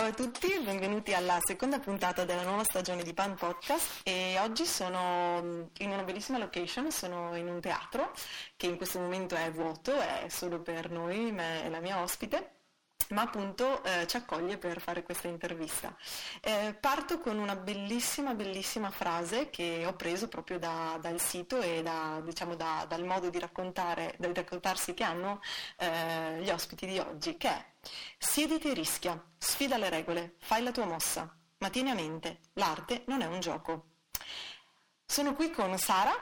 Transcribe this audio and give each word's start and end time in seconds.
Ciao 0.00 0.08
a 0.08 0.14
tutti, 0.14 0.58
benvenuti 0.64 1.12
alla 1.12 1.36
seconda 1.46 1.78
puntata 1.78 2.24
della 2.24 2.42
nuova 2.42 2.64
stagione 2.64 3.02
di 3.02 3.12
Pan 3.12 3.34
Podcast. 3.34 4.00
E 4.04 4.38
oggi 4.38 4.64
sono 4.64 5.68
in 5.76 5.90
una 5.90 6.04
bellissima 6.04 6.38
location, 6.38 6.90
sono 6.90 7.36
in 7.36 7.46
un 7.46 7.60
teatro 7.60 8.10
che 8.56 8.64
in 8.64 8.78
questo 8.78 8.98
momento 8.98 9.34
è 9.34 9.50
vuoto, 9.50 9.92
è 10.00 10.24
solo 10.30 10.62
per 10.62 10.90
noi, 10.90 11.30
me 11.32 11.66
e 11.66 11.68
la 11.68 11.80
mia 11.80 12.00
ospite 12.00 12.59
ma 13.10 13.22
appunto 13.22 13.82
eh, 13.84 14.06
ci 14.06 14.16
accoglie 14.16 14.58
per 14.58 14.80
fare 14.80 15.02
questa 15.02 15.28
intervista. 15.28 15.94
Eh, 16.40 16.76
parto 16.78 17.20
con 17.20 17.38
una 17.38 17.56
bellissima, 17.56 18.34
bellissima 18.34 18.90
frase 18.90 19.50
che 19.50 19.84
ho 19.86 19.94
preso 19.94 20.28
proprio 20.28 20.58
da, 20.58 20.98
dal 21.00 21.20
sito 21.20 21.60
e 21.60 21.82
da, 21.82 22.20
diciamo, 22.22 22.54
da, 22.54 22.84
dal 22.88 23.04
modo 23.04 23.30
di, 23.30 23.38
raccontare, 23.38 24.14
di 24.18 24.32
raccontarsi 24.32 24.94
che 24.94 25.04
hanno 25.04 25.40
eh, 25.76 26.40
gli 26.42 26.50
ospiti 26.50 26.86
di 26.86 26.98
oggi, 26.98 27.36
che 27.36 27.48
è 27.48 27.64
siediti 28.18 28.70
e 28.70 28.74
rischia, 28.74 29.22
sfida 29.38 29.76
le 29.76 29.88
regole, 29.88 30.34
fai 30.38 30.62
la 30.62 30.72
tua 30.72 30.86
mossa, 30.86 31.34
ma 31.58 31.70
tieni 31.70 31.90
a 31.90 31.94
mente, 31.94 32.40
l'arte 32.54 33.04
non 33.06 33.22
è 33.22 33.26
un 33.26 33.40
gioco. 33.40 33.86
Sono 35.04 35.34
qui 35.34 35.50
con 35.50 35.76
Sara, 35.78 36.12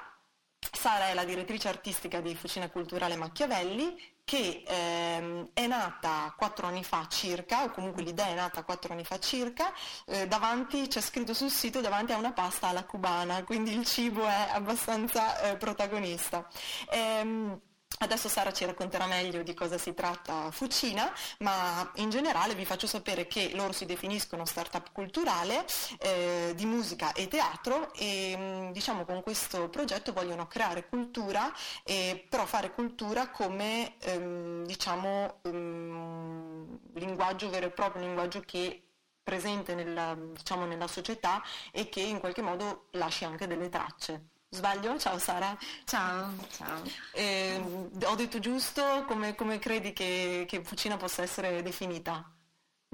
Sara 0.59 1.09
è 1.09 1.15
la 1.15 1.25
direttrice 1.25 1.69
artistica 1.69 2.21
di 2.21 2.35
Fucina 2.35 2.71
Culturale 2.71 3.17
Machiavelli 3.17 4.17
che 4.29 4.63
ehm, 4.67 5.49
è 5.55 5.67
nata 5.67 6.35
quattro 6.37 6.67
anni 6.67 6.85
fa 6.85 7.07
circa, 7.09 7.65
o 7.65 7.71
comunque 7.71 8.03
l'idea 8.03 8.27
è 8.27 8.35
nata 8.35 8.63
quattro 8.63 8.93
anni 8.93 9.03
fa 9.03 9.19
circa, 9.19 9.73
eh, 10.05 10.29
davanti, 10.29 10.87
c'è 10.87 11.01
scritto 11.01 11.33
sul 11.33 11.49
sito, 11.49 11.81
davanti 11.81 12.13
a 12.13 12.19
una 12.19 12.33
pasta 12.33 12.67
alla 12.67 12.85
cubana, 12.85 13.43
quindi 13.45 13.73
il 13.73 13.87
cibo 13.87 14.27
è 14.27 14.49
abbastanza 14.53 15.41
eh, 15.41 15.57
protagonista. 15.57 16.47
Ehm, 16.91 17.59
Adesso 18.01 18.29
Sara 18.29 18.53
ci 18.53 18.65
racconterà 18.65 19.07
meglio 19.07 19.43
di 19.43 19.55
cosa 19.55 19.77
si 19.77 19.93
tratta 19.93 20.53
Fucina, 20.53 21.13
ma 21.41 21.91
in 21.97 22.11
generale 22.11 22.55
vi 22.55 22.65
faccio 22.65 22.87
sapere 22.87 23.27
che 23.27 23.51
loro 23.55 23.73
si 23.73 23.87
definiscono 23.87 24.45
startup 24.45 24.93
culturale 24.93 25.67
eh, 25.99 26.53
di 26.55 26.65
musica 26.65 27.13
e 27.13 27.27
teatro 27.27 27.93
e 27.95 28.37
mm, 28.37 28.71
diciamo 28.71 29.05
con 29.05 29.21
questo 29.23 29.69
progetto 29.69 30.13
vogliono 30.13 30.47
creare 30.47 30.87
cultura, 30.89 31.53
eh, 31.83 32.25
però 32.29 32.47
fare 32.47 32.73
cultura 32.73 33.31
come 33.31 33.99
ehm, 33.99 34.65
diciamo 34.65 35.41
um, 35.43 36.79
linguaggio 36.95 37.51
vero 37.51 37.67
e 37.67 37.71
proprio, 37.71 38.03
un 38.03 38.09
linguaggio 38.09 38.41
che 38.41 38.81
presente 39.25 39.75
nella, 39.75 40.17
diciamo, 40.17 40.67
nella 40.67 40.87
società 40.87 41.43
e 41.73 41.89
che 41.89 42.01
in 42.01 42.21
qualche 42.21 42.43
modo 42.43 42.87
lasci 42.93 43.25
anche 43.25 43.47
delle 43.49 43.69
tracce. 43.69 44.38
Sbaglio? 44.51 44.99
Ciao 44.99 45.19
Sara. 45.19 45.57
Ciao, 45.85 46.33
ciao. 46.51 46.83
Eh, 47.13 47.61
ho 48.05 48.15
detto 48.15 48.39
giusto? 48.39 49.05
Come, 49.07 49.35
come 49.35 49.59
credi 49.59 49.93
che, 49.93 50.45
che 50.49 50.63
Fucina 50.65 50.97
possa 50.97 51.23
essere 51.23 51.63
definita? 51.63 52.35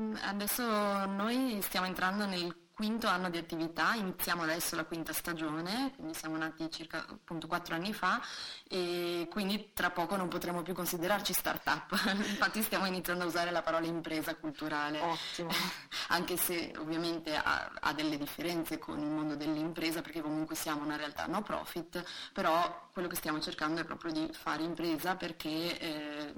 Mm, 0.01 0.17
adesso 0.23 0.63
noi 1.07 1.61
stiamo 1.63 1.87
entrando 1.87 2.27
nel 2.27 2.64
quinto 2.75 3.07
anno 3.07 3.31
di 3.31 3.39
attività, 3.39 3.95
iniziamo 3.95 4.43
adesso 4.43 4.75
la 4.75 4.85
quinta 4.85 5.13
stagione, 5.13 5.93
quindi 5.95 6.13
siamo 6.15 6.37
nati 6.37 6.69
circa 6.71 7.07
appunto 7.09 7.47
quattro 7.47 7.77
anni 7.77 7.93
fa 7.93 8.21
e 8.69 9.29
quindi 9.31 9.71
tra 9.73 9.91
poco 9.91 10.17
non 10.17 10.27
potremo 10.27 10.63
più 10.63 10.75
considerarci 10.75 11.33
start-up, 11.33 11.93
infatti 12.27 12.63
stiamo 12.63 12.87
iniziando 12.87 13.23
a 13.23 13.27
usare 13.29 13.53
la 13.53 13.63
parola 13.63 13.87
impresa 13.87 14.35
culturale, 14.35 15.01
Ottimo. 15.01 15.51
anche 16.09 16.37
se 16.37 16.73
ovviamente 16.77 17.37
ha, 17.37 17.71
ha, 17.81 17.93
delle 17.93 18.19
differenze 18.19 18.79
con 18.79 18.99
il 18.99 19.07
mondo 19.07 19.37
dell'impresa 19.37 20.03
perché 20.03 20.21
comunque 20.21 20.57
siamo 20.57 20.85
una 20.85 20.97
realtà 20.97 21.27
no 21.27 21.43
profit, 21.43 22.03
però 22.33 22.89
quello 22.93 23.09
che 23.09 23.17
stiamo 23.17 23.41
cercando 23.41 23.81
è 23.81 23.85
proprio 23.85 24.13
di 24.13 24.29
fare 24.33 24.63
impresa 24.63 25.15
perché 25.15 25.79
eh, 25.79 26.35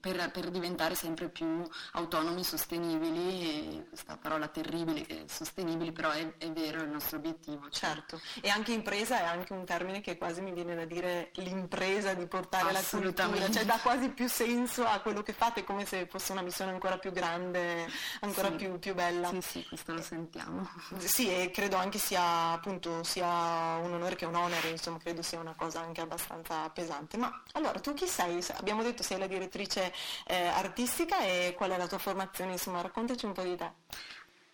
per, 0.00 0.30
per, 0.30 0.50
diventare 0.50 0.94
sempre 0.94 1.28
più 1.28 1.68
autonomi, 1.92 2.44
sostenibili, 2.44 3.84
questa 3.88 4.16
parola 4.16 4.48
terribile 4.48 5.02
che 5.02 5.24
sostenibili, 5.36 5.92
però 5.92 6.10
è, 6.10 6.36
è 6.38 6.50
vero 6.50 6.82
il 6.82 6.88
nostro 6.88 7.18
obiettivo. 7.18 7.68
Certo, 7.68 8.20
e 8.40 8.48
anche 8.48 8.72
impresa 8.72 9.20
è 9.20 9.24
anche 9.24 9.52
un 9.52 9.64
termine 9.64 10.00
che 10.00 10.16
quasi 10.16 10.40
mi 10.40 10.52
viene 10.52 10.74
da 10.74 10.84
dire 10.84 11.30
l'impresa 11.34 12.14
di 12.14 12.26
portare 12.26 12.72
la 12.72 12.82
cultura, 12.82 13.50
cioè 13.50 13.64
dà 13.64 13.78
quasi 13.82 14.08
più 14.08 14.28
senso 14.28 14.84
a 14.86 15.00
quello 15.00 15.22
che 15.22 15.32
fate, 15.32 15.64
come 15.64 15.84
se 15.84 16.06
fosse 16.06 16.32
una 16.32 16.40
missione 16.40 16.70
ancora 16.70 16.98
più 16.98 17.12
grande, 17.12 17.86
ancora 18.20 18.48
sì. 18.48 18.54
più, 18.54 18.78
più, 18.78 18.94
bella. 18.94 19.28
Sì, 19.28 19.40
sì, 19.40 19.66
questo 19.68 19.92
lo 19.92 20.02
sentiamo. 20.02 20.68
Sì, 20.98 21.30
e 21.30 21.50
credo 21.50 21.76
anche 21.76 21.98
sia 21.98 22.52
appunto 22.52 23.02
sia 23.02 23.26
un 23.26 23.92
onore 23.92 24.14
che 24.14 24.24
un 24.24 24.34
onere, 24.34 24.68
insomma, 24.70 24.98
credo 24.98 25.22
sia 25.22 25.38
una 25.38 25.54
cosa 25.54 25.80
anche 25.80 26.00
abbastanza 26.00 26.68
pesante. 26.70 27.16
Ma 27.18 27.42
allora, 27.52 27.78
tu 27.80 27.92
chi 27.92 28.06
sei? 28.06 28.42
Abbiamo 28.56 28.82
detto 28.82 29.02
sei 29.02 29.18
la 29.18 29.26
direttrice 29.26 29.92
eh, 30.26 30.46
artistica 30.46 31.20
e 31.20 31.54
qual 31.56 31.70
è 31.70 31.76
la 31.76 31.86
tua 31.86 31.98
formazione? 31.98 32.52
Insomma, 32.52 32.80
raccontaci 32.80 33.26
un 33.26 33.32
po' 33.32 33.42
di 33.42 33.56
te. 33.56 33.72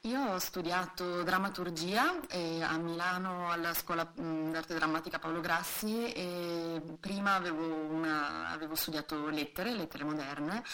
Io 0.05 0.21
ho 0.21 0.39
studiato 0.41 1.23
drammaturgia 1.23 2.19
eh, 2.27 2.61
a 2.61 2.77
Milano 2.77 3.53
alla 3.53 3.73
scuola 3.73 4.03
d'arte 4.13 4.75
drammatica 4.75 5.21
Paolo 5.21 5.41
Grassi 5.41 6.11
e 6.11 6.83
prima 6.99 7.35
avevo, 7.35 7.65
una, 7.73 8.49
avevo 8.49 8.75
studiato 8.75 9.29
lettere, 9.29 9.73
lettere 9.73 10.03
moderne, 10.03 10.65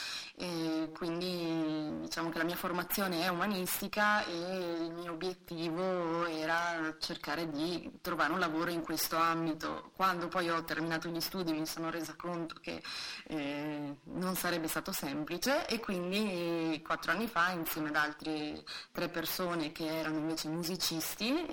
quindi 0.97 2.01
diciamo 2.01 2.31
che 2.31 2.39
la 2.39 2.45
mia 2.45 2.57
formazione 2.57 3.23
è 3.23 3.29
umanistica 3.29 4.25
e 4.25 4.87
il 4.87 4.95
mio 4.95 5.13
obiettivo 5.13 6.25
era 6.25 6.97
cercare 6.99 7.51
di 7.51 7.99
trovare 8.01 8.33
un 8.33 8.39
lavoro 8.39 8.71
in 8.71 8.81
questo 8.81 9.17
ambito. 9.17 9.91
Quando 9.95 10.29
poi 10.29 10.49
ho 10.49 10.65
terminato 10.65 11.07
gli 11.11 11.21
studi 11.21 11.53
mi 11.53 11.67
sono 11.67 11.91
resa 11.91 12.15
conto 12.17 12.55
che 12.63 12.83
eh, 13.27 13.95
non 14.05 14.37
sarebbe 14.37 14.69
stato 14.69 14.91
semplice 14.91 15.67
e 15.67 15.81
quindi 15.81 16.81
quattro 16.83 17.13
anni 17.13 17.27
fa 17.27 17.51
insieme 17.51 17.91
ad 17.91 17.97
altri 17.97 18.65
tre 18.91 19.03
persone 19.05 19.17
persone 19.19 19.73
che 19.73 19.85
erano 19.85 20.19
invece 20.19 20.49
musicisti, 20.49 21.45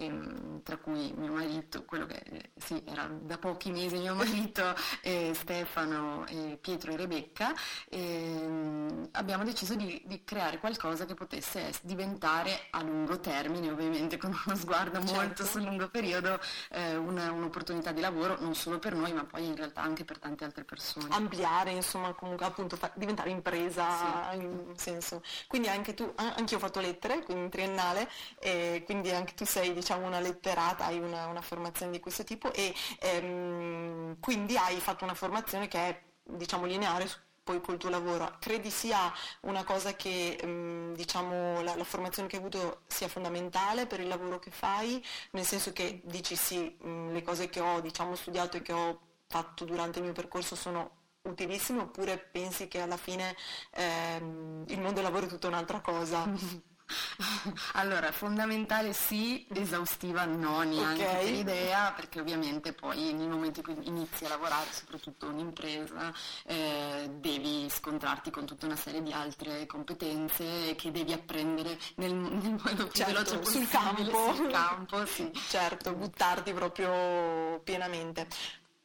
eh, 0.00 0.10
eh, 0.10 0.62
tra 0.62 0.76
cui 0.76 1.12
mio 1.16 1.32
marito, 1.32 1.84
quello 1.84 2.06
che 2.06 2.22
eh, 2.24 2.50
sì, 2.56 2.82
era 2.86 3.06
da 3.06 3.38
pochi 3.38 3.70
mesi 3.70 3.96
mio 3.96 4.14
marito, 4.14 4.74
eh, 5.02 5.32
Stefano, 5.34 6.24
Pietro 6.60 6.92
e 6.92 6.96
Rebecca, 6.96 7.54
ehm, 7.88 9.08
abbiamo 9.12 9.44
deciso 9.44 9.74
di, 9.74 10.02
di, 10.06 10.22
creare 10.24 10.58
qualcosa 10.58 11.06
che 11.06 11.14
potesse 11.14 11.72
diventare 11.82 12.66
a 12.70 12.82
lungo 12.82 13.20
termine, 13.20 13.70
ovviamente 13.70 14.16
con 14.16 14.36
uno 14.46 14.56
sguardo 14.56 14.98
certo. 15.00 15.14
molto 15.14 15.44
sul 15.44 15.62
lungo 15.62 15.88
periodo, 15.88 16.40
eh, 16.70 16.96
una, 16.96 17.30
un'opportunità 17.30 17.92
di 17.92 18.00
lavoro 18.00 18.36
non 18.40 18.54
solo 18.54 18.78
per 18.78 18.94
noi 18.94 19.12
ma 19.12 19.24
poi 19.24 19.46
in 19.46 19.56
realtà 19.56 19.82
anche 19.82 20.04
per 20.04 20.18
tante 20.18 20.44
altre 20.44 20.64
persone. 20.64 21.08
Ampliare, 21.10 21.70
insomma, 21.70 22.12
comunque 22.12 22.46
appunto 22.46 22.76
fa- 22.76 22.92
diventare 22.94 23.30
impresa 23.30 24.30
sì. 24.32 24.36
in 24.38 24.72
senso. 24.76 25.22
Quindi 25.46 25.68
anche 25.68 25.94
tu, 25.94 26.10
anche 26.16 26.52
io 26.54 26.56
ho 26.56 26.60
fatto 26.60 26.80
lettere, 26.80 27.22
quindi 27.24 27.44
in 27.44 27.50
triennale, 27.50 28.08
e 28.38 28.82
quindi 28.84 29.10
anche 29.10 29.34
tu 29.34 29.44
sei 29.44 29.72
diciamo 29.72 29.89
una 29.96 30.20
letterata, 30.20 30.86
hai 30.86 30.98
una, 30.98 31.26
una 31.26 31.40
formazione 31.42 31.92
di 31.92 32.00
questo 32.00 32.24
tipo 32.24 32.52
e 32.52 32.74
ehm, 33.00 34.18
quindi 34.20 34.56
hai 34.56 34.78
fatto 34.80 35.04
una 35.04 35.14
formazione 35.14 35.68
che 35.68 35.78
è 35.78 36.02
diciamo 36.22 36.66
lineare 36.66 37.08
poi 37.42 37.60
col 37.60 37.78
tuo 37.78 37.90
lavoro. 37.90 38.36
Credi 38.38 38.70
sia 38.70 39.12
una 39.42 39.64
cosa 39.64 39.94
che 39.94 40.38
ehm, 40.40 40.94
diciamo 40.94 41.62
la, 41.62 41.74
la, 41.74 41.84
formazione 41.84 42.28
che 42.28 42.36
hai 42.36 42.42
avuto 42.42 42.82
sia 42.86 43.08
fondamentale 43.08 43.86
per 43.86 44.00
il 44.00 44.08
lavoro 44.08 44.38
che 44.38 44.50
fai, 44.50 45.04
nel 45.32 45.44
senso 45.44 45.72
che 45.72 46.00
dici 46.04 46.36
sì, 46.36 46.76
mh, 46.80 47.12
le 47.12 47.22
cose 47.22 47.48
che 47.48 47.60
ho 47.60 47.80
diciamo 47.80 48.14
studiato 48.14 48.56
e 48.56 48.62
che 48.62 48.72
ho 48.72 49.00
fatto 49.26 49.64
durante 49.64 49.98
il 49.98 50.04
mio 50.04 50.14
percorso 50.14 50.54
sono 50.54 50.98
utilissime 51.22 51.82
oppure 51.82 52.18
pensi 52.18 52.68
che 52.68 52.80
alla 52.80 52.96
fine 52.96 53.36
ehm, 53.72 54.64
il 54.68 54.80
mondo 54.80 54.94
del 54.94 55.04
lavoro 55.04 55.26
è 55.26 55.28
tutta 55.28 55.48
un'altra 55.48 55.80
cosa? 55.80 56.28
allora, 57.74 58.12
fondamentale 58.12 58.92
sì, 58.92 59.46
esaustiva 59.52 60.24
no, 60.24 60.62
neanche 60.62 61.04
okay. 61.04 61.24
per 61.24 61.34
idea, 61.34 61.92
perché 61.92 62.20
ovviamente 62.20 62.72
poi 62.72 63.12
nel 63.12 63.28
momento 63.28 63.60
in 63.60 63.74
cui 63.74 63.88
inizi 63.88 64.24
a 64.24 64.28
lavorare, 64.28 64.70
soprattutto 64.72 65.26
un'impresa, 65.26 66.12
eh, 66.44 67.10
devi 67.14 67.68
scontrarti 67.70 68.30
con 68.30 68.46
tutta 68.46 68.66
una 68.66 68.76
serie 68.76 69.02
di 69.02 69.12
altre 69.12 69.66
competenze 69.66 70.74
che 70.76 70.90
devi 70.90 71.12
apprendere 71.12 71.78
nel, 71.96 72.14
nel 72.14 72.60
modo 72.62 72.86
più 72.86 73.04
certo, 73.04 73.12
veloce 73.12 73.38
possibile. 73.38 73.66
Sul 73.66 73.70
campo. 73.70 74.34
Sul 74.34 74.50
campo, 74.50 75.06
sì. 75.06 75.30
Certo, 75.48 75.94
buttarti 75.94 76.52
proprio 76.52 77.60
pienamente. 77.60 78.26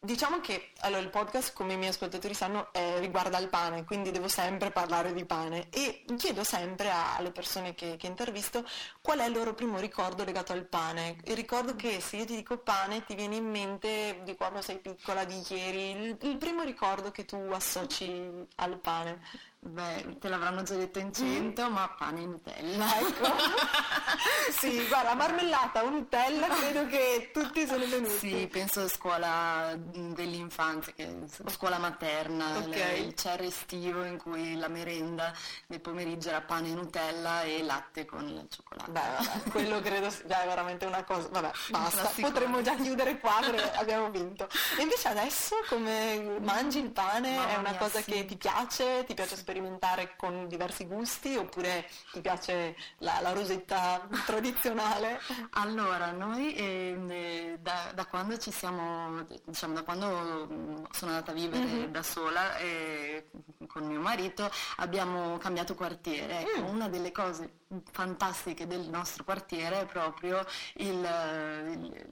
Diciamo 0.06 0.40
che 0.40 0.70
allora, 0.82 1.02
il 1.02 1.10
podcast, 1.10 1.52
come 1.54 1.74
i 1.74 1.78
miei 1.78 1.90
ascoltatori 1.90 2.36
sanno, 2.36 2.72
eh, 2.74 3.00
riguarda 3.00 3.40
il 3.40 3.50
pane, 3.50 3.86
quindi 3.86 4.12
devo 4.12 4.28
sempre 4.28 4.70
parlare 4.70 5.14
di 5.14 5.26
pane 5.26 5.68
e 5.72 6.06
chiedo 6.16 6.44
sempre 6.44 6.92
alle 6.92 7.32
persone 7.32 7.74
che, 7.74 7.96
che, 7.98 8.06
intervisto 8.06 8.64
qual 9.02 9.18
è 9.18 9.26
il 9.26 9.34
loro 9.34 9.56
primo 9.56 9.80
ricordo 9.80 10.24
legato 10.24 10.54
al 10.54 10.68
pane. 10.68 11.18
Il 11.24 11.36
ricordo 11.36 11.76
che 11.76 12.00
se 12.02 12.18
io 12.18 12.26
ti 12.26 12.36
dico 12.36 12.60
pane 12.60 13.04
ti 13.04 13.16
viene 13.16 13.38
in 13.38 13.50
mente 13.50 14.22
di 14.24 14.36
quando 14.36 14.62
sei 14.62 14.78
piccola, 14.78 15.26
di 15.26 15.42
ieri, 15.50 15.90
il, 16.00 16.18
il 16.22 16.38
primo 16.38 16.62
ricordo 16.62 17.10
che 17.10 17.26
tu 17.26 17.38
associ 17.52 18.46
al 18.58 18.78
pane. 18.78 19.22
Beh, 19.68 20.20
te 20.20 20.30
l'avranno 20.30 20.62
già 20.62 20.76
detto 20.76 21.00
in 21.00 21.12
cento, 21.12 21.68
mm. 21.68 21.74
ma 21.74 21.90
pane 21.98 22.22
e 22.22 22.26
Nutella. 22.28 23.00
Ecco. 23.00 23.34
sì, 24.60 24.86
guarda, 24.88 25.16
marmellata 25.16 25.84
o 25.84 25.90
Nutella, 25.90 26.48
credo 26.50 26.86
che 26.86 27.32
tutti 27.34 27.66
sono 27.66 27.84
venuti. 27.88 28.30
Sì, 28.30 28.48
penso 28.48 28.82
a 28.82 28.88
scuola 28.88 29.76
dell'infanzia, 29.76 30.94
che, 30.94 31.18
scuola 31.48 31.80
materna, 31.80 32.60
okay. 32.60 33.08
il 33.08 33.16
cerro 33.16 33.42
estivo 33.42 34.04
in 34.04 34.20
cui 34.20 34.56
la 34.56 34.68
merenda 34.68 35.34
del 35.66 35.82
pomeriggio 35.82 36.30
era 36.30 36.42
pane 36.42 36.70
e 36.70 36.74
Nutella 36.74 37.42
e 37.42 37.64
latte 37.64 38.06
con 38.06 38.28
il 38.28 38.46
cioccolato. 38.48 38.92
Beh, 38.92 39.00
vabbè, 39.00 39.50
quello 39.50 39.82
credo 39.82 40.12
sia 40.12 40.46
veramente 40.46 40.86
una 40.86 41.04
cosa, 41.04 41.28
vabbè, 41.30 41.52
basta, 41.72 42.12
potremmo 42.22 42.62
già 42.62 42.76
chiudere 42.76 43.18
qua 43.20 43.40
perché 43.42 43.72
abbiamo 43.82 44.12
vinto. 44.12 44.48
E 44.78 44.84
invece 44.84 45.08
adesso 45.08 45.56
come 45.68 46.38
mangi 46.40 46.78
il 46.78 46.92
pane? 46.92 47.36
Mamma 47.36 47.50
è 47.50 47.56
una 47.58 47.72
mia, 47.72 47.80
cosa 47.80 48.00
sì. 48.00 48.12
che 48.12 48.26
ti 48.26 48.38
piace? 48.38 49.04
Ti 49.08 49.14
piace 49.16 49.30
sperimentare 49.30 49.54
con 50.18 50.48
diversi 50.48 50.86
gusti 50.86 51.36
oppure 51.36 51.88
ti 52.12 52.22
piace 52.22 52.76
la, 53.00 53.20
la 53.22 53.32
rosetta 53.32 54.08
tradizionale? 54.26 55.20
Allora, 55.58 56.12
noi 56.12 56.54
eh, 56.54 57.58
da, 57.62 57.92
da, 57.94 58.06
quando 58.06 58.38
ci 58.38 58.52
siamo, 58.52 59.26
diciamo 59.46 59.74
da 59.74 59.84
quando 59.84 60.48
mm, 60.52 60.84
sono 60.92 61.12
andata 61.12 61.32
a 61.32 61.34
vivere 61.34 61.64
mm-hmm. 61.64 61.92
da 61.92 62.04
sola 62.04 62.58
eh, 62.58 63.30
con 63.68 63.86
mio 63.86 64.00
marito 64.00 64.50
abbiamo 64.78 65.38
cambiato 65.38 65.76
quartiere. 65.76 66.42
Ecco, 66.42 66.62
mm. 66.62 66.68
Una 66.68 66.90
delle 66.90 67.12
cose 67.12 67.50
fantastiche 67.92 68.68
del 68.68 68.88
nostro 68.90 69.24
quartiere 69.24 69.82
è 69.82 69.86
proprio 69.86 70.46
il, 70.76 71.02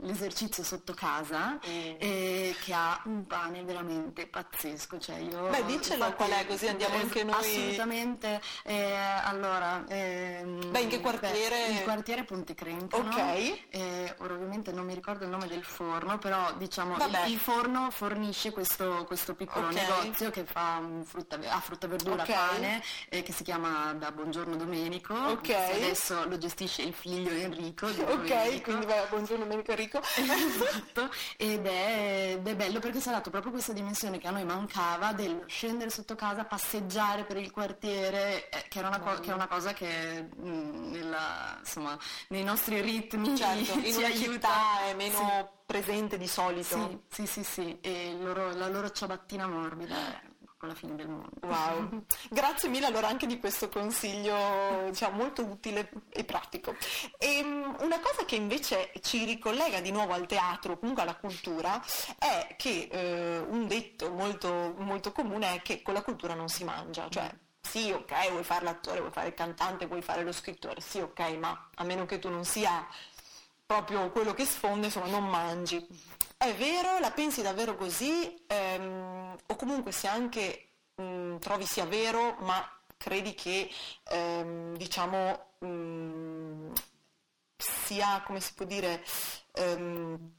l'esercizio 0.01 0.63
sotto 0.63 0.93
casa 0.93 1.53
mm. 1.53 1.95
eh, 1.99 2.55
che 2.63 2.73
ha 2.73 2.99
un 3.05 3.27
pane 3.27 3.63
veramente 3.63 4.25
pazzesco. 4.27 4.97
Cioè 4.99 5.17
io, 5.17 5.49
Beh, 5.49 5.65
dicelo 5.65 6.05
infatti, 6.05 6.15
qual 6.15 6.29
è 6.31 6.45
così 6.47 6.67
andiamo 6.67 6.95
anche 6.95 7.23
noi. 7.23 7.35
Assolutamente. 7.35 8.41
Eh, 8.63 8.93
allora, 9.23 9.85
ehm, 9.87 10.71
Beh, 10.71 10.81
in 10.81 10.89
che 10.89 10.99
quartiere? 10.99 11.67
Beh, 11.67 11.73
il 11.73 11.83
quartiere 11.83 12.23
Ponte 12.23 12.55
Crentano. 12.55 13.09
Ok. 13.09 13.65
Eh, 13.69 14.15
ovviamente 14.19 14.71
non 14.71 14.85
mi 14.85 14.93
ricordo 14.95 15.23
il 15.23 15.29
nome 15.29 15.47
del 15.47 15.63
forno, 15.63 16.17
però 16.17 16.53
diciamo 16.53 16.95
il, 16.95 17.19
il, 17.27 17.37
forno 17.37 17.91
fornisce 17.91 18.51
questo, 18.51 19.03
questo 19.05 19.35
piccolo 19.35 19.67
okay. 19.67 19.85
negozio 19.85 20.31
che 20.31 20.45
fa 20.45 20.81
frutta, 21.03 21.37
ha 21.47 21.59
frutta, 21.59 21.87
verdura, 21.87 22.23
okay. 22.23 22.35
pane, 22.35 22.83
eh, 23.09 23.21
che 23.21 23.31
si 23.31 23.43
chiama 23.43 23.93
da 23.93 24.11
Buongiorno 24.11 24.55
Domenico. 24.55 25.41
Ok. 25.43 25.49
Adesso 25.49 26.25
lo 26.29 26.37
gestisce 26.37 26.83
il 26.83 26.93
figlio 26.93 27.29
Enrico. 27.29 27.87
ok, 27.87 27.95
Domenico. 27.95 28.61
quindi 28.63 28.85
vai 28.85 28.99
a 28.99 29.07
Buongiorno 29.09 29.43
Enrico. 29.51 29.99
esatto. 30.15 31.09
Ed 31.35 31.65
è, 31.65 32.35
ed 32.37 32.47
è 32.47 32.55
bello 32.55 32.79
perché 32.79 33.01
si 33.01 33.09
è 33.09 33.11
dato 33.11 33.29
proprio 33.29 33.51
questa 33.51 33.73
dimensione 33.73 34.19
che 34.19 34.27
a 34.27 34.31
noi 34.31 34.45
mancava 34.45 35.11
del 35.11 35.43
scendere 35.47 35.89
sotto 35.89 36.15
casa, 36.15 36.45
passeggiare 36.45 37.25
per 37.25 37.35
il 37.35 37.51
quartiere, 37.51 38.49
eh, 38.49 38.63
che, 38.69 38.79
era 38.79 38.87
una 38.87 39.01
co- 39.01 39.19
che, 39.19 39.31
è 39.31 39.33
una 39.33 39.47
cosa 39.47 39.73
che 39.73 40.29
mh, 40.33 40.47
mm, 40.47 40.91
nella, 40.91 41.57
insomma, 41.59 41.97
nei 42.29 42.43
nostri 42.43 42.79
ritmi 42.79 43.35
certo, 43.35 43.73
in 43.83 43.95
una 43.97 44.07
aiuta. 44.07 44.85
è 44.85 44.93
meno 44.93 45.17
sì. 45.17 45.45
presente 45.65 46.17
di 46.17 46.27
solito. 46.27 47.03
Sì, 47.09 47.25
sì, 47.25 47.43
sì, 47.43 47.43
sì. 47.43 47.77
e 47.81 48.15
loro, 48.17 48.55
la 48.55 48.69
loro 48.69 48.89
ciabattina 48.91 49.45
morbida 49.45 50.31
la 50.67 50.75
fine 50.75 50.95
del 50.95 51.07
mondo. 51.07 51.31
Wow, 51.41 52.05
grazie 52.29 52.69
mille 52.69 52.85
allora 52.85 53.07
anche 53.07 53.25
di 53.25 53.39
questo 53.39 53.69
consiglio 53.69 54.89
diciamo, 54.89 55.17
molto 55.17 55.43
utile 55.43 55.89
e 56.09 56.23
pratico. 56.23 56.75
E, 57.17 57.41
um, 57.43 57.75
una 57.79 57.99
cosa 57.99 58.25
che 58.25 58.35
invece 58.35 58.91
ci 59.01 59.25
ricollega 59.25 59.79
di 59.81 59.91
nuovo 59.91 60.13
al 60.13 60.25
teatro, 60.25 60.77
comunque 60.77 61.03
alla 61.03 61.15
cultura, 61.15 61.81
è 62.17 62.55
che 62.57 62.87
eh, 62.91 63.39
un 63.39 63.67
detto 63.67 64.11
molto, 64.11 64.73
molto 64.77 65.11
comune 65.11 65.55
è 65.55 65.61
che 65.61 65.81
con 65.81 65.93
la 65.93 66.01
cultura 66.01 66.33
non 66.33 66.47
si 66.47 66.63
mangia, 66.63 67.07
cioè 67.09 67.29
sì, 67.65 67.91
ok, 67.91 68.29
vuoi 68.31 68.43
fare 68.43 68.65
l'attore, 68.65 68.99
vuoi 68.99 69.11
fare 69.11 69.29
il 69.29 69.33
cantante, 69.33 69.87
vuoi 69.87 70.01
fare 70.01 70.23
lo 70.23 70.31
scrittore, 70.31 70.81
sì, 70.81 70.99
ok, 70.99 71.19
ma 71.37 71.69
a 71.75 71.83
meno 71.83 72.05
che 72.05 72.19
tu 72.19 72.29
non 72.29 72.43
sia 72.43 72.85
proprio 73.73 74.11
quello 74.11 74.33
che 74.33 74.45
sfonda, 74.45 74.85
insomma, 74.85 75.07
non 75.07 75.27
mangi. 75.27 75.83
È 76.37 76.53
vero? 76.55 76.99
La 76.99 77.11
pensi 77.11 77.41
davvero 77.41 77.75
così? 77.75 78.43
Ehm, 78.47 79.35
o 79.47 79.55
comunque 79.55 79.91
se 79.91 80.07
anche 80.07 80.67
mh, 80.95 81.37
trovi 81.37 81.65
sia 81.65 81.85
vero, 81.85 82.35
ma 82.41 82.63
credi 82.97 83.33
che, 83.33 83.69
ehm, 84.09 84.75
diciamo, 84.77 85.55
mh, 85.59 86.71
sia, 87.57 88.21
come 88.25 88.39
si 88.41 88.53
può 88.53 88.65
dire, 88.65 89.03
ehm, 89.53 90.31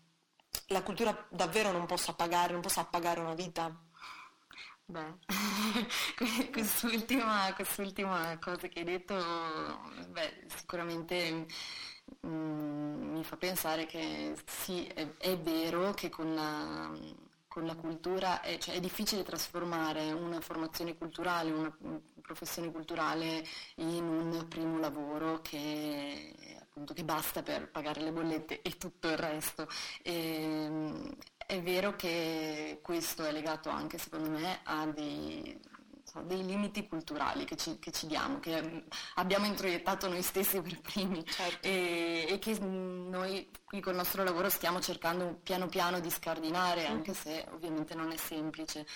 la 0.69 0.83
cultura 0.83 1.27
davvero 1.31 1.73
non 1.73 1.87
possa 1.87 2.15
pagare, 2.15 2.53
non 2.53 2.63
possa 2.63 2.83
appagare 2.83 3.19
una 3.21 3.35
vita? 3.35 3.75
Beh, 4.87 5.15
quest'ultima, 6.53 7.53
quest'ultima, 7.55 8.39
cosa 8.39 8.69
che 8.69 8.81
hai 8.81 8.85
detto, 8.85 9.15
beh, 10.11 10.45
sicuramente 10.55 11.47
Mm, 12.25 13.17
mi 13.17 13.25
fa 13.25 13.37
pensare 13.37 13.87
che 13.87 14.35
sì, 14.47 14.87
è, 14.87 15.07
è 15.19 15.37
vero 15.39 15.93
che 15.93 16.09
con 16.09 16.35
la, 16.35 16.91
con 17.49 17.67
la 17.67 17.75
cultura 17.77 18.41
è, 18.41 18.57
cioè, 18.59 18.77
è, 18.77 18.81
difficile 18.81 19.23
trasformare 19.23 20.11
una 20.13 20.41
formazione 20.41 20.97
culturale, 20.97 21.51
una 21.51 21.77
professione 22.23 22.71
culturale 22.73 23.45
in 23.77 24.05
un 24.05 24.47
primo 24.49 24.79
lavoro 24.79 25.41
che, 25.43 26.35
appunto, 26.61 26.95
che 26.95 27.05
basta 27.05 27.43
per 27.43 27.71
pagare 27.71 28.01
le 28.01 28.13
bollette 28.13 28.63
e 28.63 28.77
tutto 28.79 29.09
il 29.09 29.19
resto. 29.19 29.69
E, 30.03 30.13
ehm, 30.13 31.17
è 31.47 31.61
vero 31.61 31.95
che 31.97 32.81
questo 32.83 33.25
è 33.25 33.33
legato 33.33 33.69
anche, 33.69 33.99
secondo 33.99 34.31
me, 34.31 34.61
a 34.65 34.87
dei 34.87 35.61
so, 36.15 36.23
dei 36.23 36.45
limiti 36.45 36.87
culturali 36.87 37.45
che 37.45 37.57
ci, 37.57 37.79
che 37.79 37.91
ci, 37.91 38.07
diamo, 38.07 38.39
che 38.39 38.63
mm, 38.63 38.79
abbiamo 39.17 39.47
introiettato 39.47 40.09
noi 40.09 40.23
stessi 40.23 40.61
per 40.63 40.81
primi 40.81 41.25
certo. 41.27 41.67
e, 41.67 42.27
e, 42.29 42.39
che 42.39 42.59
noi 42.61 43.51
qui 43.65 43.81
col 43.81 43.97
nostro 43.97 44.23
lavoro 44.23 44.49
stiamo 44.49 44.81
cercando 44.81 45.41
piano 45.43 45.67
piano 45.67 46.01
di 46.01 46.11
scardinare, 46.11 46.89
mm. 46.89 46.93
anche 46.93 47.15
se 47.15 47.45
ovviamente 47.51 47.95
non 47.95 48.13
è 48.13 48.17
semplice. 48.17 48.87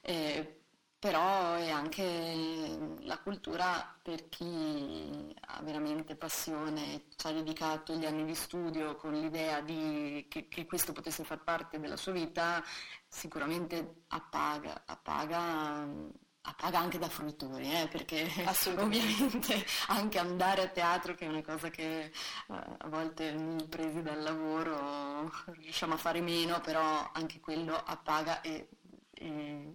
Eh, 0.00 0.56
però 1.02 1.54
è 1.54 1.68
anche 1.68 2.78
la 3.00 3.18
cultura 3.18 3.98
per 4.00 4.28
chi 4.28 5.34
ha 5.48 5.60
veramente 5.60 6.14
passione, 6.14 7.06
ci 7.16 7.26
ha 7.26 7.32
dedicato 7.32 7.96
gli 7.96 8.06
anni 8.06 8.24
di 8.24 8.36
studio 8.36 8.94
con 8.94 9.12
l'idea 9.12 9.60
di, 9.62 10.26
che, 10.28 10.46
che, 10.46 10.64
questo 10.64 10.92
potesse 10.92 11.24
far 11.24 11.42
parte 11.42 11.80
della 11.80 11.96
sua 11.96 12.12
vita, 12.12 12.62
sicuramente 13.08 14.04
appaga, 14.06 14.84
appaga 14.86 15.88
paga 16.56 16.78
anche 16.78 16.98
da 16.98 17.08
fruitori, 17.08 17.72
eh, 17.72 17.88
perché 17.88 18.26
ovviamente 18.78 19.64
anche 19.88 20.18
andare 20.18 20.62
a 20.62 20.68
teatro, 20.68 21.14
che 21.14 21.26
è 21.26 21.28
una 21.28 21.42
cosa 21.42 21.70
che 21.70 22.10
uh, 22.48 22.54
a 22.54 22.88
volte 22.88 23.34
presi 23.68 24.02
dal 24.02 24.22
lavoro 24.22 25.30
riusciamo 25.46 25.94
a 25.94 25.98
fare 25.98 26.20
meno, 26.20 26.60
però 26.60 27.10
anche 27.12 27.40
quello 27.40 27.74
appaga 27.74 28.40
e, 28.40 28.68
e 29.14 29.72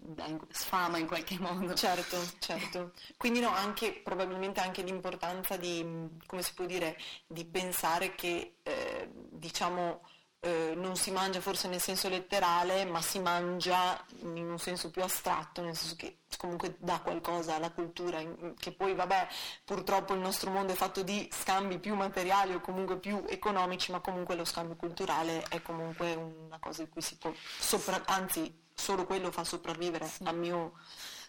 sfama 0.49 0.97
in 0.97 1.07
qualche 1.07 1.39
modo. 1.43 1.73
Certo, 1.73 2.17
certo. 2.39 2.91
Quindi 3.17 3.39
no, 3.39 3.49
anche, 3.49 3.93
probabilmente 3.93 4.59
anche 4.59 4.81
l'importanza 4.81 5.55
di, 5.55 6.09
come 6.25 6.41
si 6.41 6.53
può 6.53 6.65
dire, 6.65 6.97
di 7.27 7.45
pensare 7.45 8.15
che, 8.15 8.57
eh, 8.63 9.09
diciamo, 9.13 10.01
eh, 10.39 10.73
non 10.75 10.95
si 10.95 11.11
mangia 11.11 11.41
forse 11.41 11.67
nel 11.67 11.81
senso 11.81 12.09
letterale, 12.09 12.85
ma 12.85 13.01
si 13.01 13.19
mangia 13.19 14.03
in 14.21 14.49
un 14.49 14.59
senso 14.59 14.91
più 14.91 15.03
astratto, 15.03 15.61
nel 15.61 15.75
senso 15.75 15.95
che 15.95 16.19
comunque 16.37 16.75
dà 16.79 16.99
qualcosa 16.99 17.55
alla 17.55 17.71
cultura, 17.71 18.21
che 18.59 18.71
poi 18.71 18.93
vabbè 18.93 19.27
purtroppo 19.65 20.13
il 20.13 20.19
nostro 20.19 20.51
mondo 20.51 20.73
è 20.73 20.75
fatto 20.75 21.01
di 21.01 21.27
scambi 21.31 21.79
più 21.79 21.95
materiali 21.95 22.53
o 22.53 22.61
comunque 22.61 22.97
più 22.97 23.23
economici, 23.27 23.91
ma 23.91 23.99
comunque 23.99 24.35
lo 24.35 24.45
scambio 24.45 24.75
culturale 24.75 25.43
è 25.49 25.61
comunque 25.61 26.13
una 26.13 26.59
cosa 26.59 26.83
di 26.83 26.89
cui 26.89 27.01
si 27.01 27.17
può, 27.17 27.33
sopra- 27.59 28.03
anzi 28.05 28.65
solo 28.73 29.05
quello 29.05 29.31
fa 29.31 29.43
sopravvivere 29.43 30.05
sì. 30.05 30.23
a 30.23 30.31
mio 30.31 30.73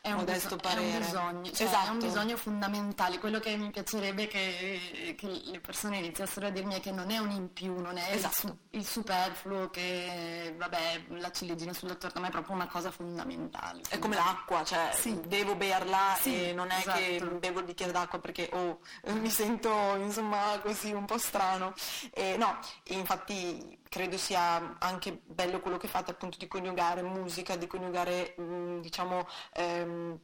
è 0.09 0.13
un, 0.13 0.19
modesto 0.19 0.57
biso- 0.57 0.69
parere. 0.69 0.91
È 0.91 0.95
un 0.95 1.01
bisogno, 1.01 1.51
cioè 1.53 1.67
esatto. 1.67 1.87
è 1.87 1.91
un 1.91 1.99
bisogno 1.99 2.37
fondamentale. 2.37 3.19
Quello 3.19 3.39
che 3.39 3.57
mi 3.57 3.71
piacerebbe 3.71 4.27
che, 4.27 5.15
che, 5.17 5.27
le 5.27 5.61
persone 5.61 5.99
iniziassero 5.99 6.47
a 6.47 6.51
dirmi 6.51 6.75
è 6.75 6.81
che 6.81 6.91
non 6.91 7.11
è 7.11 7.19
un 7.19 7.31
in 7.31 7.53
più, 7.53 7.81
non 7.81 7.97
è 7.97 8.13
esatto. 8.13 8.47
il, 8.47 8.81
il, 8.81 8.87
superfluo, 8.87 9.71
che 9.71 10.55
vabbè, 10.57 11.05
la 11.09 11.31
ciliegina 11.31 11.73
sulla 11.73 11.95
torta, 11.95 12.21
ma 12.21 12.29
è 12.29 12.31
proprio 12.31 12.55
una 12.55 12.67
cosa 12.67 12.91
fondamentale. 12.91 13.83
È 13.89 13.99
come 13.99 14.17
l'acqua, 14.17 14.65
cioè 14.65 14.91
sì. 14.95 15.21
devo 15.27 15.55
berla 15.55 16.17
sì, 16.21 16.49
e 16.49 16.53
non 16.53 16.71
è 16.71 16.79
esatto. 16.79 16.99
che 16.99 17.23
bevo 17.39 17.61
il 17.61 17.67
bicchiere 17.67 17.93
d'acqua 17.93 18.19
perché 18.19 18.49
oh, 18.53 18.81
mi 19.13 19.31
sento 19.31 19.97
insomma 19.97 20.59
così 20.63 20.93
un 20.93 21.05
po' 21.05 21.19
strano. 21.19 21.73
E, 22.13 22.37
no, 22.37 22.59
infatti 22.89 23.79
credo 23.89 24.17
sia 24.17 24.77
anche 24.79 25.21
bello 25.25 25.61
quello 25.61 25.77
che 25.77 25.89
fate 25.89 26.11
appunto 26.11 26.39
di 26.39 26.47
coniugare 26.47 27.03
musica, 27.03 27.57
di 27.57 27.67
coniugare 27.67 28.35
mh, 28.37 28.43
mm, 28.43 28.81
diciamo 28.81 29.27
ehm, 29.55 30.19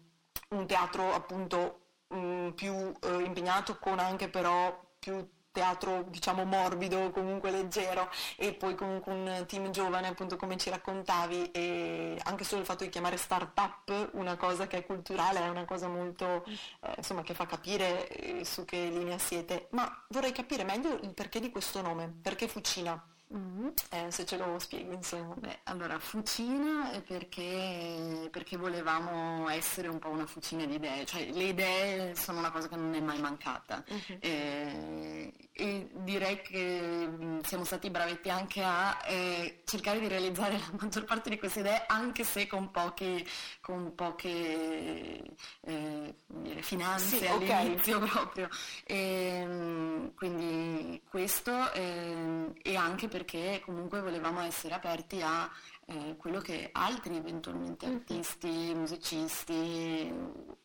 un 0.51 0.67
teatro 0.67 1.13
appunto 1.13 1.81
mh, 2.09 2.17
mm, 2.17 2.51
più 2.51 2.93
eh, 3.03 3.23
impegnato 3.23 3.79
con 3.79 3.99
anche 3.99 4.29
però 4.29 4.83
più 4.99 5.29
teatro 5.55 6.03
diciamo 6.09 6.45
morbido, 6.45 7.13
comunque 7.13 7.53
leggero 7.53 8.11
e 8.37 8.55
poi 8.55 8.75
comunque 8.75 9.13
un 9.13 9.45
team 9.47 9.71
giovane 9.71 10.09
appunto 10.09 10.37
come 10.37 10.57
ci 10.57 10.69
raccontavi 10.69 11.53
e 11.53 12.19
anche 12.25 12.43
solo 12.43 12.61
il 12.63 12.67
fatto 12.67 12.83
di 12.83 12.91
chiamare 12.91 13.17
startup 13.17 14.11
una 14.15 14.37
cosa 14.37 14.67
che 14.67 14.79
è 14.79 14.87
culturale 14.87 15.41
è 15.41 15.49
una 15.49 15.65
cosa 15.65 15.87
molto 15.87 16.45
eh, 16.45 16.95
insomma 16.97 17.23
che 17.23 17.35
fa 17.35 17.47
capire 17.47 18.09
eh, 18.09 18.45
su 18.45 18.65
che 18.65 18.89
linea 18.89 19.19
siete 19.19 19.69
ma 19.71 19.89
vorrei 20.09 20.33
capire 20.33 20.65
meglio 20.65 20.99
il 21.03 21.15
perché 21.15 21.39
di 21.39 21.51
questo 21.51 21.81
nome, 21.81 22.13
perché 22.21 22.49
Fucina? 22.49 23.14
Mm-hmm. 23.37 23.69
Eh, 23.91 24.11
se 24.11 24.25
ce 24.25 24.37
lo 24.37 24.59
spieghi 24.59 24.95
insomma. 24.95 25.35
Beh, 25.35 25.61
allora, 25.65 25.99
fucina 25.99 26.93
è 26.93 27.03
perché, 27.03 28.29
perché, 28.31 28.57
volevamo 28.57 29.49
essere 29.49 29.89
un 29.89 29.99
po' 29.99 30.09
una 30.09 30.27
fucina 30.27 30.65
di 30.65 30.75
idee, 30.75 31.05
cioè 31.05 31.31
le 31.31 31.45
idee 31.45 32.15
sono 32.15 32.39
una 32.39 32.51
cosa 32.51 32.69
che 32.69 32.77
non 32.77 32.95
è 32.95 33.01
mai 33.01 33.21
mancata. 33.21 33.83
Mm-hmm. 33.91 34.19
Eh, 34.21 35.33
e 35.57 35.89
direi 35.93 36.43
che 36.43 37.07
mm, 37.07 37.39
siamo 37.43 37.63
stati 37.63 37.89
bravetti 37.89 38.29
anche 38.29 38.61
a 38.61 38.99
eh, 39.07 39.63
cercare 39.65 40.01
di 40.01 40.09
realizzare 40.09 40.59
la 40.59 40.77
maggior 40.81 41.05
parte 41.05 41.31
di 41.31 41.39
queste 41.39 41.61
idee, 41.61 41.85
anche 41.87 42.25
se 42.25 42.49
con, 42.49 42.73
pochi, 42.73 43.25
con 43.61 43.95
poche 43.95 45.23
eh, 45.61 46.15
finanze 46.61 47.19
sì, 47.19 47.27
all'inizio 47.27 47.99
okay. 47.99 48.09
proprio. 48.11 48.49
E, 48.85 48.97
ehm, 48.97 50.15
quindi 50.15 51.01
questo 51.09 51.73
eh, 51.73 52.53
e 52.61 52.75
anche 52.75 53.07
perché 53.07 53.63
comunque 53.65 54.01
volevamo 54.01 54.41
essere 54.41 54.75
aperti 54.75 55.23
a 55.23 55.49
eh, 55.87 56.17
quello 56.17 56.41
che 56.41 56.71
altri 56.73 57.17
eventualmente 57.17 57.87
mm-hmm. 57.87 57.97
artisti, 57.97 58.75
musicisti, 58.75 60.13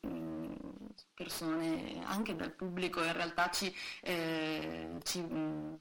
mm, 0.07 0.28
persone 1.19 2.01
anche 2.05 2.33
dal 2.33 2.53
pubblico 2.53 3.03
in 3.03 3.11
realtà 3.11 3.49
ci, 3.49 3.75
eh, 4.03 4.99
ci 5.03 5.19
mm, 5.19 5.73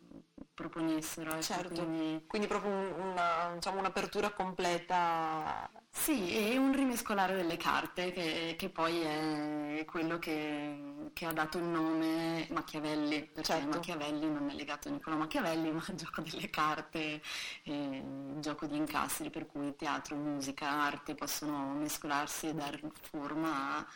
proponessero. 0.52 1.30
Ecco, 1.30 1.42
certo, 1.42 1.85
quindi... 1.85 2.25
quindi 2.26 2.49
proprio 2.49 2.73
una, 2.73 3.52
diciamo, 3.54 3.78
un'apertura 3.78 4.30
completa 4.30 5.71
sì, 5.88 6.37
e 6.37 6.57
un 6.59 6.73
rimescolare 6.73 7.37
delle 7.37 7.57
carte, 7.57 8.11
che, 8.12 8.57
che 8.59 8.68
poi 8.68 9.00
è 9.00 9.85
quello 9.87 10.18
che, 10.18 11.11
che, 11.12 11.25
ha 11.25 11.33
dato 11.33 11.59
il 11.59 11.64
nome 11.64 12.49
Machiavelli, 12.50 13.23
perché 13.23 13.52
certo. 13.52 13.68
Machiavelli 13.68 14.28
non 14.28 14.50
è 14.50 14.54
legato 14.54 14.88
a 14.88 14.90
Niccolò 14.90 15.16
Machiavelli, 15.16 15.71
ma 15.73 15.85
al 15.87 15.95
gioco 15.95 16.21
delle 16.21 16.50
carte, 16.50 17.23
eh, 17.62 18.02
gioco 18.40 18.66
di 18.66 18.76
incastri, 18.76 19.30
per 19.30 19.47
cui 19.47 19.76
teatro, 19.76 20.16
musica, 20.16 20.68
arte 20.68 21.14
possono 21.14 21.75
mescolarsi 21.75 22.49
e 22.49 22.54
dare 22.54 22.80
forma 23.11 23.78
a 23.78 23.87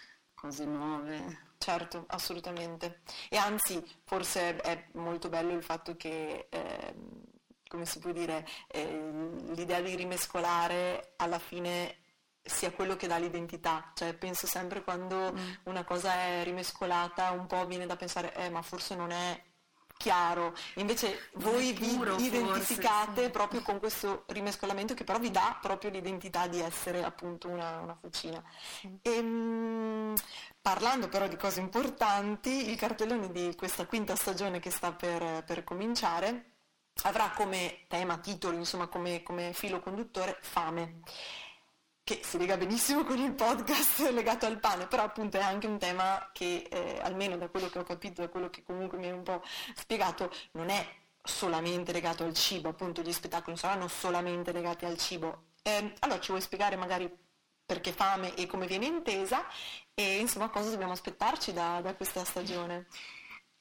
cose 0.43 0.65
nuove. 0.65 1.51
Certo, 1.57 2.05
assolutamente. 2.09 3.03
E 3.29 3.37
anzi, 3.37 3.81
forse 4.03 4.57
è 4.57 4.89
molto 4.95 5.29
bello 5.29 5.53
il 5.53 5.63
fatto 5.63 5.97
che... 5.97 6.49
Eh, 6.51 6.95
come 7.69 7.87
si 7.87 8.01
può 8.01 8.13
dire, 8.13 8.47
eh, 8.67 9.31
l'idea 9.55 9.81
di 9.81 9.95
rimescolare 9.95 11.15
alla 11.17 11.39
fine 11.39 12.01
sia 12.43 12.71
quello 12.71 12.97
che 12.97 13.07
dà 13.07 13.17
l'identità, 13.17 13.93
cioè 13.95 14.13
penso 14.13 14.47
sempre 14.47 14.83
quando 14.83 15.33
mm. 15.33 15.53
una 15.63 15.83
cosa 15.83 16.13
è 16.13 16.45
rimescolata 16.45 17.31
un 17.31 17.47
po' 17.47 17.65
viene 17.65 17.87
da 17.87 17.97
pensare 17.97 18.35
eh 18.35 18.51
ma 18.51 18.61
forse 18.61 18.95
non 18.95 19.11
è 19.11 19.43
chiaro, 20.03 20.53
invece 20.75 21.29
voi 21.35 21.73
vi 21.75 21.95
identificate 22.25 23.07
forse, 23.07 23.23
sì. 23.23 23.31
proprio 23.31 23.63
con 23.63 23.79
questo 23.79 24.25
rimescolamento 24.27 24.95
che 24.95 25.05
però 25.05 25.21
vi 25.21 25.31
dà 25.31 25.57
proprio 25.63 25.91
l'identità 25.91 26.49
di 26.49 26.59
essere 26.59 27.05
appunto 27.05 27.49
una, 27.49 27.79
una 27.79 27.95
fucina. 27.95 28.43
E, 29.01 29.17
ehm, 29.17 30.15
parlando 30.61 31.09
però 31.09 31.29
di 31.29 31.37
cose 31.37 31.61
importanti, 31.61 32.71
il 32.71 32.77
cartellone 32.77 33.31
di 33.31 33.55
questa 33.57 33.87
quinta 33.87 34.17
stagione 34.17 34.59
che 34.59 34.73
sta 34.73 34.91
per, 34.93 35.45
per 35.45 35.63
cominciare 35.63 36.47
avrà 37.05 37.31
come 37.31 37.85
tema, 37.87 38.19
titolo, 38.19 38.57
insomma 38.57 38.89
come, 38.89 39.23
come 39.23 39.53
filo 39.53 39.79
conduttore 39.79 40.37
fame 40.41 40.99
che 42.05 42.21
si 42.25 42.37
lega 42.39 42.57
benissimo 42.57 43.05
con 43.05 43.19
il 43.19 43.33
podcast 43.33 44.01
legato 44.11 44.47
al 44.47 44.59
pane, 44.59 44.87
però 44.87 45.05
appunto 45.05 45.39
è 45.39 45.43
anche 45.43 45.67
un 45.67 45.79
tema 45.79 46.31
che 46.33 46.67
eh, 46.71 46.99
almeno 47.03 47.37
da 47.37 47.49
quello 47.49 47.69
che 47.69 47.79
ho 47.79 47.85
capito, 47.85 48.23
da 48.23 48.29
quello 48.29 48.51
che 48.51 48.63
comunque 48.63 48.99
mi 48.99 49.07
hai 49.07 49.13
un 49.13 49.23
po' 49.23 49.43
spiegato, 49.75 50.31
non 50.53 50.69
è 50.69 50.85
solamente 51.23 51.93
legato 51.93 52.25
al 52.25 52.35
cibo, 52.35 52.71
appunto 52.71 53.03
gli 53.03 53.13
spettacoli 53.13 53.51
non 53.51 53.59
saranno 53.59 53.89
solamente 53.89 54.53
legati 54.53 54.85
al 54.85 54.99
cibo. 54.99 55.51
Eh, 55.63 55.95
allora 56.01 56.19
ci 56.19 56.31
vuoi 56.31 56.43
spiegare 56.43 56.77
magari 56.77 57.11
perché 57.65 57.93
fame 57.93 58.35
e 58.35 58.47
come 58.47 58.67
viene 58.67 58.87
intesa 58.87 59.47
e 59.95 60.19
insomma 60.19 60.49
cosa 60.51 60.71
dobbiamo 60.71 60.93
aspettarci 60.93 61.53
da, 61.53 61.81
da 61.81 61.95
questa 61.95 62.25
stagione? 62.25 62.87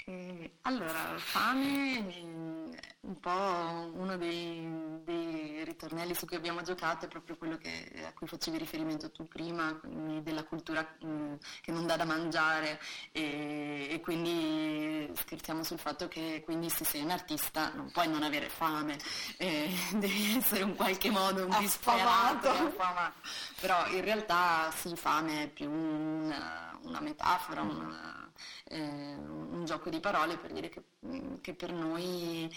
Eh, 0.06 0.52
allora, 0.62 1.16
fame 1.18 2.80
un 3.02 3.20
po' 3.20 3.92
uno 3.94 4.18
dei, 4.18 5.00
dei, 5.04 5.64
ritornelli 5.64 6.14
su 6.16 6.26
cui 6.26 6.36
abbiamo 6.36 6.62
giocato 6.62 7.06
è 7.06 7.08
proprio 7.08 7.36
quello 7.38 7.58
che, 7.58 7.92
a 8.06 8.14
cui 8.14 8.28
facevi 8.28 8.58
riferimento 8.58 9.12
tu 9.12 9.28
prima, 9.28 9.80
della 10.22 10.44
cultura 10.44 10.88
mh, 11.00 11.08
mm, 11.08 11.34
che 11.62 11.72
non 11.72 11.86
dà 11.86 11.96
da 11.98 12.06
mangiare 12.06 12.80
e, 13.12 13.88
e, 13.92 14.00
quindi 14.02 15.10
scherziamo 15.16 15.64
sul 15.64 15.80
fatto 15.80 16.08
che 16.08 16.42
quindi 16.44 16.70
se 16.70 16.86
sei 16.86 17.02
un 17.02 17.12
artista 17.12 17.72
non 17.74 17.92
puoi 17.92 18.08
non 18.08 18.24
avere 18.24 18.50
fame, 18.50 18.98
eh, 19.38 19.70
devi 19.94 20.38
essere 20.38 20.64
in 20.64 20.76
qualche 20.76 21.10
modo 21.10 21.46
un 21.46 21.58
disperato, 21.60 22.50
affamato. 22.50 23.20
però 23.60 23.88
in 23.88 24.02
realtà 24.02 24.72
sì, 24.76 24.96
fame 24.96 25.44
è 25.44 25.48
più 25.48 25.70
una, 25.70 26.78
una 26.84 27.00
metafora, 27.02 27.62
una 27.62 28.21
eh, 28.66 28.80
un 28.80 29.64
gioco 29.66 29.90
di 29.90 30.00
parole 30.00 30.38
per 30.38 30.52
dire 30.52 30.70
che, 30.70 30.84
che 31.42 31.54
per 31.54 31.72
noi 31.72 32.50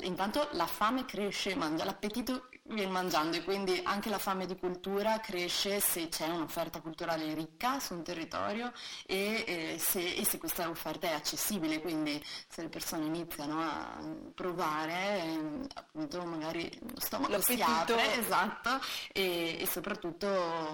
intanto 0.00 0.48
la 0.52 0.66
fame 0.66 1.04
cresce, 1.04 1.54
mangia, 1.54 1.84
l'appetito 1.84 2.48
viene 2.64 2.90
mangiando 2.90 3.36
e 3.36 3.42
quindi 3.42 3.80
anche 3.84 4.08
la 4.08 4.18
fame 4.18 4.46
di 4.46 4.56
cultura 4.56 5.18
cresce 5.18 5.80
se 5.80 6.08
c'è 6.08 6.28
un'offerta 6.28 6.80
culturale 6.80 7.34
ricca 7.34 7.80
su 7.80 7.94
un 7.94 8.02
territorio 8.02 8.72
e, 9.04 9.44
e, 9.46 9.76
se, 9.78 10.14
e 10.14 10.24
se, 10.24 10.38
questa 10.38 10.68
offerta 10.68 11.08
è 11.08 11.12
accessibile, 11.12 11.80
quindi 11.80 12.22
se 12.48 12.62
le 12.62 12.68
persone 12.68 13.04
iniziano 13.06 13.60
a 13.60 13.98
provare, 14.34 15.22
eh, 15.22 15.66
appunto 15.74 16.24
magari 16.24 16.70
lo 16.80 17.00
stomaco 17.00 17.32
L'appetito. 17.32 17.64
si 17.64 17.70
apre, 17.70 18.18
esatto, 18.20 18.80
e, 19.12 19.58
e, 19.60 19.66
soprattutto 19.66 20.26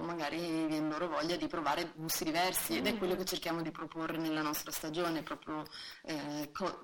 magari 0.02 0.66
viene 0.66 0.88
loro 0.88 1.09
voglia 1.09 1.37
di 1.37 1.47
provare 1.47 1.92
gusti 1.95 2.25
diversi 2.25 2.76
ed 2.76 2.87
è 2.87 2.97
quello 2.99 3.16
che 3.16 3.25
cerchiamo 3.25 3.62
di 3.62 3.71
proporre 3.71 4.18
nella 4.18 4.42
nostra 4.42 4.71
stagione, 4.71 5.23
proprio 5.23 5.64
eh, 6.02 6.50
co- 6.52 6.80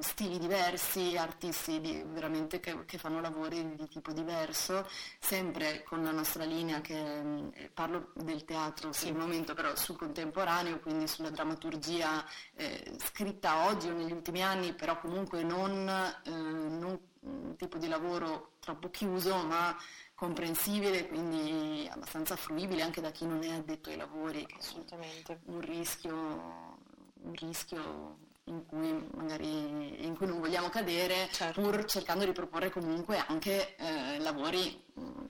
stili 0.00 0.38
diversi, 0.38 1.16
artisti 1.16 1.80
di, 1.80 2.02
veramente 2.06 2.58
che, 2.58 2.84
che 2.86 2.98
fanno 2.98 3.20
lavori 3.20 3.74
di 3.76 3.88
tipo 3.88 4.12
diverso 4.12 4.45
diverso, 4.46 4.88
sempre 5.18 5.82
con 5.82 6.02
la 6.02 6.12
nostra 6.12 6.44
linea 6.44 6.80
che 6.80 7.50
eh, 7.52 7.70
parlo 7.72 8.12
del 8.14 8.44
teatro 8.44 8.92
sì. 8.92 9.06
per 9.06 9.14
il 9.14 9.18
momento, 9.18 9.54
però 9.54 9.74
sul 9.74 9.96
contemporaneo, 9.96 10.78
quindi 10.78 11.08
sulla 11.08 11.30
drammaturgia 11.30 12.24
eh, 12.54 12.96
scritta 12.98 13.66
oggi 13.66 13.88
o 13.88 13.92
negli 13.92 14.12
ultimi 14.12 14.42
anni, 14.42 14.72
però 14.72 14.98
comunque 15.00 15.42
non, 15.42 15.88
eh, 15.88 16.30
non 16.30 16.98
un 17.20 17.56
tipo 17.56 17.76
di 17.78 17.88
lavoro 17.88 18.52
troppo 18.60 18.88
chiuso, 18.88 19.36
ma 19.38 19.76
comprensibile, 20.14 21.08
quindi 21.08 21.88
abbastanza 21.90 22.36
fruibile 22.36 22.82
anche 22.82 23.00
da 23.00 23.10
chi 23.10 23.26
non 23.26 23.42
è 23.42 23.50
addetto 23.50 23.90
ai 23.90 23.96
lavori, 23.96 24.46
assolutamente 24.56 25.40
un 25.46 25.60
rischio, 25.60 26.14
un 26.14 27.32
rischio 27.34 28.18
in 28.48 28.64
cui 28.66 29.08
magari 29.16 30.04
in 30.04 30.14
cui 30.16 30.26
non 30.26 30.40
vogliamo 30.40 30.68
cadere, 30.68 31.28
certo. 31.32 31.60
pur 31.60 31.84
cercando 31.84 32.24
di 32.24 32.32
proporre 32.32 32.70
comunque 32.70 33.22
anche 33.26 33.76
eh, 33.76 34.18
lavori 34.18 34.82
mm, 34.98 35.24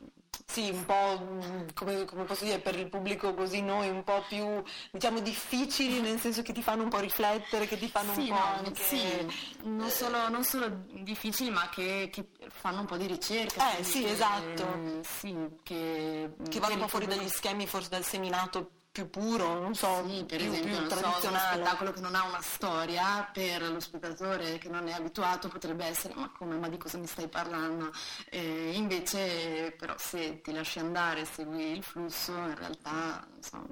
sì, 0.45 0.71
un 0.71 0.85
po' 0.85 1.21
mm, 1.23 1.69
come, 1.75 2.05
come, 2.05 2.25
posso 2.25 2.45
dire 2.45 2.59
per 2.59 2.79
il 2.79 2.89
pubblico 2.89 3.35
così 3.35 3.63
noi 3.63 3.89
un 3.89 4.05
po' 4.05 4.23
più 4.29 4.63
diciamo 4.91 5.21
difficili 5.21 6.01
nel 6.01 6.21
senso 6.21 6.43
che 6.43 6.53
ti 6.53 6.63
fanno 6.63 6.83
un 6.83 6.89
po' 6.89 6.99
riflettere, 6.99 7.67
che 7.67 7.79
ti 7.79 7.89
fanno 7.89 8.13
sì, 8.13 8.21
un 8.21 8.29
po' 8.29 8.35
no, 8.35 8.67
anche... 8.67 8.83
Sì, 8.83 9.27
non 9.65 9.89
solo, 9.89 10.29
non 10.29 10.45
solo 10.45 10.85
difficili 10.93 11.51
ma 11.51 11.69
che, 11.69 12.11
che, 12.13 12.29
fanno 12.49 12.81
un 12.81 12.87
po' 12.87 12.97
di 12.97 13.07
ricerca. 13.07 13.77
Eh 13.77 13.83
sì, 13.83 14.03
che, 14.03 14.11
esatto. 14.11 14.63
Eh, 14.63 15.01
sì, 15.03 15.35
che, 15.63 16.31
che 16.49 16.61
vanno 16.61 16.75
un 16.75 16.81
po' 16.81 16.89
fuori 16.89 17.07
dagli 17.07 17.29
schemi 17.29 17.67
forse 17.67 17.89
dal 17.89 18.05
seminato 18.05 18.71
più 18.97 19.11
puro, 19.11 19.61
non 19.61 19.75
so, 19.75 20.03
sì, 20.09 20.25
per 20.25 20.39
più, 20.39 20.51
esempio, 20.51 20.79
più 20.79 20.89
tradizionale. 20.89 21.21
So, 21.21 21.29
uno 21.29 21.39
spettacolo 21.39 21.93
che 21.93 22.01
non 22.01 22.15
ha 22.15 22.25
una 22.25 22.41
storia 22.41 23.29
per 23.31 23.71
lo 23.71 23.79
spettatore 23.79 24.57
che 24.57 24.71
non 24.71 24.89
è 24.89 24.93
abituato 24.93 25.49
potrebbe 25.49 25.85
essere 25.85 26.15
ma 26.15 26.33
come, 26.33 26.57
ma 26.57 26.71
di 26.71 26.79
cosa 26.79 26.97
mi 26.97 27.07
stai 27.07 27.29
parlando? 27.29 27.93
E 28.31 28.71
invece 28.73 29.73
però 29.73 29.95
se 29.99 30.41
ti 30.41 30.51
lasci 30.51 30.79
andare, 30.79 31.27
segui 31.27 31.73
il 31.73 31.83
flusso, 31.83 32.33
in 32.33 32.55
realtà 32.57 33.29
insomma, 33.37 33.67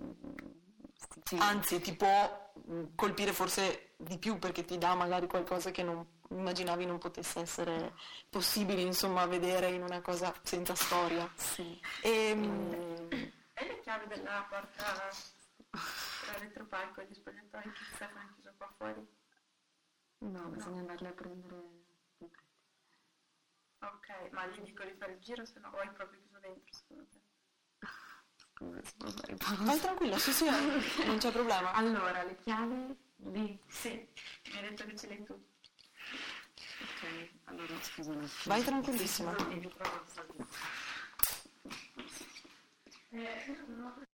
sì. 1.25 1.37
anzi 1.39 1.81
ti 1.81 1.95
può 1.95 2.53
colpire 2.95 3.33
forse 3.33 3.95
di 3.97 4.19
più 4.19 4.39
perché 4.39 4.67
ti 4.67 4.77
dà 4.77 4.95
magari 4.95 5.27
qualcosa 5.27 5.71
che 5.71 5.83
non 5.83 6.05
immaginavi 6.29 6.85
non 6.85 6.99
potesse 6.99 7.41
essere 7.41 7.95
possibile 8.29 8.83
insomma 8.83 9.25
vedere 9.25 9.71
in 9.71 9.83
una 9.83 10.03
cosa 10.03 10.35
senza 10.43 10.75
storia. 10.75 11.31
Sì. 11.35 11.81
E, 12.03 12.11
e 12.11 13.33
hai 13.55 13.67
le 13.67 13.81
chiavi 13.81 14.07
della 14.07 14.47
porta 14.49 15.11
tra 15.71 16.39
l'elettropalco 16.39 17.01
e 17.01 17.07
gli 17.07 17.15
spogliatoi 17.15 17.63
che 17.63 17.85
Stefano 17.95 18.21
ha 18.21 18.33
chiuso 18.33 18.55
qua 18.57 18.73
fuori? 18.77 19.07
No, 20.19 20.49
bisogna 20.49 20.81
andarle 20.81 21.09
a 21.09 21.13
prendere. 21.13 21.83
Ok, 23.81 24.31
ma 24.31 24.47
gli 24.47 24.61
dico 24.61 24.85
di 24.85 24.95
fare 24.95 25.13
il 25.13 25.21
giro 25.21 25.45
se 25.45 25.61
no 25.61 25.69
o 25.69 25.79
hai 25.79 25.91
proprio 25.91 26.21
chiuso 26.21 26.39
dentro 26.41 26.75
secondo 26.75 27.07
te? 27.11 27.21
Si 28.83 29.65
Vai 29.65 29.81
tranquilla, 29.81 30.19
sì 30.19 30.33
sì, 30.33 30.45
non 31.05 31.19
c'è 31.19 31.31
problema. 31.33 31.73
Allora, 31.73 32.23
le 32.23 32.37
chiavi 32.37 32.97
lì. 33.17 33.61
Sì, 33.67 34.09
mi 34.53 34.57
hai 34.57 34.63
detto 34.69 34.87
che 34.87 34.97
ce 34.97 35.09
l'hai 35.09 35.23
tu. 35.25 35.33
Ok, 35.35 37.31
allora 37.45 37.75
scusa 37.83 38.13
un 38.13 38.19
attimo. 38.19 38.43
Vai 38.45 38.63
tranquillissima. 38.63 39.37
Sì, 39.37 39.71
mi 43.15 43.23
trovo 43.23 43.37
il 43.37 43.57
salto. 43.57 43.71
Eh, 43.71 43.77
no. 43.77 44.05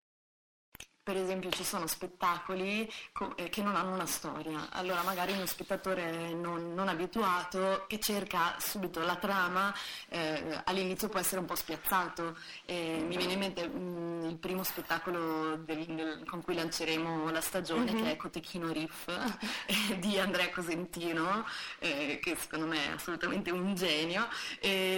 Per 1.03 1.17
esempio 1.17 1.49
ci 1.49 1.63
sono 1.63 1.87
spettacoli 1.87 2.87
co- 3.11 3.35
eh, 3.35 3.49
che 3.49 3.63
non 3.63 3.75
hanno 3.75 3.95
una 3.95 4.05
storia, 4.05 4.67
allora 4.69 5.01
magari 5.01 5.31
uno 5.31 5.47
spettatore 5.47 6.31
non, 6.35 6.75
non 6.75 6.89
abituato 6.89 7.85
che 7.87 7.97
cerca 7.97 8.55
subito 8.59 8.99
la 9.03 9.15
trama 9.15 9.73
eh, 10.09 10.61
all'inizio 10.65 11.09
può 11.09 11.19
essere 11.19 11.39
un 11.39 11.47
po' 11.47 11.55
spiazzato. 11.55 12.37
E 12.65 13.03
mi 13.03 13.17
viene 13.17 13.33
in 13.33 13.39
mente 13.39 13.67
mm, 13.67 14.29
il 14.29 14.37
primo 14.37 14.61
spettacolo 14.63 15.55
del- 15.55 15.85
del- 15.87 16.23
con 16.27 16.43
cui 16.43 16.53
lanceremo 16.53 17.31
la 17.31 17.41
stagione 17.41 17.95
che 17.95 18.11
è 18.11 18.15
Cotechino 18.15 18.71
Riff 18.71 19.07
eh, 19.65 19.97
di 19.97 20.19
Andrea 20.19 20.51
Cosentino, 20.51 21.47
eh, 21.79 22.19
che 22.21 22.35
secondo 22.39 22.67
me 22.67 22.77
è 22.85 22.91
assolutamente 22.91 23.49
un 23.49 23.73
genio. 23.73 24.27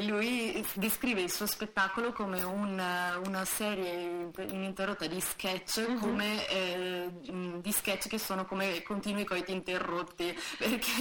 Lui 0.05 0.65
descrive 0.73 1.21
il 1.21 1.31
suo 1.31 1.45
spettacolo 1.45 2.11
come 2.11 2.43
un- 2.43 3.21
una 3.25 3.45
serie 3.45 4.29
ininterrotta 4.37 5.07
di 5.07 5.21
sketch 5.21 5.91
come 5.99 6.47
eh, 6.49 7.09
di 7.61 7.71
sketch 7.71 8.07
che 8.07 8.17
sono 8.19 8.45
come 8.45 8.81
continui 8.83 9.23
coiti 9.23 9.51
interrotti 9.51 10.37
perché 10.57 10.91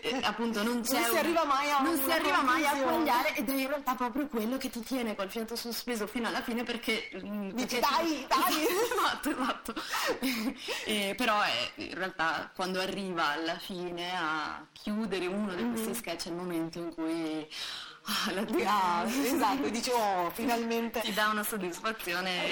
eh, 0.00 0.18
appunto 0.22 0.62
non 0.62 0.80
c'è 0.82 0.94
Non 0.94 1.04
si 1.04 1.10
un- 1.10 1.16
arriva 1.18 1.44
mai 1.44 1.70
a 1.70 1.80
non 1.80 1.96
si 2.02 2.10
arriva 2.10 2.42
mai 2.42 2.66
a 2.66 2.72
quagliare 2.72 3.34
ed 3.36 3.48
è 3.48 3.52
in 3.54 3.68
realtà 3.68 3.94
proprio 3.94 4.26
quello 4.28 4.56
che 4.56 4.70
ti 4.70 4.80
tiene 4.80 5.14
col 5.14 5.30
fiato 5.30 5.56
sospeso 5.56 6.06
fino 6.06 6.28
alla 6.28 6.42
fine 6.42 6.62
perché 6.62 7.08
mh, 7.12 7.50
Dici, 7.52 7.78
perché- 7.78 7.80
dai, 7.80 8.26
dai! 8.28 8.64
esatto 8.92 9.30
esatto. 9.30 9.74
Eh, 10.84 11.14
però 11.16 11.40
è 11.40 11.70
in 11.76 11.94
realtà 11.94 12.50
quando 12.54 12.80
arriva 12.80 13.28
alla 13.30 13.58
fine 13.58 14.12
a 14.16 14.64
chiudere 14.72 15.26
uno 15.26 15.54
di 15.54 15.68
questi 15.68 15.94
sketch 15.94 16.26
è 16.26 16.28
il 16.30 16.34
momento 16.34 16.78
in 16.78 16.92
cui 16.94 17.46
ah, 18.26 18.32
la 18.32 18.44
Ah, 18.66 19.04
esatto, 19.06 19.68
dici, 19.68 19.90
oh, 19.90 20.30
finalmente. 20.30 21.00
ti 21.00 21.12
dà 21.12 21.28
una 21.28 21.42
soddisfazione 21.42 22.48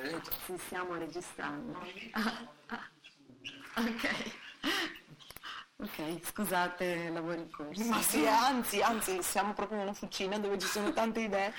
dentro. 0.00 0.32
Sì, 0.44 0.54
stiamo 0.58 0.94
registrando. 0.94 1.78
Ah, 2.12 2.46
ah, 2.68 2.88
ok. 3.76 4.32
Ok, 5.76 6.20
scusate, 6.24 7.10
lavori 7.10 7.38
in 7.40 7.50
corso. 7.50 7.82
Ma 7.84 8.00
sì, 8.00 8.26
anzi, 8.26 8.80
anzi, 8.80 9.22
siamo 9.22 9.52
proprio 9.54 9.78
in 9.78 9.84
una 9.84 9.92
fucina 9.92 10.38
dove 10.38 10.58
ci 10.58 10.68
sono 10.68 10.92
tante 10.92 11.20
idee. 11.20 11.52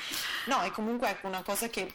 No, 0.46 0.64
e 0.64 0.72
comunque 0.72 1.10
ecco 1.10 1.28
una 1.28 1.44
cosa 1.44 1.68
che 1.68 1.94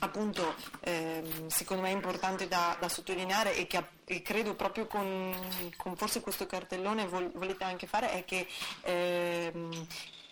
appunto 0.00 0.54
ehm, 0.80 1.48
secondo 1.48 1.82
me 1.82 1.90
è 1.90 1.92
importante 1.94 2.46
da, 2.48 2.76
da 2.78 2.88
sottolineare 2.88 3.56
e 3.56 3.66
che 3.66 3.82
e 4.06 4.20
credo 4.20 4.54
proprio 4.54 4.86
con, 4.86 5.34
con 5.78 5.96
forse 5.96 6.20
questo 6.20 6.44
cartellone 6.46 7.06
vol- 7.06 7.32
volete 7.34 7.64
anche 7.64 7.86
fare 7.86 8.10
è 8.10 8.24
che 8.26 8.46
ehm, 8.82 9.86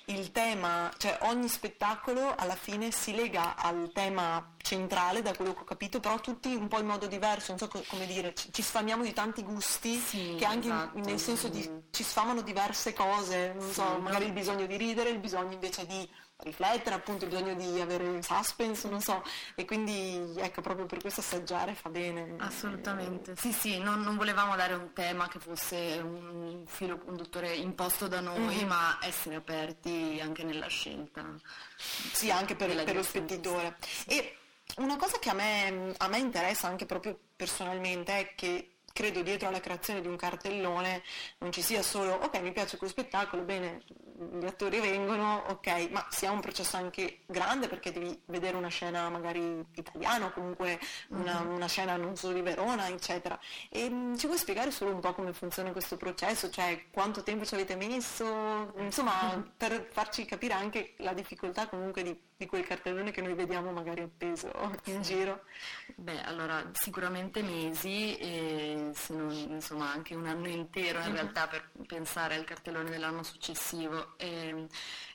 il 0.07 0.31
tema, 0.33 0.93
cioè 0.99 1.17
ogni 1.23 1.49
spettacolo 1.49 2.35
alla 2.37 2.57
fine 2.57 2.91
si 2.91 3.15
lega 3.15 3.55
al 3.57 3.91
tema 3.95 4.55
centrale, 4.61 5.23
da 5.23 5.35
quello 5.35 5.55
che 5.55 5.61
ho 5.61 5.65
capito, 5.65 6.01
però 6.01 6.19
tutti 6.21 6.53
un 6.55 6.67
po' 6.69 6.81
in 6.81 6.87
modo 6.87 7.07
diverso, 7.07 7.51
non 7.53 7.59
so 7.59 7.69
co- 7.69 7.85
come 7.87 8.05
dire, 8.07 8.35
ci, 8.35 8.53
ci 8.53 8.63
sfamiamo 8.63 9.05
di 9.05 9.13
tanti 9.15 9.43
gusti 9.43 9.97
Sì, 9.97 10.35
che 10.37 10.45
anche 10.45 10.67
in- 10.67 10.75
esatto. 10.75 10.99
nel 10.99 11.19
senso 11.21 11.49
di 11.49 11.67
ci 11.93 12.03
sfamano 12.03 12.43
diverse 12.43 12.93
cose, 12.93 13.55
non 13.57 13.71
so, 13.73 13.95
Sì, 13.95 14.01
magari 14.03 14.25
no? 14.25 14.27
il 14.27 14.33
bisogno 14.35 14.67
di 14.67 14.77
ridere, 14.77 15.09
il 15.11 15.19
bisogno 15.19 15.53
invece 15.53 15.87
di 15.87 16.07
riflettere, 16.43 16.95
appunto 16.95 17.25
il 17.25 17.31
bisogno 17.31 17.55
di 17.55 17.81
avere 17.81 18.23
suspense, 18.23 18.89
non 18.89 19.01
so, 19.01 19.23
e 19.55 19.65
quindi 19.65 20.33
ecco 20.37 20.61
proprio 20.61 20.87
per 20.87 21.01
questo 21.01 21.21
assaggiare 21.21 21.75
fa 21.75 21.89
bene. 21.89 22.35
Assolutamente, 22.39 23.35
sì 23.37 23.53
sì, 23.53 23.79
non, 23.79 24.01
non 24.01 24.17
volevamo 24.17 24.57
dare 24.57 24.75
un 24.75 24.93
tema 24.93 25.29
che 25.29 25.39
fosse 25.39 26.01
un 26.03 26.65
filo 26.67 26.99
conduttore 26.99 27.55
imposto 27.55 28.09
da 28.09 28.21
noi, 28.21 28.63
Mhm. 28.63 28.67
ma 28.69 28.99
essere 29.03 29.37
aperti 29.37 30.19
anche 30.23 30.43
nella 30.45 30.67
scelta. 30.69 31.25
Sì, 31.77 32.31
anche 32.31 32.55
per, 32.57 32.83
per 32.85 32.95
lo 32.95 33.03
spettatore. 33.03 33.77
E 34.07 34.37
una 34.77 34.97
cosa 34.97 35.19
che 35.19 35.31
a 35.31 35.35
me, 35.35 35.93
a 35.99 36.09
me 36.09 36.19
interessa 36.19 36.67
anche 36.69 36.87
proprio 36.87 37.19
personalmente 37.37 38.19
è 38.19 38.35
che 38.35 38.69
credo 38.93 39.23
dietro 39.23 39.49
alla 39.49 39.61
creazione 39.61 40.03
di 40.03 40.07
un 40.07 40.17
cartellone 40.17 41.03
non 41.39 41.51
ci 41.51 41.63
sia 41.63 41.81
solo 41.83 42.13
ok 42.13 42.41
mi 42.43 42.53
piace 42.53 42.77
quello 42.77 42.93
spettacolo, 42.93 43.43
bene, 43.43 43.83
gli 44.15 44.45
attori 44.45 44.81
vengono, 44.81 45.45
ok, 45.49 45.89
ma 45.91 46.07
sia 46.11 46.31
un 46.31 46.41
processo 46.41 46.77
anche 46.77 47.21
grande 47.27 47.69
perché 47.69 47.93
devi 47.93 48.21
vedere 48.27 48.57
una 48.57 48.69
scena 48.69 49.09
magari 49.09 49.65
italiana 49.75 50.27
o 50.27 50.33
comunque 50.33 50.79
una, 51.09 51.41
una 51.41 51.67
scena 51.67 51.97
non 51.97 52.17
solo 52.17 52.35
di 52.35 52.43
Verona, 52.43 52.89
eccetera. 52.89 53.39
E 53.69 53.89
mh, 53.89 54.17
ci 54.19 54.27
puoi 54.27 54.39
spiegare 54.39 54.71
solo 54.71 54.93
un 54.93 55.01
po' 55.01 55.15
come 55.15 55.33
funziona 55.33 55.73
questo 55.73 55.97
processo, 55.97 56.51
cioè 56.51 56.87
quanto 56.91 57.23
tempo 57.23 57.45
ci 57.45 57.55
avete 57.55 57.77
messo, 57.77 58.73
insomma, 58.77 59.43
per 59.57 59.89
farci 59.91 60.25
capire 60.25 60.55
anche 60.55 60.95
la 60.99 61.13
difficoltà 61.13 61.69
comunque 61.69 62.03
di, 62.03 62.19
di 62.37 62.47
quel 62.47 62.67
cartellone 62.67 63.11
che 63.11 63.23
noi 63.23 63.35
vediamo 63.35 63.73
magari 63.73 64.03
appeso 64.03 64.51
in 64.85 65.03
giro. 65.03 65.45
Beh, 65.95 66.23
allora 66.23 66.71
sicuramente 66.73 67.43
mesi 67.43 68.17
e 68.17 68.91
se 68.95 69.15
non 69.15 69.31
insomma 69.31 69.91
anche 69.93 70.15
un 70.15 70.27
anno 70.27 70.49
intero 70.49 71.01
in 71.01 71.13
realtà 71.13 71.47
per 71.47 71.71
pensare 71.87 72.35
al 72.35 72.45
cartellone 72.45 72.91
dell'anno 72.91 73.23
successivo. 73.23 74.02
E, 74.17 74.67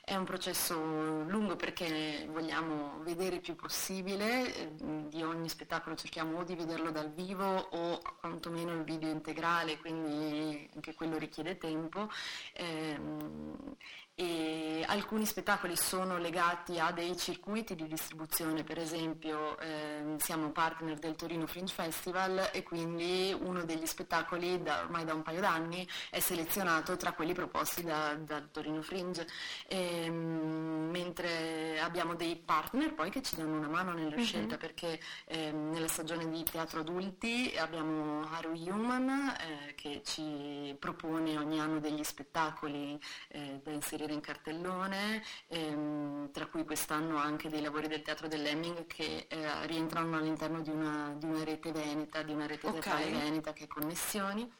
è 0.08 0.16
un 0.16 0.24
processo 0.24 0.74
lungo 0.74 1.56
perché 1.56 2.26
vogliamo 2.30 3.02
vedere 3.02 3.36
il 3.36 3.40
più 3.42 3.54
possibile 3.54 4.54
eh, 4.54 4.72
di 5.08 5.22
ogni 5.22 5.50
spettacolo, 5.50 5.96
cerchiamo 5.96 6.38
o 6.38 6.44
di 6.44 6.54
vederlo 6.54 6.90
dal 6.90 7.12
vivo 7.12 7.44
o 7.44 8.00
quantomeno 8.18 8.72
il 8.72 8.84
video 8.84 9.10
integrale, 9.10 9.78
quindi 9.78 10.68
anche 10.74 10.94
quello 10.94 11.18
richiede 11.18 11.58
tempo. 11.58 12.08
Ehm, 12.54 13.76
e 14.20 14.84
alcuni 14.88 15.24
spettacoli 15.24 15.76
sono 15.76 16.18
legati 16.18 16.80
a 16.80 16.90
dei 16.90 17.16
circuiti 17.16 17.76
di 17.76 17.86
distribuzione, 17.86 18.64
per 18.64 18.78
esempio 18.78 19.56
ehm, 19.60 20.18
siamo 20.18 20.50
partner 20.50 20.98
del 20.98 21.14
Torino 21.14 21.46
Fringe 21.46 21.72
Festival 21.72 22.50
e 22.52 22.64
quindi 22.64 23.32
uno 23.38 23.62
degli 23.62 23.86
spettacoli 23.86 24.60
da, 24.60 24.80
ormai 24.80 25.04
da 25.04 25.14
un 25.14 25.22
paio 25.22 25.38
d'anni 25.38 25.86
è 26.10 26.18
selezionato 26.18 26.96
tra 26.96 27.12
quelli 27.12 27.32
proposti 27.32 27.84
da- 27.84 28.16
dal 28.16 28.50
Torino 28.50 28.82
Fringe, 28.82 29.24
Ehm, 29.68 30.88
mentre 30.90 31.78
abbiamo 31.80 32.14
dei 32.14 32.34
partner 32.36 32.94
poi 32.94 33.10
che 33.10 33.22
ci 33.22 33.36
danno 33.36 33.56
una 33.56 33.68
mano 33.68 33.92
nella 33.92 34.16
scelta 34.18 34.56
perché 34.56 34.98
ehm, 35.26 35.70
nella 35.70 35.86
stagione 35.88 36.28
di 36.28 36.42
teatro 36.42 36.80
adulti 36.80 37.54
abbiamo 37.56 38.26
Haru 38.32 38.52
Human 38.52 39.08
eh, 39.08 39.74
che 39.74 40.02
ci 40.04 40.74
propone 40.78 41.36
ogni 41.36 41.60
anno 41.60 41.78
degli 41.78 42.02
spettacoli 42.02 42.98
eh, 43.28 43.60
da 43.62 43.70
inserire 43.70 44.07
in 44.12 44.20
cartellone, 44.20 45.22
ehm, 45.48 46.30
tra 46.32 46.46
cui 46.46 46.64
quest'anno 46.64 47.16
anche 47.16 47.48
dei 47.48 47.60
lavori 47.60 47.88
del 47.88 48.02
Teatro 48.02 48.28
dell'Hemming 48.28 48.86
che 48.86 49.26
eh, 49.28 49.66
rientrano 49.66 50.16
all'interno 50.16 50.60
di 50.60 50.70
una, 50.70 51.14
di 51.16 51.26
una 51.26 51.44
rete 51.44 51.72
veneta, 51.72 52.22
di 52.22 52.32
una 52.32 52.46
rete 52.46 52.70
teatrale 52.70 53.10
veneta 53.10 53.52
che 53.52 53.64
è 53.64 53.66
Connessioni. 53.66 54.50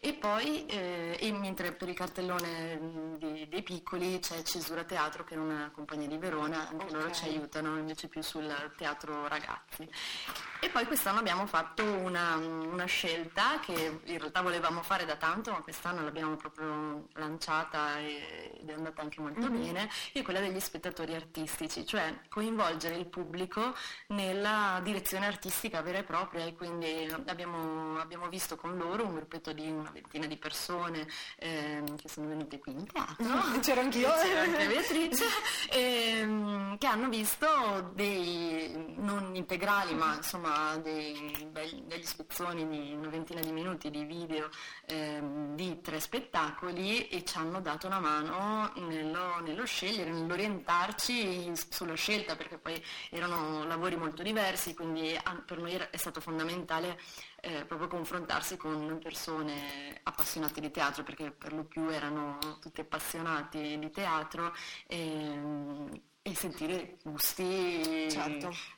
E 0.00 0.12
poi, 0.14 0.66
eh, 0.66 1.16
e 1.20 1.32
mentre 1.32 1.72
per 1.72 1.88
il 1.88 1.94
cartellone 1.94 2.76
mh, 2.76 3.18
di- 3.18 3.48
dei 3.48 3.62
piccoli 3.62 4.18
c'è 4.18 4.42
Cesura 4.42 4.84
Teatro 4.84 5.24
che 5.24 5.34
è 5.34 5.38
una 5.38 5.70
compagnia 5.72 6.08
di 6.08 6.18
Verona, 6.18 6.68
anche 6.68 6.90
loro 6.90 7.06
Ok. 7.06 7.12
ci 7.12 7.24
aiutano 7.24 7.76
invece 7.78 8.08
più 8.08 8.22
sul 8.22 8.72
teatro 8.76 9.28
ragazzi. 9.28 9.88
E 10.66 10.70
poi 10.70 10.84
quest'anno 10.84 11.20
abbiamo 11.20 11.46
fatto 11.46 11.84
una, 11.84 12.34
una 12.34 12.86
scelta 12.86 13.60
che 13.60 14.00
in 14.02 14.18
realtà 14.18 14.42
volevamo 14.42 14.82
fare 14.82 15.04
da 15.04 15.14
tanto, 15.14 15.52
ma 15.52 15.60
quest'anno 15.60 16.02
l'abbiamo 16.02 16.34
proprio 16.34 17.06
lanciata 17.12 18.00
ed 18.00 18.68
è 18.68 18.72
andata 18.72 19.00
anche 19.00 19.20
molto 19.20 19.48
bene, 19.48 19.88
che 20.12 20.18
è 20.18 20.22
quella 20.22 20.40
degli 20.40 20.58
spettatori 20.58 21.14
artistici, 21.14 21.86
cioè 21.86 22.18
coinvolgere 22.28 22.96
il 22.96 23.06
pubblico 23.06 23.76
nella 24.08 24.80
direzione 24.82 25.26
artistica 25.26 25.82
vera 25.82 25.98
e 25.98 26.02
propria 26.02 26.44
e 26.44 26.56
quindi 26.56 27.08
abbiamo, 27.26 28.00
abbiamo 28.00 28.28
visto 28.28 28.56
con 28.56 28.76
loro 28.76 29.04
un 29.04 29.14
gruppetto 29.14 29.52
di 29.52 29.70
una 29.70 29.90
ventina 29.92 30.26
di 30.26 30.36
persone 30.36 31.06
ehm, 31.36 31.96
che 31.96 32.08
sono 32.08 32.26
venute 32.26 32.58
qui 32.58 32.72
in 32.72 32.86
teatro. 32.88 33.60
C'ero 33.60 33.82
anch'io. 33.82 34.10
C'era 34.20 34.40
anche 34.40 34.66
Beatrice, 34.66 35.26
ehm, 35.70 36.76
che 36.76 36.86
hanno 36.88 37.08
visto 37.08 37.92
dei 37.94 38.94
non 38.96 39.30
integrali 39.36 39.94
ma 39.94 40.16
insomma 40.16 40.54
insomma 40.56 40.76
dei, 40.78 41.48
degli 41.86 42.04
spezzoni 42.04 42.66
di 42.66 42.94
una 42.94 43.08
ventina 43.08 43.40
di 43.40 43.52
minuti 43.52 43.90
di 43.90 44.04
video 44.04 44.48
eh, 44.86 45.20
di 45.54 45.80
tre 45.80 46.00
spettacoli 46.00 47.08
e 47.08 47.24
ci 47.24 47.36
hanno 47.36 47.60
dato 47.60 47.86
una 47.86 48.00
mano 48.00 48.72
nello, 48.76 49.40
nello 49.40 49.64
scegliere, 49.64 50.10
nell'orientarci 50.10 51.52
sulla 51.68 51.94
scelta 51.94 52.36
perché 52.36 52.58
poi 52.58 52.82
erano 53.10 53.64
lavori 53.66 53.96
molto 53.96 54.22
diversi, 54.22 54.74
quindi 54.74 55.18
per 55.44 55.58
noi 55.58 55.72
è 55.72 55.96
stato 55.96 56.20
fondamentale 56.20 56.98
eh, 57.40 57.64
proprio 57.64 57.88
confrontarsi 57.88 58.56
con 58.56 58.98
persone 59.02 60.00
appassionate 60.02 60.60
di 60.60 60.70
teatro, 60.70 61.02
perché 61.02 61.30
per 61.30 61.52
lo 61.52 61.64
più 61.64 61.88
erano 61.88 62.38
tutti 62.60 62.80
appassionati 62.80 63.78
di 63.78 63.90
teatro 63.90 64.54
e, 64.86 66.02
e 66.22 66.34
sentire 66.34 66.96
gusti. 67.04 68.08
Certo. 68.10 68.75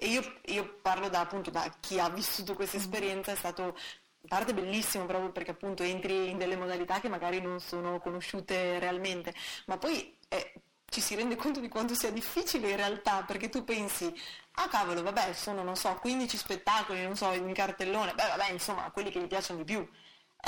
E 0.00 0.06
io, 0.06 0.22
io, 0.46 0.78
parlo 0.80 1.08
da, 1.08 1.20
appunto 1.20 1.50
da 1.50 1.74
chi 1.80 1.98
ha 1.98 2.08
vissuto 2.08 2.54
questa 2.54 2.76
mm. 2.76 2.80
esperienza, 2.80 3.32
è 3.32 3.36
stato 3.36 3.76
in 4.20 4.28
parte 4.28 4.54
bellissimo 4.54 5.06
proprio 5.06 5.32
perché 5.32 5.50
appunto 5.50 5.82
entri 5.82 6.30
in 6.30 6.38
delle 6.38 6.56
modalità 6.56 7.00
che 7.00 7.08
magari 7.08 7.40
non 7.40 7.58
sono 7.58 7.98
conosciute 7.98 8.78
realmente, 8.78 9.34
ma 9.66 9.76
poi 9.76 10.16
eh, 10.28 10.52
ci 10.88 11.00
si 11.00 11.16
rende 11.16 11.34
conto 11.34 11.58
di 11.58 11.68
quanto 11.68 11.94
sia 11.94 12.12
difficile 12.12 12.70
in 12.70 12.76
realtà, 12.76 13.24
perché 13.24 13.48
tu 13.48 13.64
pensi, 13.64 14.12
ah 14.52 14.68
cavolo, 14.68 15.02
vabbè, 15.02 15.32
sono, 15.32 15.64
non 15.64 15.74
so, 15.74 15.92
15 15.96 16.36
spettacoli, 16.36 17.02
non 17.02 17.16
so, 17.16 17.32
in 17.32 17.52
cartellone, 17.52 18.14
beh 18.14 18.26
vabbè, 18.36 18.52
insomma, 18.52 18.90
quelli 18.92 19.10
che 19.10 19.20
gli 19.20 19.26
piacciono 19.26 19.58
di 19.58 19.64
più. 19.64 19.88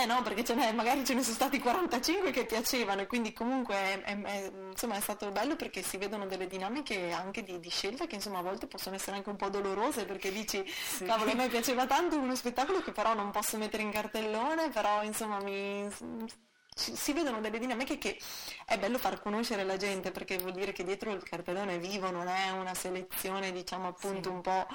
Eh 0.01 0.07
no, 0.07 0.23
perché 0.23 0.43
ce 0.43 0.55
magari 0.55 1.05
ce 1.05 1.13
ne 1.13 1.23
sono 1.23 1.35
stati 1.35 1.59
45 1.59 2.31
che 2.31 2.47
piacevano 2.47 3.03
e 3.03 3.07
quindi 3.07 3.35
comunque 3.35 3.75
è, 3.75 4.01
è, 4.01 4.19
è, 4.19 4.53
insomma, 4.71 4.97
è 4.97 5.01
stato 5.01 5.31
bello 5.31 5.57
perché 5.57 5.83
si 5.83 5.99
vedono 5.99 6.25
delle 6.25 6.47
dinamiche 6.47 7.11
anche 7.11 7.43
di, 7.43 7.61
di, 7.61 7.69
scelta 7.69 8.07
che 8.07 8.15
insomma 8.15 8.39
a 8.39 8.43
volte 8.43 8.67
possono 8.67 8.97
essere 8.97 9.17
anche 9.17 9.29
un 9.29 9.37
po' 9.37 9.51
dolorose 9.51 10.07
perché 10.07 10.33
dici 10.33 10.65
sì. 10.67 11.05
cavolo 11.05 11.33
a 11.33 11.35
me 11.35 11.49
piaceva 11.49 11.87
tanto 11.87 12.17
uno 12.17 12.35
spettacolo 12.35 12.81
che 12.81 12.93
però 12.93 13.13
non 13.13 13.31
posso 13.31 13.59
mettere 13.59 13.83
in 13.83 13.91
cartellone, 13.91 14.71
però 14.71 15.03
insomma 15.03 15.39
mi 15.43 15.87
si 16.75 17.13
vedono 17.13 17.41
delle 17.41 17.59
dinamiche 17.59 17.99
che 17.99 18.19
è 18.65 18.79
bello 18.79 18.97
far 18.97 19.21
conoscere 19.21 19.63
alla 19.63 19.77
gente 19.77 20.11
perché 20.13 20.39
vuol 20.39 20.53
dire 20.53 20.73
che 20.73 20.83
dietro 20.83 21.13
il 21.13 21.23
cartellone 21.23 21.75
è 21.75 21.79
vivo, 21.79 22.11
non 22.11 22.27
è 22.27 22.51
una 22.53 22.73
selezione 22.73 23.53
diciamo 23.53 23.89
appunto 23.89 24.31
sì. 24.31 24.35
un 24.35 24.41
po' 24.41 24.67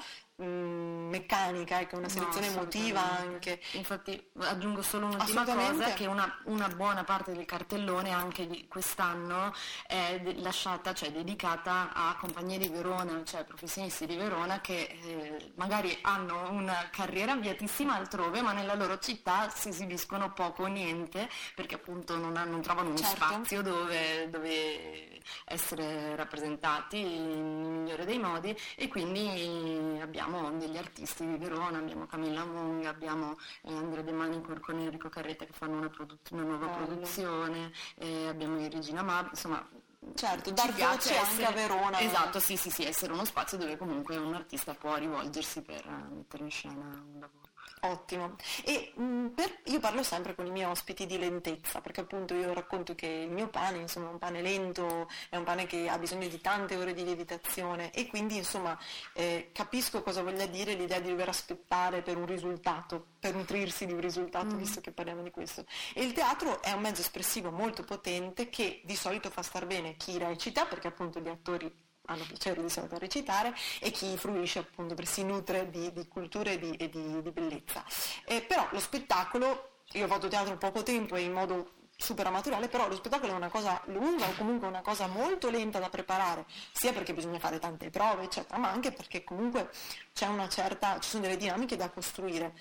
meccanica, 0.44 1.80
ecco, 1.80 1.96
una 1.96 2.08
selezione 2.08 2.48
no, 2.48 2.52
emotiva 2.52 3.00
anche. 3.00 3.60
Infatti 3.72 4.22
aggiungo 4.40 4.82
solo 4.82 5.06
un'ultima 5.06 5.44
cosa, 5.44 5.94
che 5.94 6.06
una, 6.06 6.40
una, 6.44 6.68
buona 6.68 7.04
parte 7.04 7.32
del 7.32 7.46
cartellone 7.46 8.10
anche 8.10 8.46
di 8.46 8.66
quest'anno 8.68 9.54
è 9.86 10.20
lasciata, 10.36 10.92
cioè 10.92 11.10
dedicata 11.10 11.92
a 11.94 12.16
compagnie 12.20 12.58
di 12.58 12.68
Verona, 12.68 13.22
cioè 13.24 13.44
professionisti 13.44 14.04
di 14.04 14.16
Verona 14.16 14.60
che 14.60 14.98
eh, 15.02 15.52
magari 15.54 15.96
hanno 16.02 16.50
una 16.50 16.88
carriera 16.90 17.32
avviatissima 17.32 17.94
altrove, 17.94 18.42
ma 18.42 18.52
nella 18.52 18.74
loro 18.74 18.98
città 18.98 19.48
si 19.48 19.70
esibiscono 19.70 20.32
poco 20.32 20.64
o 20.64 20.66
niente, 20.66 21.30
perché 21.54 21.76
appunto 21.76 22.16
non, 22.16 22.32
non 22.32 22.60
trovano 22.60 22.88
uno 22.88 22.98
certo. 22.98 23.24
spazio 23.24 23.62
dove, 23.62 24.28
dove 24.28 25.20
essere 25.46 26.14
rappresentati 26.14 27.02
nel 27.02 27.38
migliore 27.38 28.04
dei 28.04 28.18
modi 28.18 28.56
e 28.76 28.88
quindi 28.88 29.98
abbiamo 30.00 30.25
abbiamo 30.26 30.50
degli 30.58 30.76
artisti 30.76 31.26
di 31.26 31.36
Verona, 31.36 31.78
abbiamo 31.78 32.06
Camilla 32.06 32.44
Mung, 32.44 32.84
abbiamo 32.84 33.38
eh, 33.62 33.72
Andrea 33.72 34.02
De 34.02 34.12
Manicor 34.12 34.60
con 34.60 34.78
Enrico 34.78 35.08
Carretta 35.08 35.44
che 35.44 35.52
fanno 35.52 35.78
una, 35.78 35.88
produ- 35.88 36.18
una 36.30 36.42
nuova 36.42 36.66
Bello. 36.66 36.86
produzione, 36.86 37.72
eh, 37.96 38.28
abbiamo 38.28 38.58
Regina 38.68 39.02
Mab, 39.02 39.28
insomma 39.30 39.66
Certo, 40.14 40.52
dar 40.52 40.72
voce 40.72 41.16
anche 41.16 41.44
a 41.44 41.50
Verona. 41.50 41.98
Esatto, 41.98 42.38
sì, 42.38 42.56
sì, 42.56 42.70
sì, 42.70 42.84
essere 42.84 43.12
uno 43.12 43.24
spazio 43.24 43.58
dove 43.58 43.76
comunque 43.76 44.16
un 44.16 44.34
artista 44.34 44.72
può 44.74 44.94
rivolgersi 44.96 45.62
per 45.62 45.84
mettere 46.10 46.44
in 46.44 46.50
scena 46.50 46.74
un 46.74 47.18
lavoro. 47.18 47.48
Ottimo. 47.80 48.36
E 48.64 48.92
mh, 48.94 49.02
mm, 49.02 49.26
per, 49.28 49.60
io 49.64 49.80
parlo 49.80 50.02
sempre 50.02 50.34
con 50.34 50.46
i 50.46 50.50
miei 50.50 50.66
ospiti 50.66 51.06
di 51.06 51.18
lentezza, 51.18 51.80
perché 51.80 52.00
appunto 52.00 52.34
io 52.34 52.52
racconto 52.52 52.94
che 52.94 53.06
il 53.06 53.30
mio 53.30 53.48
pane, 53.48 53.78
insomma, 53.78 54.08
è 54.08 54.12
un 54.12 54.18
pane 54.18 54.42
lento, 54.42 55.08
è 55.28 55.36
un 55.36 55.44
pane 55.44 55.66
che 55.66 55.88
ha 55.88 55.98
bisogno 55.98 56.26
di 56.28 56.40
tante 56.40 56.76
ore 56.76 56.94
di 56.94 57.04
lievitazione 57.04 57.92
e 57.92 58.06
quindi, 58.06 58.36
insomma, 58.36 58.78
eh, 59.12 59.50
capisco 59.52 60.02
cosa 60.02 60.22
voglia 60.22 60.46
dire 60.46 60.74
l'idea 60.74 61.00
di 61.00 61.10
dover 61.10 61.28
aspettare 61.28 62.02
per 62.02 62.16
un 62.16 62.26
risultato, 62.26 63.06
per 63.20 63.34
nutrirsi 63.34 63.86
di 63.86 63.92
un 63.92 64.00
risultato, 64.00 64.54
mm. 64.54 64.58
visto 64.58 64.80
che 64.80 64.92
parliamo 64.92 65.22
di 65.22 65.30
questo. 65.30 65.64
E 65.94 66.02
il 66.02 66.12
teatro 66.12 66.62
è 66.62 66.72
un 66.72 66.80
mezzo 66.80 67.02
espressivo 67.02 67.50
molto 67.50 67.84
potente 67.84 68.48
che 68.48 68.80
di 68.84 68.96
solito 68.96 69.30
fa 69.30 69.42
star 69.42 69.66
bene 69.66 69.96
chi 69.96 70.18
recita, 70.18 70.64
perché 70.66 70.88
appunto 70.88 71.20
gli 71.20 71.28
attori 71.28 71.84
hanno 72.06 72.24
piacere 72.24 72.62
di 72.62 72.68
solito 72.68 72.94
a 72.94 72.98
recitare 72.98 73.54
e 73.80 73.90
chi 73.90 74.16
fruisce 74.16 74.60
appunto 74.60 74.94
perché 74.94 75.10
si 75.10 75.24
nutre 75.24 75.70
di, 75.70 75.92
di 75.92 76.08
cultura 76.08 76.50
e, 76.50 76.58
di, 76.58 76.74
e 76.76 76.88
di, 76.88 77.22
di 77.22 77.30
bellezza. 77.30 77.84
Eh, 78.24 78.42
però 78.42 78.66
lo 78.70 78.80
spettacolo, 78.80 79.82
io 79.92 80.06
fatto 80.06 80.28
teatro 80.28 80.56
poco 80.56 80.82
tempo 80.82 81.16
e 81.16 81.22
in 81.22 81.32
modo 81.32 81.72
super 81.96 82.26
amatoriale, 82.26 82.68
però 82.68 82.88
lo 82.88 82.94
spettacolo 82.94 83.32
è 83.32 83.34
una 83.34 83.48
cosa 83.48 83.80
lunga 83.86 84.26
o 84.26 84.34
comunque 84.36 84.68
una 84.68 84.82
cosa 84.82 85.06
molto 85.06 85.48
lenta 85.48 85.78
da 85.78 85.88
preparare, 85.88 86.44
sia 86.72 86.92
perché 86.92 87.14
bisogna 87.14 87.38
fare 87.38 87.58
tante 87.58 87.88
prove, 87.90 88.24
eccetera, 88.24 88.58
ma 88.58 88.70
anche 88.70 88.92
perché 88.92 89.24
comunque 89.24 89.70
c'è 90.12 90.26
una 90.26 90.48
certa, 90.48 90.98
ci 91.00 91.08
sono 91.08 91.22
delle 91.22 91.36
dinamiche 91.38 91.76
da 91.76 91.88
costruire. 91.88 92.54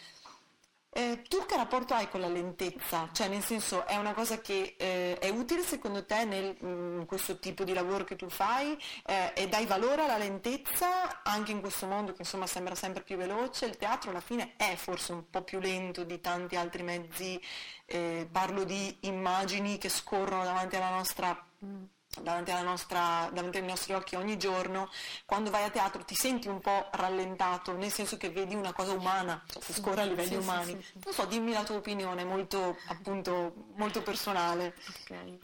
Eh, 0.98 1.24
tu 1.28 1.46
che 1.46 1.58
rapporto 1.58 1.94
hai 1.94 2.08
con 2.08 2.22
la 2.22 2.30
lentezza? 2.30 3.10
Cioè, 3.12 3.28
nel 3.28 3.44
senso, 3.44 3.86
è 3.86 3.98
una 3.98 4.14
cosa 4.14 4.40
che 4.40 4.76
eh, 4.78 5.18
è 5.20 5.28
utile 5.28 5.62
secondo 5.62 6.06
te 6.06 6.24
nel, 6.24 6.56
in 6.62 7.00
mm, 7.00 7.02
questo 7.02 7.38
tipo 7.38 7.66
di 7.66 7.74
lavoro 7.74 8.06
che 8.06 8.16
tu 8.16 8.30
fai 8.30 8.82
eh, 9.06 9.34
e 9.36 9.50
dai 9.50 9.66
valore 9.66 10.04
alla 10.04 10.18
lentezza 10.18 11.22
anche 11.22 11.52
in 11.52 11.60
questo 11.60 11.86
mondo 11.86 12.14
che 12.14 12.22
insomma 12.22 12.48
sembra 12.48 12.76
sempre 12.76 13.04
più 13.04 13.18
veloce? 13.18 13.66
Il 13.66 13.76
teatro 13.76 14.12
alla 14.12 14.22
fine 14.22 14.54
è 14.56 14.76
forse 14.78 15.12
un 15.12 15.30
po' 15.30 15.42
più 15.42 15.60
lento 15.60 16.06
di 16.06 16.22
tanti 16.22 16.56
altri 16.56 16.82
mezzi, 16.84 17.42
eh, 17.88 18.26
parlo 18.32 18.64
di 18.64 19.00
immagini 19.02 19.78
che 19.78 19.90
scorrono 19.90 20.46
davanti 20.46 20.78
alla 20.78 20.92
nostra 20.92 21.46
mm 21.66 21.84
davanti, 22.22 22.52
nostra, 22.64 23.30
davanti, 23.32 23.58
ai 23.58 23.66
nostri 23.66 23.94
occhi 23.94 24.16
ogni 24.16 24.38
giorno, 24.38 24.90
quando 25.26 25.50
vai 25.50 25.64
a 25.64 25.70
teatro 25.70 26.04
ti 26.04 26.16
senti 26.16 26.48
un 26.48 26.60
po' 26.60 26.88
rallentato, 26.92 27.74
nel 27.74 27.92
senso 27.92 28.18
che 28.18 28.30
vedi 28.30 28.56
una 28.56 28.74
cosa 28.74 28.94
umana, 28.94 29.44
cioè 29.48 29.62
si 29.62 29.74
scorre 29.74 30.02
a 30.02 30.06
livelli 30.06 30.30
sì, 30.30 30.36
umani. 30.36 30.72
Sì, 30.72 30.82
sì, 30.82 31.00
non 31.04 31.14
so, 31.14 31.26
dimmi 31.26 31.54
la 31.54 31.64
tua 31.64 31.76
opinione, 31.76 32.24
molto, 32.24 32.78
appunto, 32.88 33.54
molto 33.76 34.02
personale. 34.02 34.76
Okay. 35.04 35.40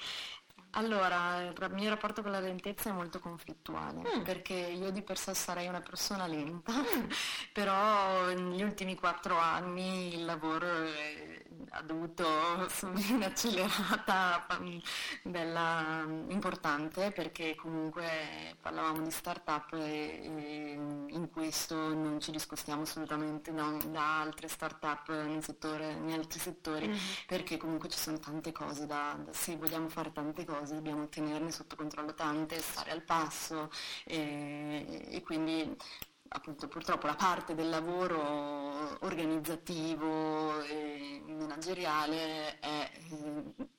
Allora, 0.72 1.42
il 1.42 1.54
mio 1.72 1.90
rapporto 1.90 2.22
con 2.22 2.32
la 2.32 2.40
lentezza 2.40 2.90
è 2.90 2.94
molto 2.94 3.20
conflittuale, 3.20 4.02
mm. 4.02 4.22
perché 4.22 4.54
io 4.54 4.90
di 4.92 5.02
per 5.02 5.18
sé 5.18 5.34
sarei 5.34 5.68
una 5.68 5.82
persona 5.82 6.28
lenta, 6.28 6.72
mm. 6.72 7.10
però 7.52 8.28
negli 8.34 8.64
ultimi 8.64 8.96
quattro 8.96 9.38
anni 9.38 10.16
il 10.16 10.26
lavoro 10.26 10.66
è, 10.66 11.44
ha 11.72 11.82
dovuto 11.82 12.26
subire 12.70 13.14
un'accelerata 13.14 14.48
bella 15.24 16.06
importante, 16.30 17.12
perché 17.12 17.56
comunque 17.56 18.56
parlavamo 18.62 19.02
di 19.02 19.12
start-up 19.12 19.74
e, 19.74 20.22
e 20.24 20.72
in 21.10 21.30
questo 21.32 21.76
non 21.76 22.22
ci 22.22 22.32
discostiamo 22.32 22.84
assolutamente 22.84 23.54
da, 23.54 23.78
da 23.88 24.22
altre 24.22 24.48
start-up 24.48 25.10
nel 25.10 25.44
settore, 25.44 25.92
in 25.92 26.14
altri 26.14 26.40
settori, 26.40 26.88
mm. 26.88 26.96
perché 27.28 27.58
comunque 27.58 27.90
ci 27.90 27.98
sono 27.98 28.20
tante 28.20 28.54
cose 28.54 28.86
da, 28.86 29.18
da, 29.20 29.34
sì, 29.34 29.58
vogliamo 29.58 29.90
fare 29.90 30.14
tante 30.14 30.46
cose 30.46 30.60
cose, 30.62 30.76
dobbiamo 30.76 31.08
tenerne 31.10 31.52
sotto 31.52 31.76
controllo 31.76 32.14
tante, 32.14 32.60
stare 32.60 32.92
al 32.92 33.02
passo 33.02 33.70
e, 34.06 35.08
e 35.10 35.22
quindi 35.24 35.76
appunto 36.34 36.68
purtroppo 36.68 37.08
la 37.08 37.16
parte 37.16 37.56
del 37.56 37.68
lavoro 37.68 38.98
organizzativo 39.02 40.64
e 40.64 41.22
manageriale 41.26 42.60
è, 42.60 42.92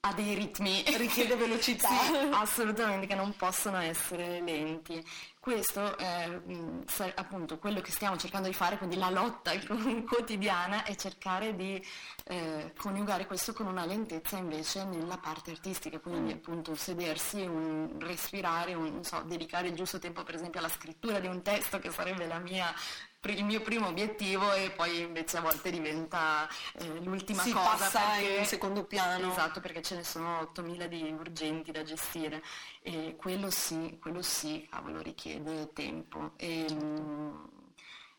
ha 0.00 0.12
dei 0.12 0.34
ritmi. 0.34 0.82
Richiede 0.96 1.36
velocità. 1.36 1.88
Assolutamente 2.38 3.06
che 3.06 3.14
non 3.14 3.34
possono 3.36 3.78
essere 3.78 4.40
lenti 4.40 5.02
questo 5.42 5.98
è 5.98 6.28
mm, 6.28 6.82
appunto 7.16 7.58
quello 7.58 7.80
che 7.80 7.90
stiamo 7.90 8.16
cercando 8.16 8.46
di 8.46 8.54
fare, 8.54 8.78
quindi 8.78 8.94
la 8.94 9.10
lotta 9.10 9.50
quotidiana 10.06 10.84
è 10.84 10.94
cercare 10.94 11.56
di 11.56 11.84
eh, 12.26 12.72
coniugare 12.78 13.26
questo 13.26 13.52
con 13.52 13.66
una 13.66 13.84
lentezza 13.84 14.36
invece 14.36 14.84
nella 14.84 15.18
parte 15.18 15.50
artistica, 15.50 15.98
quindi 15.98 16.32
mm. 16.32 16.36
appunto 16.36 16.76
sedersi, 16.76 17.40
un, 17.40 17.96
respirare, 17.98 18.74
un, 18.74 19.02
so, 19.02 19.20
dedicare 19.26 19.66
il 19.66 19.74
giusto 19.74 19.98
tempo 19.98 20.22
per 20.22 20.36
esempio 20.36 20.60
alla 20.60 20.68
scrittura 20.68 21.18
di 21.18 21.26
un 21.26 21.42
testo 21.42 21.80
che 21.80 21.90
sarebbe 21.90 22.28
la 22.28 22.38
mia 22.38 22.72
il 23.30 23.44
mio 23.44 23.60
primo 23.60 23.88
obiettivo 23.88 24.52
e 24.52 24.70
poi 24.70 25.00
invece 25.00 25.36
a 25.36 25.40
volte 25.40 25.70
diventa 25.70 26.48
eh, 26.74 27.00
l'ultima 27.00 27.42
si 27.42 27.52
cosa. 27.52 27.68
passa 27.68 28.00
perché, 28.16 28.36
in 28.38 28.46
secondo 28.46 28.84
piano. 28.84 29.30
Esatto, 29.30 29.60
perché 29.60 29.82
ce 29.82 29.96
ne 29.96 30.04
sono 30.04 30.40
8.000 30.54 30.86
di 30.86 31.14
urgenti 31.16 31.70
da 31.70 31.82
gestire 31.84 32.42
e 32.82 33.14
quello 33.16 33.50
sì, 33.50 33.98
quello 34.00 34.22
sì, 34.22 34.66
cavolo, 34.68 35.00
richiede 35.00 35.72
tempo. 35.72 36.32
E, 36.36 36.66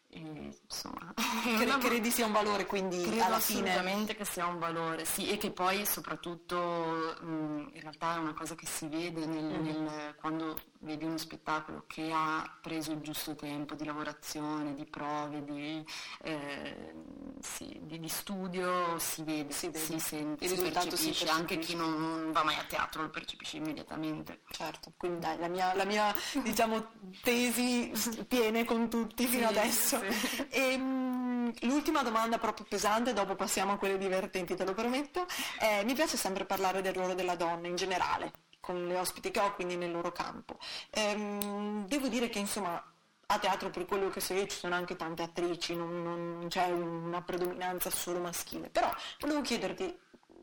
e, 0.08 0.20
insomma, 0.64 1.14
Cre- 1.16 1.78
credi 1.80 2.10
sia 2.12 2.26
un 2.26 2.32
valore 2.32 2.66
quindi 2.66 3.02
credo 3.02 3.24
alla 3.24 3.40
fine 3.40 3.72
assolutamente 3.72 4.16
che 4.16 4.26
sia 4.26 4.46
un 4.46 4.60
valore 4.60 5.06
sì 5.06 5.30
e 5.30 5.38
che 5.38 5.50
poi 5.50 5.86
soprattutto 5.88 7.16
mh, 7.20 7.72
in 7.74 7.82
realtà 7.82 8.16
è 8.16 8.20
una 8.20 8.34
cosa 8.34 8.54
che 8.54 8.68
si 8.68 8.88
vede 8.88 9.26
nel, 9.26 9.44
mm. 9.44 9.64
nel, 9.64 10.16
quando 10.20 10.56
vedi 10.84 11.06
uno 11.06 11.18
spettacolo 11.18 11.86
che 11.88 12.12
ha 12.14 12.58
preso 12.62 12.92
il 12.92 13.00
giusto 13.00 13.36
tempo 13.36 13.76
di 13.76 13.86
lavorazione, 13.86 14.74
di 14.76 14.86
prove, 14.86 15.44
di, 15.44 15.86
eh, 16.22 16.94
sì, 17.42 17.80
di, 17.82 18.00
di 18.00 18.08
studio, 18.10 18.98
si 19.00 19.24
vede, 19.24 19.52
si, 19.52 19.68
vede. 19.68 19.80
si 19.80 20.00
sente, 20.00 20.46
il 20.46 20.52
si 20.52 20.62
percepisce, 20.62 21.26
si 21.26 21.32
anche 21.32 21.58
chi 21.60 21.76
non 21.76 22.32
va 22.32 22.44
mai 22.44 22.58
a 22.58 22.64
teatro 22.64 23.02
lo 23.04 23.10
percepisce 23.10 23.58
immediatamente. 23.58 24.42
Certo, 24.50 24.94
quindi 24.98 25.20
dai, 25.20 25.38
la 25.40 25.48
mia, 25.48 25.74
la 25.74 25.86
mia 25.86 26.14
diciamo, 26.44 26.92
tesi 27.22 27.92
tiene 28.28 28.66
con 28.66 28.90
tutti 28.90 29.26
fino 29.26 29.48
Sì, 29.50 29.58
adesso. 29.58 30.00
sì. 30.12 30.48
E, 30.50 30.78
mm, 30.78 31.50
l'ultima 31.62 32.04
domanda 32.04 32.38
proprio 32.38 32.66
pesante, 32.68 33.14
dopo 33.14 33.36
passiamo 33.36 33.74
a 33.74 33.78
quelle 33.78 33.98
divertenti, 33.98 34.56
te 34.56 34.66
lo 34.66 34.74
prometto. 34.74 35.26
Eh, 35.60 35.84
mi 35.84 35.94
piace 35.94 36.18
sempre 36.18 36.46
parlare 36.46 36.82
del 36.82 36.94
ruolo 36.94 37.14
della 37.14 37.36
donna 37.36 37.68
in 37.68 37.76
generale, 37.76 38.32
con 38.64 38.88
le 38.88 38.98
ospiti 38.98 39.30
che 39.30 39.42
ho, 39.42 39.54
quindi 39.56 39.76
nel 39.76 39.92
loro 39.92 40.14
campo. 40.14 40.58
Ehm, 40.92 41.86
devo 41.86 42.08
dire 42.08 42.30
che 42.30 42.40
insomma 42.40 42.82
a 43.26 43.40
teatro 43.40 43.70
per 43.70 43.86
quello 43.86 44.08
che 44.08 44.22
so 44.22 44.34
io 44.34 44.48
ci 44.48 44.58
sono 44.58 44.74
anche 44.74 44.96
tante 44.96 45.22
attrici, 45.22 45.76
non, 45.76 46.02
non 46.02 46.48
c'è 46.48 46.72
una 46.72 47.22
predominanza 47.22 47.90
solo 47.90 48.20
maschile, 48.20 48.70
però 48.70 48.90
volevo 49.20 49.42
chiederti 49.42 50.00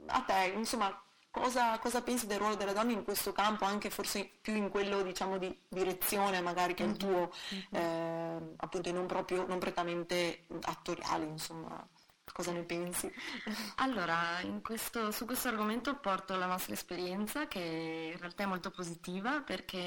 a 0.08 0.20
te, 0.20 0.52
insomma, 0.54 1.02
cosa, 1.30 1.78
cosa 1.78 2.02
pensi 2.02 2.26
del 2.26 2.38
ruolo 2.38 2.56
della 2.56 2.74
donna 2.74 2.92
in 2.92 3.04
questo 3.04 3.32
campo, 3.32 3.64
anche 3.64 3.88
forse 3.88 4.28
più 4.42 4.54
in 4.54 4.68
quello 4.68 5.00
diciamo 5.00 5.38
di 5.38 5.56
direzione 5.68 6.42
magari 6.42 6.74
che 6.74 6.84
è 6.84 6.88
il 6.88 6.96
tuo, 6.98 7.32
eh, 7.70 8.38
appunto 8.56 8.92
non 8.92 9.06
proprio, 9.06 9.46
non 9.46 9.58
prettamente 9.58 10.44
attoriale, 10.62 11.24
insomma, 11.24 11.82
cosa 12.32 12.52
ne 12.52 12.62
pensi? 12.62 13.10
Allora, 13.76 14.40
in 14.42 14.60
questo- 14.62 15.10
su 15.10 15.24
questo 15.24 15.48
argomento 15.48 15.94
porto 15.96 16.36
la 16.36 16.46
nostra 16.46 16.74
esperienza 16.74 17.46
che 17.48 18.10
in 18.12 18.18
realtà 18.18 18.42
è 18.42 18.46
molto 18.46 18.70
positiva 18.70 19.40
perché 19.40 19.78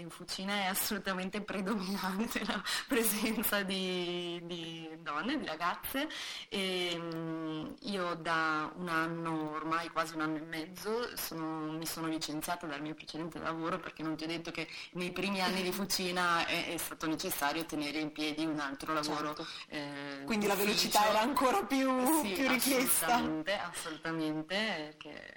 in 0.00 0.08
Fucina 0.10 0.54
è 0.54 0.64
assolutamente 0.66 1.40
predominante 1.42 2.44
la 2.46 2.62
presenza 2.88 3.62
di, 3.62 4.40
di 4.44 4.88
donne, 5.02 5.38
di 5.38 5.46
ragazze 5.46 6.08
e 6.48 6.96
mm, 6.98 7.66
io 7.82 8.14
da 8.14 8.70
un 8.76 8.88
anno, 8.88 9.52
ormai 9.52 9.88
quasi 9.90 10.14
un 10.14 10.22
anno 10.22 10.36
e 10.38 10.42
mezzo, 10.42 11.14
sono- 11.16 11.70
mi 11.72 11.86
sono 11.86 12.06
licenziata 12.06 12.66
dal 12.66 12.80
mio 12.80 12.94
precedente 12.94 13.38
lavoro 13.38 13.78
perché 13.78 14.02
non 14.02 14.16
ti 14.16 14.24
ho 14.24 14.26
detto 14.26 14.50
che 14.50 14.66
nei 14.92 15.12
primi 15.12 15.40
anni 15.42 15.62
di 15.62 15.72
Fucina 15.72 16.46
è, 16.46 16.72
è 16.72 16.76
stato 16.78 17.06
necessario 17.06 17.64
tenere 17.64 17.98
in 17.98 18.12
piedi 18.12 18.44
un 18.44 18.58
altro 18.58 18.92
lavoro. 18.92 19.34
Certo. 19.34 19.46
eh, 19.68 20.22
Quindi 20.24 20.46
la 20.46 20.54
velocità 20.54 21.06
era 21.08 21.20
ancora 21.20 21.62
più, 21.64 21.91
Sì, 22.22 22.32
più 22.32 22.48
richiesta. 22.48 23.06
Assolutamente, 23.06 23.52
assolutamente, 23.58 24.94
che- 24.98 25.34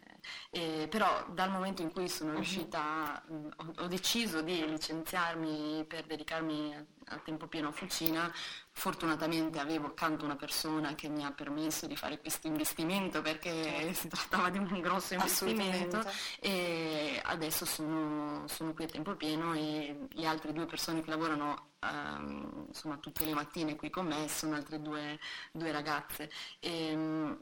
eh, 0.55 0.87
però 0.87 1.25
dal 1.33 1.51
momento 1.51 1.81
in 1.81 1.91
cui 1.91 2.07
sono 2.07 2.31
riuscita, 2.31 3.21
mh, 3.27 3.47
ho, 3.57 3.73
ho 3.79 3.87
deciso 3.87 4.41
di 4.41 4.65
licenziarmi 4.65 5.83
per 5.85 6.05
dedicarmi 6.05 6.73
a, 6.73 7.13
a 7.15 7.17
tempo 7.17 7.47
pieno 7.47 7.67
a 7.67 7.71
Fucina, 7.73 8.33
fortunatamente 8.71 9.59
avevo 9.59 9.87
accanto 9.87 10.23
una 10.23 10.37
persona 10.37 10.95
che 10.95 11.09
mi 11.09 11.25
ha 11.25 11.31
permesso 11.33 11.87
di 11.87 11.97
fare 11.97 12.21
questo 12.21 12.47
investimento 12.47 13.21
perché 13.21 13.93
si 13.93 14.07
trattava 14.07 14.49
di 14.49 14.57
un 14.57 14.79
grosso 14.79 15.13
investimento 15.15 16.01
e 16.39 17.21
adesso 17.25 17.65
sono, 17.65 18.47
sono 18.47 18.73
qui 18.73 18.85
a 18.85 18.87
tempo 18.87 19.13
pieno 19.15 19.53
e 19.53 20.07
le 20.09 20.25
altre 20.25 20.53
due 20.53 20.65
persone 20.65 21.01
che 21.01 21.09
lavorano 21.09 21.71
ehm, 21.81 22.65
insomma 22.69 22.97
tutte 22.97 23.25
le 23.25 23.33
mattine 23.33 23.75
qui 23.75 23.89
con 23.89 24.07
me 24.07 24.27
sono 24.29 24.55
altre 24.55 24.81
due, 24.81 25.19
due 25.51 25.71
ragazze. 25.71 26.31
E, 26.59 26.91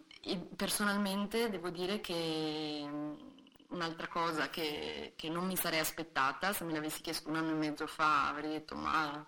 e 0.07 0.12
personalmente 0.55 1.49
devo 1.49 1.69
dire 1.69 1.99
che 1.99 2.87
un'altra 3.73 4.07
cosa 4.07 4.49
che, 4.49 5.13
che 5.15 5.29
non 5.29 5.45
mi 5.45 5.55
sarei 5.57 5.79
aspettata, 5.79 6.53
se 6.53 6.63
me 6.63 6.73
l'avessi 6.73 7.01
chiesto 7.01 7.29
un 7.29 7.35
anno 7.35 7.51
e 7.51 7.55
mezzo 7.55 7.87
fa 7.87 8.29
avrei 8.29 8.51
detto 8.51 8.75
ma 8.75 9.25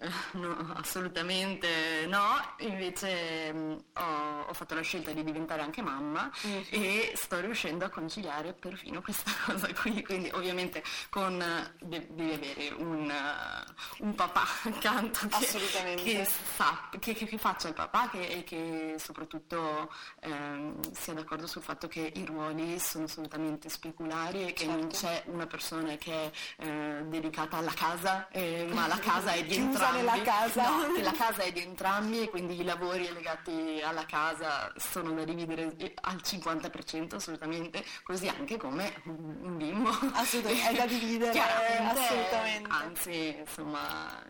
eh, 0.00 0.10
no, 0.32 0.72
assolutamente 0.76 2.06
no, 2.08 2.54
invece 2.58 3.52
mm, 3.52 3.72
ho, 3.94 4.40
ho 4.48 4.52
fatto 4.54 4.74
la 4.74 4.80
scelta 4.80 5.12
di 5.12 5.22
diventare 5.22 5.62
anche 5.62 5.82
mamma 5.82 6.30
e 6.70 7.12
sto 7.14 7.38
riuscendo 7.40 7.84
a 7.84 7.88
conciliare 7.90 8.54
perfino 8.54 9.00
questa 9.02 9.30
cosa 9.44 9.72
qui, 9.74 10.02
quindi 10.02 10.30
ovviamente 10.32 10.82
con, 11.10 11.40
eh, 11.40 11.74
de- 11.80 12.08
devi 12.10 12.32
avere 12.32 12.74
un, 12.78 13.10
eh, 13.10 13.72
un 13.98 14.14
papà 14.14 14.44
accanto 14.64 15.28
che, 15.28 15.94
che, 16.02 16.24
sa- 16.56 16.88
che- 16.98 17.14
che- 17.14 17.38
faccia 17.38 17.68
il 17.68 17.74
papà 17.74 18.08
che- 18.08 18.26
e 18.28 18.44
che 18.44 18.94
soprattutto 18.98 19.92
ehm, 20.20 20.92
sia 20.92 21.12
d'accordo 21.12 21.46
sul 21.46 21.62
fatto 21.62 21.88
che 21.88 22.12
i 22.14 22.24
ruoli 22.24 22.78
sono 22.78 23.04
assolutamente 23.04 23.68
speculari 23.68 23.80
e 23.84 24.52
che 24.52 24.66
non 24.66 24.90
Certo. 24.92 25.06
c'è 25.06 25.22
una 25.26 25.46
persona 25.46 25.96
che 25.96 26.12
è 26.12 26.30
eh, 26.64 27.02
dedicata 27.06 27.56
alla 27.56 27.72
casa, 27.74 28.28
eh, 28.28 28.68
ma 28.70 28.86
la 28.86 28.98
casa 28.98 29.32
è 29.32 29.44
di 29.44 29.56
entrambi. 29.56 29.96
nella 29.98 30.22
casa. 30.22 30.68
No, 30.68 30.86
la 31.00 31.12
casa 31.12 31.42
è 31.42 31.50
di 31.52 31.60
entrambi 31.62 32.22
e 32.22 32.28
quindi 32.30 32.60
i 32.60 32.64
lavori 32.64 33.12
legati 33.12 33.80
alla 33.82 34.04
casa 34.06 34.72
sono 34.76 35.12
da 35.12 35.24
dividere 35.24 35.74
eh, 35.78 35.94
al 36.02 36.20
50% 36.22 37.16
assolutamente, 37.16 37.84
così 38.04 38.28
anche 38.28 38.56
come 38.56 38.92
un 39.06 39.56
bimbo. 39.56 39.90
Assolutamente, 40.12 40.68
è 40.68 40.74
da 40.74 40.86
dividere, 40.86 41.38
assolutamente. 41.40 42.68
Anzi, 42.70 43.36
insomma, 43.40 44.22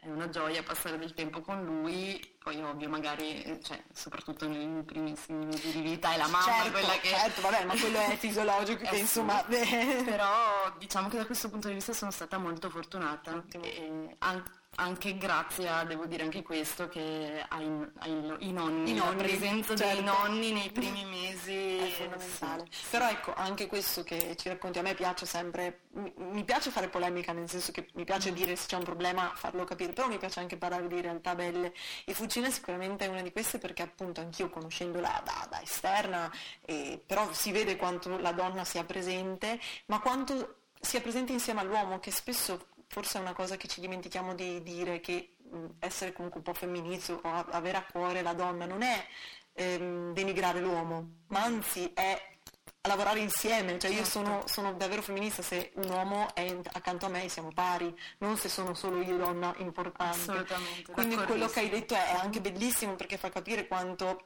è 0.00 0.08
una 0.08 0.30
gioia 0.30 0.62
passare 0.62 0.96
del 0.96 1.12
tempo 1.12 1.42
con 1.42 1.62
lui, 1.62 2.36
poi 2.42 2.62
ovvio 2.62 2.88
magari, 2.88 3.42
eh, 3.42 3.60
cioè, 3.62 3.82
soprattutto 3.92 4.46
nei 4.48 4.82
primissimi 4.84 5.44
mesi 5.46 5.70
di 5.72 5.80
vita 5.80 6.12
è 6.12 6.16
la 6.16 6.28
mamma 6.28 6.42
certo, 6.44 6.70
quella 6.70 6.98
che... 6.98 7.08
certo, 7.08 7.40
vabbè, 7.42 7.64
ma 7.64 7.74
quello 7.76 7.98
è 7.98 8.16
fisiologico 8.18 8.78
che 8.82 8.88
Eh 8.88 8.94
sì. 8.94 9.00
insomma... 9.00 9.44
Però 9.44 10.72
diciamo 10.78 11.08
che 11.08 11.16
da 11.18 11.26
questo 11.26 11.50
punto 11.50 11.68
di 11.68 11.74
vista 11.74 11.92
sono 11.92 12.10
stata 12.10 12.38
molto 12.38 12.70
fortunata, 12.70 13.44
e 13.60 14.14
an- 14.18 14.42
anche 14.80 15.16
grazie 15.18 15.68
a, 15.68 15.82
devo 15.84 16.06
dire 16.06 16.22
anche 16.22 16.42
questo, 16.42 16.88
che 16.88 17.44
ai, 17.48 17.66
ai- 17.98 18.36
i 18.40 18.52
nonni, 18.52 18.92
I 18.92 18.96
la 18.96 19.04
nonni, 19.06 19.22
presenza 19.24 19.74
dei 19.74 19.86
certo. 19.88 20.02
nonni 20.02 20.52
nei 20.52 20.70
primi 20.70 21.04
mesi 21.10 21.78
È 21.78 21.88
fondamentale. 21.90 22.66
sì. 22.70 22.84
Però 22.90 23.08
ecco, 23.08 23.34
anche 23.34 23.66
questo 23.66 24.04
che 24.04 24.36
ci 24.36 24.48
racconti 24.48 24.78
a 24.78 24.82
me 24.82 24.94
piace 24.94 25.26
sempre, 25.26 25.80
mi, 25.94 26.12
mi 26.16 26.44
piace 26.44 26.70
fare 26.70 26.88
polemica, 26.88 27.32
nel 27.32 27.48
senso 27.48 27.72
che 27.72 27.88
mi 27.94 28.04
piace 28.04 28.32
dire 28.32 28.54
se 28.54 28.66
c'è 28.68 28.76
un 28.76 28.84
problema 28.84 29.32
farlo 29.34 29.64
capire, 29.64 29.92
però 29.92 30.06
mi 30.06 30.18
piace 30.18 30.38
anche 30.38 30.56
parlare 30.56 30.86
di 30.86 31.00
realtà 31.00 31.34
belle 31.34 31.74
e 32.04 32.14
Fucina 32.28 32.50
sicuramente 32.50 33.06
è 33.06 33.08
una 33.08 33.22
di 33.22 33.32
queste 33.32 33.56
perché 33.56 33.80
appunto 33.80 34.20
anch'io 34.20 34.50
conoscendola 34.50 35.22
da, 35.24 35.46
da 35.48 35.62
esterna, 35.62 36.30
eh, 36.60 37.02
però 37.06 37.32
si 37.32 37.52
vede 37.52 37.76
quanto 37.76 38.18
la 38.18 38.32
donna 38.32 38.66
sia 38.66 38.84
presente, 38.84 39.58
ma 39.86 39.98
quanto 39.98 40.64
sia 40.78 41.00
presente 41.00 41.32
insieme 41.32 41.60
all'uomo, 41.60 42.00
che 42.00 42.10
spesso 42.10 42.66
forse 42.88 43.16
è 43.16 43.22
una 43.22 43.32
cosa 43.32 43.56
che 43.56 43.66
ci 43.66 43.80
dimentichiamo 43.80 44.34
di 44.34 44.62
dire, 44.62 45.00
che 45.00 45.36
essere 45.78 46.12
comunque 46.12 46.40
un 46.40 46.44
po' 46.44 46.52
femminizio 46.52 47.18
o 47.22 47.46
avere 47.50 47.78
a 47.78 47.86
cuore 47.90 48.20
la 48.20 48.34
donna 48.34 48.66
non 48.66 48.82
è 48.82 49.06
ehm, 49.54 50.12
denigrare 50.12 50.60
l'uomo, 50.60 51.22
ma 51.28 51.44
anzi 51.44 51.90
è 51.94 52.37
lavorare 52.82 53.20
insieme, 53.20 53.78
cioè 53.78 53.90
io 53.90 54.04
Certo. 54.04 54.10
sono, 54.10 54.42
sono 54.46 54.72
davvero 54.74 55.02
femminista 55.02 55.42
se 55.42 55.72
un 55.74 55.90
uomo 55.90 56.34
è 56.34 56.56
accanto 56.72 57.06
a 57.06 57.08
me 57.08 57.24
e 57.24 57.28
siamo 57.28 57.50
pari, 57.52 57.94
non 58.18 58.36
se 58.36 58.48
sono 58.48 58.74
solo 58.74 59.02
io 59.02 59.16
donna 59.16 59.52
importante. 59.58 60.18
Assolutamente, 60.18 60.92
Quindi 60.92 61.16
quello 61.16 61.46
che 61.48 61.60
hai 61.60 61.68
detto 61.68 61.94
è, 61.94 62.16
anche 62.20 62.40
bellissimo 62.40 62.94
perché 62.94 63.16
fa 63.18 63.30
capire 63.30 63.66
quanto 63.66 64.22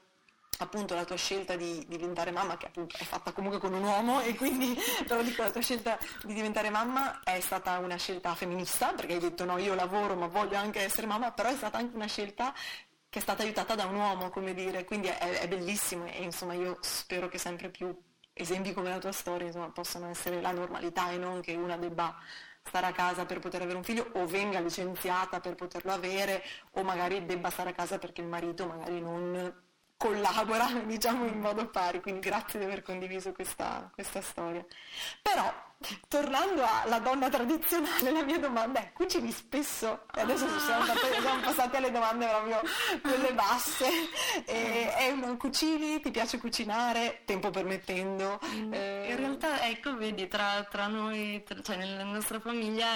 appunto 0.58 0.94
la 0.94 1.04
tua 1.04 1.16
scelta 1.16 1.56
di, 1.56 1.84
di 1.88 1.96
diventare 1.96 2.30
mamma, 2.30 2.56
che 2.56 2.66
appunto 2.66 2.96
è 2.96 3.02
fatta 3.02 3.32
comunque 3.32 3.58
con 3.58 3.72
un 3.72 3.82
uomo 3.82 4.20
e 4.20 4.34
quindi 4.36 4.76
però 5.08 5.22
dico 5.22 5.42
la 5.42 5.50
tua 5.50 5.62
scelta 5.62 5.98
di 6.22 6.34
diventare 6.34 6.70
mamma 6.70 7.20
è 7.24 7.40
stata 7.40 7.78
una 7.78 7.96
scelta 7.96 8.34
femminista, 8.34 8.92
perché 8.92 9.14
hai 9.14 9.18
detto 9.18 9.44
no, 9.44 9.58
io 9.58 9.74
lavoro 9.74 10.14
ma 10.14 10.26
voglio 10.26 10.56
anche 10.56 10.80
essere 10.80 11.06
mamma, 11.06 11.32
però 11.32 11.48
è 11.48 11.56
stata 11.56 11.78
anche 11.78 11.96
una 11.96 12.06
scelta 12.06 12.54
che 13.08 13.18
è 13.18 13.22
stata 13.22 13.42
aiutata 13.42 13.74
da 13.74 13.86
un 13.86 13.96
uomo, 13.96 14.30
come 14.30 14.54
dire, 14.54 14.84
quindi 14.84 15.08
è, 15.08 15.40
è 15.40 15.48
bellissimo 15.48 16.06
e 16.06 16.22
insomma 16.22 16.54
io 16.54 16.78
spero 16.80 17.28
che 17.28 17.38
sempre 17.38 17.68
più 17.68 17.94
esempi 18.32 18.72
come 18.72 18.90
la 18.90 18.98
tua 18.98 19.12
storia 19.12 19.46
insomma, 19.46 19.70
possano 19.70 20.08
essere 20.08 20.40
la 20.40 20.52
normalità 20.52 21.10
e 21.10 21.18
non 21.18 21.40
che 21.40 21.54
una 21.54 21.76
debba 21.76 22.16
stare 22.64 22.86
a 22.86 22.92
casa 22.92 23.26
per 23.26 23.38
poter 23.40 23.62
avere 23.62 23.76
un 23.76 23.84
figlio 23.84 24.08
o 24.14 24.26
venga 24.26 24.60
licenziata 24.60 25.40
per 25.40 25.54
poterlo 25.54 25.92
avere 25.92 26.42
o 26.72 26.82
magari 26.82 27.24
debba 27.26 27.50
stare 27.50 27.70
a 27.70 27.74
casa 27.74 27.98
perché 27.98 28.20
il 28.20 28.28
marito 28.28 28.66
magari 28.66 29.00
non 29.00 29.54
collabora 29.96 30.66
diciamo 30.84 31.26
in 31.26 31.38
modo 31.38 31.68
pari. 31.68 32.00
Quindi 32.00 32.20
grazie 32.20 32.58
di 32.58 32.64
aver 32.64 32.82
condiviso 32.82 33.32
questa, 33.32 33.90
questa 33.92 34.20
storia. 34.20 34.64
Però 35.20 35.52
tornando 36.08 36.64
alla 36.84 36.98
donna 36.98 37.28
tradizionale 37.28 38.10
la 38.10 38.22
mia 38.22 38.38
domanda 38.38 38.80
è 38.80 38.92
cucini 38.92 39.30
spesso 39.32 40.04
adesso 40.12 40.46
siamo, 40.60 40.80
andate- 40.82 41.20
siamo 41.20 41.40
passati 41.42 41.76
alle 41.76 41.90
domande 41.90 42.26
proprio 42.26 42.60
quelle 43.00 43.32
basse 43.32 43.86
e, 44.46 44.94
è 44.94 45.10
un- 45.10 45.36
cucini 45.36 46.00
ti 46.00 46.10
piace 46.10 46.38
cucinare 46.38 47.22
tempo 47.24 47.50
permettendo 47.50 48.38
Eh, 48.70 49.06
In 49.10 49.16
realtà, 49.16 49.64
ecco, 49.66 49.96
vedi, 49.96 50.28
tra, 50.28 50.66
tra 50.70 50.86
noi, 50.86 51.42
tra- 51.44 51.60
cioè 51.62 51.76
nella 51.76 52.02
nostra 52.04 52.38
famiglia 52.40 52.86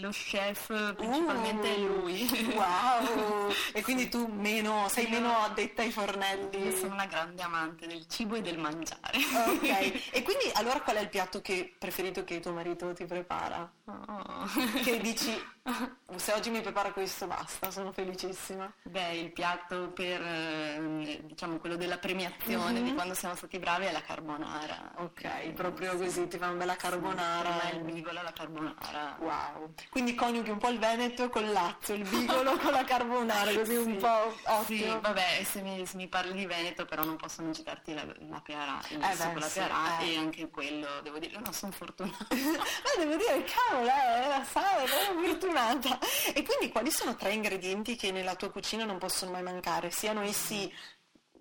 lo 0.00 0.10
chef 0.10 0.94
principalmente 0.94 1.74
è 1.74 1.78
lui. 1.78 2.52
Wow! 2.54 3.52
E 3.72 3.82
quindi 3.82 4.08
tu 4.08 4.26
meno, 4.26 4.88
sei 4.88 5.06
meno 5.08 5.36
addetta 5.38 5.82
ai 5.82 5.90
fornelli. 5.90 6.64
Io 6.66 6.76
sono 6.76 6.94
una 6.94 7.06
grande 7.06 7.42
amante 7.42 7.86
del 7.86 8.06
cibo 8.08 8.36
e 8.36 8.40
del 8.42 8.58
mangiare. 8.58 9.18
Ok, 9.46 10.08
e 10.12 10.22
quindi 10.22 10.50
allora 10.54 10.80
qual 10.80 10.96
è 10.96 11.00
il 11.00 11.08
piatto 11.08 11.40
che, 11.40 11.74
preferito 12.06 12.24
che 12.24 12.40
tuo 12.40 12.52
marito 12.52 12.92
ti 12.92 13.04
prepara? 13.04 13.70
Oh. 13.86 14.46
Che 14.82 14.98
dici, 14.98 15.32
se 16.16 16.32
oggi 16.32 16.50
mi 16.50 16.60
prepara 16.60 16.92
questo 16.92 17.26
basta, 17.26 17.70
sono 17.70 17.92
felicissima. 17.92 18.70
Beh, 18.82 19.14
il 19.16 19.32
piatto 19.32 19.88
per, 19.90 20.20
eh, 20.22 21.20
diciamo, 21.24 21.58
quello 21.58 21.76
della 21.76 21.98
premiazione 21.98 22.80
Mhm. 22.80 22.84
di 22.84 22.94
quando 22.94 23.14
siamo 23.14 23.34
stati 23.34 23.58
bravi 23.58 23.86
è 23.86 23.92
la 23.92 24.00
carbonara. 24.02 24.92
Ok, 24.96 25.50
proprio 25.52 25.96
così, 25.96 26.26
ti 26.28 26.38
fa 26.38 26.46
una 26.48 26.56
bella 26.58 26.76
carbonara. 26.76 27.60
Me 27.64 27.70
il 27.78 27.82
bigolo 27.92 28.20
e 28.20 28.22
la 28.22 28.32
carbonara. 28.32 29.16
Wow, 29.18 29.74
quindi 29.90 30.14
coniughi 30.14 30.50
un 30.50 30.58
po' 30.58 30.68
il 30.68 30.78
Veneto 30.78 31.28
con 31.28 31.44
il 31.44 31.52
Lazio, 31.52 31.94
il 31.94 32.08
bigolo 32.08 32.56
con 32.58 32.72
la 32.72 32.84
carbonara, 32.84 33.52
così 33.52 33.74
un 33.76 33.84
Sì, 33.92 33.96
po' 33.96 34.34
Sì, 34.64 34.82
ottimo. 34.82 35.00
vabbè, 35.00 35.42
se 35.44 35.60
mi, 35.62 35.84
se 35.86 35.96
mi 35.96 36.08
parli 36.08 36.32
di 36.32 36.46
Veneto 36.46 36.84
però 36.84 37.04
non 37.04 37.16
posso 37.16 37.42
non 37.42 37.52
citarti 37.52 37.92
la, 37.94 38.04
la 38.28 38.40
Pearà, 38.40 38.78
il 38.88 39.02
Eh 39.02 39.14
beh, 39.16 39.34
la 39.40 39.46
sì, 39.48 39.58
Pearà 39.58 39.98
eh. 40.00 40.12
e 40.12 40.16
anche 40.16 40.48
quello, 40.50 41.00
devo 41.02 41.18
dire, 41.18 41.38
no, 41.38 41.52
sono 41.52 41.72
fortunata. 41.72 42.26
Ma 42.34 43.04
devo 43.04 43.16
dire, 43.16 43.44
cavolo, 43.44 43.88
eh, 43.88 44.28
la 44.28 44.44
sala 44.44 44.82
è 44.82 44.84
proprio 44.88 45.14
fortunata. 45.56 45.98
E 46.34 46.42
quindi 46.42 46.70
quali 46.70 46.90
sono 46.90 47.16
tre 47.16 47.32
ingredienti 47.32 47.96
che 47.96 48.12
nella 48.12 48.34
tua 48.34 48.50
cucina 48.50 48.84
non 48.84 48.98
possono 48.98 49.30
mai 49.32 49.42
mancare? 49.42 49.90
Siano 49.90 50.20
essi 50.22 50.72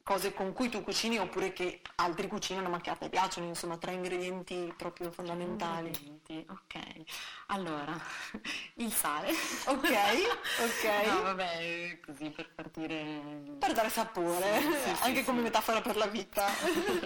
cose 0.01 0.34
con 0.36 0.54
cui 0.54 0.69
tu 0.69 0.84
cucini 0.84 1.17
oppure 1.17 1.51
che 1.51 1.82
altri 1.95 2.28
cucinano 2.28 2.69
ma 2.69 2.80
che 2.80 2.91
a 2.91 2.95
te 2.95 3.10
piacciono, 3.10 3.47
insomma, 3.47 3.78
tre 3.78 3.93
ingredienti 3.93 4.71
proprio 4.78 5.12
fondamentali. 5.12 5.88
Ingredienti, 5.88 6.45
Ok, 6.47 7.04
allora, 7.47 7.99
il 8.75 8.93
sale. 8.93 9.32
Ok, 9.65 9.89
ok. 10.60 11.06
No, 11.10 11.21
vabbè, 11.23 11.99
così 12.06 12.30
per 12.30 12.51
partire... 12.54 13.56
Per 13.58 13.71
dare 13.73 13.89
sapore, 13.89 14.62
Sì, 14.62 14.95
sì, 14.95 15.04
anche 15.04 15.19
sì, 15.19 15.23
come 15.23 15.41
metafora 15.41 15.82
per 15.82 15.97
la 15.97 16.08
vita. 16.08 16.47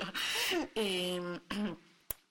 e 0.74 1.41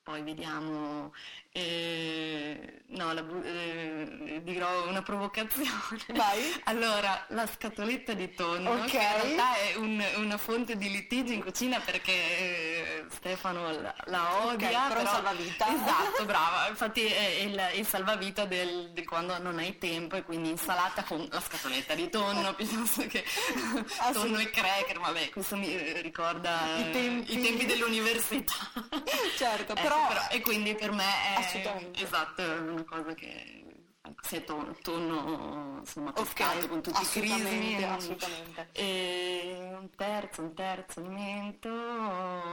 poi 0.09 0.23
vediamo, 0.23 1.13
eh, 1.53 2.81
no, 2.87 3.13
la 3.13 3.23
eh, 3.45 4.41
dirò 4.43 4.89
una 4.89 5.03
provocazione. 5.03 5.69
Vai. 6.17 6.59
Allora, 6.65 7.27
la 7.29 7.47
scatoletta 7.47 8.15
di 8.15 8.33
tonno, 8.33 8.71
Ok. 8.71 8.87
che 8.87 8.97
in 8.97 9.03
realtà 9.23 9.57
è 9.57 9.75
un- 9.75 10.03
una 10.17 10.39
fonte 10.39 10.77
di 10.79 10.89
litigi 10.91 11.35
in 11.35 11.43
cucina 11.43 11.79
perché 11.81 12.13
eh, 12.13 13.05
Stefano 13.11 13.71
la, 13.71 13.95
la 14.07 14.47
odia. 14.47 14.87
però 14.89 15.01
è 15.01 15.03
un 15.03 15.09
salvavita. 15.09 15.67
Esatto, 15.77 16.25
brava. 16.31 16.69
Infatti 16.69 17.05
è 17.05 17.27
il, 17.43 17.63
il 17.75 17.87
salvavita 17.87 18.47
del, 18.47 18.91
di 18.95 19.05
quando 19.05 19.37
non 19.43 19.59
hai 19.59 19.77
tempo 19.77 20.17
e 20.17 20.23
quindi 20.23 20.49
insalata 20.49 21.03
con 21.05 21.29
la 21.31 21.41
scatoletta 21.41 21.95
di 21.95 22.09
tonno 22.09 22.55
piuttosto 22.55 23.07
che 23.07 23.23
Ah, 23.99 24.13
tonno 24.13 24.39
e 24.39 24.49
cracker. 24.49 24.99
Vabbè, 25.01 25.29
questo 25.29 25.55
mi 25.57 25.71
eh, 25.71 26.01
ricorda 26.01 26.79
I 26.79 26.91
tempi. 26.93 27.39
i 27.39 27.43
tempi 27.43 27.67
dell'università. 27.67 28.55
Certo, 29.37 29.73
Ecco, 29.73 29.81
però- 30.09 30.29
e 30.31 30.41
quindi 30.41 30.75
per 30.75 30.91
me 30.93 31.05
è 31.37 31.93
esatto, 32.03 32.43
è 32.43 32.59
una 32.59 32.85
cosa 32.85 33.15
che 33.15 33.65
se 34.23 34.39
è 34.39 34.45
tonno, 34.45 35.79
insomma 35.81 36.11
Ok, 36.11 36.15
pescato 36.33 36.69
con 36.69 36.81
tutti 36.83 37.03
i 37.03 37.07
crismi 37.07 37.85
assolutamente. 37.85 38.69
e 38.73 39.69
un 39.79 39.91
terzo, 39.95 40.41
un 40.43 40.55
terzo 40.55 41.01
alimento, 41.01 41.69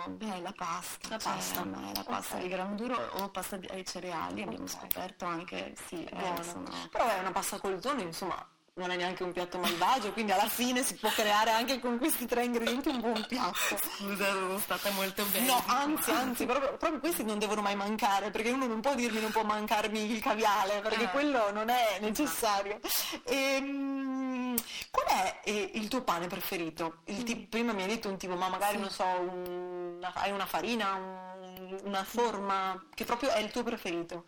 beh 0.10 0.42
la 0.42 0.52
pasta, 0.56 1.08
La 1.10 1.18
cioè, 1.18 1.32
pasta. 1.34 1.62
a 1.62 1.64
me 1.66 1.92
la 1.96 2.04
pasta 2.04 2.36
Ok. 2.36 2.42
di 2.42 2.48
grano 2.50 2.76
duro 2.76 2.96
o 3.20 3.30
pasta 3.30 3.58
ai 3.70 3.86
cereali 3.86 4.42
abbiamo 4.42 4.64
Ok. 4.66 4.70
scoperto 4.70 5.26
anche, 5.26 5.76
sì, 5.88 6.04
eh, 6.04 6.44
sono- 6.44 6.70
Però 6.92 7.08
è 7.10 7.20
una 7.20 7.32
pasta 7.32 7.58
col 7.60 7.80
tonno, 7.80 8.02
insomma, 8.02 8.46
non 8.78 8.92
è 8.92 8.98
neanche 8.98 9.24
un 9.24 9.32
piatto 9.32 9.58
malvagio, 9.58 10.12
quindi 10.12 10.34
alla 10.34 10.50
fine 10.50 10.84
si 10.84 10.96
può 10.96 11.10
creare 11.10 11.52
anche 11.52 11.80
con 11.80 11.98
questi 11.98 12.26
tre 12.26 12.44
ingredienti 12.44 12.90
un 12.90 13.00
buon 13.00 13.26
piatto. 13.26 13.78
Scusa, 13.82 14.26
sono 14.34 14.60
stata 14.60 14.90
molto 14.92 15.24
bene. 15.32 15.46
No, 15.46 15.64
anzi, 15.66 16.12
anzi, 16.12 16.46
proprio, 16.46 16.76
proprio 16.76 17.00
questi 17.00 17.24
non 17.24 17.40
devono 17.40 17.62
mai 17.62 17.76
mancare, 17.78 18.32
perché 18.32 18.50
uno 18.52 18.68
non 18.68 18.82
può 18.82 18.94
dirmi 18.94 19.22
non 19.22 19.32
può 19.32 19.44
mancarmi 19.44 20.12
il 20.12 20.20
caviale, 20.22 20.82
perché 20.82 21.06
Eh. 21.06 21.10
quello 21.12 21.52
non 21.54 21.70
è 21.70 22.00
necessario. 22.02 22.82
Ehm, 23.24 24.56
qual 24.92 25.06
è 25.06 25.40
eh, 25.46 25.72
il 25.76 25.88
tuo 25.88 26.02
pane 26.02 26.28
preferito? 26.28 26.98
Il 27.06 27.24
ti- 27.24 27.38
prima 27.50 27.72
mi 27.72 27.84
hai 27.84 27.88
detto 27.88 28.10
un 28.10 28.18
tipo, 28.18 28.36
ma 28.36 28.50
magari 28.50 28.76
Sì. 28.76 28.82
non 28.82 28.90
so, 28.90 29.06
un- 29.06 29.96
una- 30.00 30.12
hai 30.16 30.32
una 30.32 30.46
farina, 30.46 30.96
un- 30.96 31.80
una 31.86 32.04
forma, 32.04 32.84
che 32.94 33.06
proprio 33.06 33.30
è 33.30 33.40
il 33.40 33.52
tuo 33.52 33.64
preferito. 33.64 34.26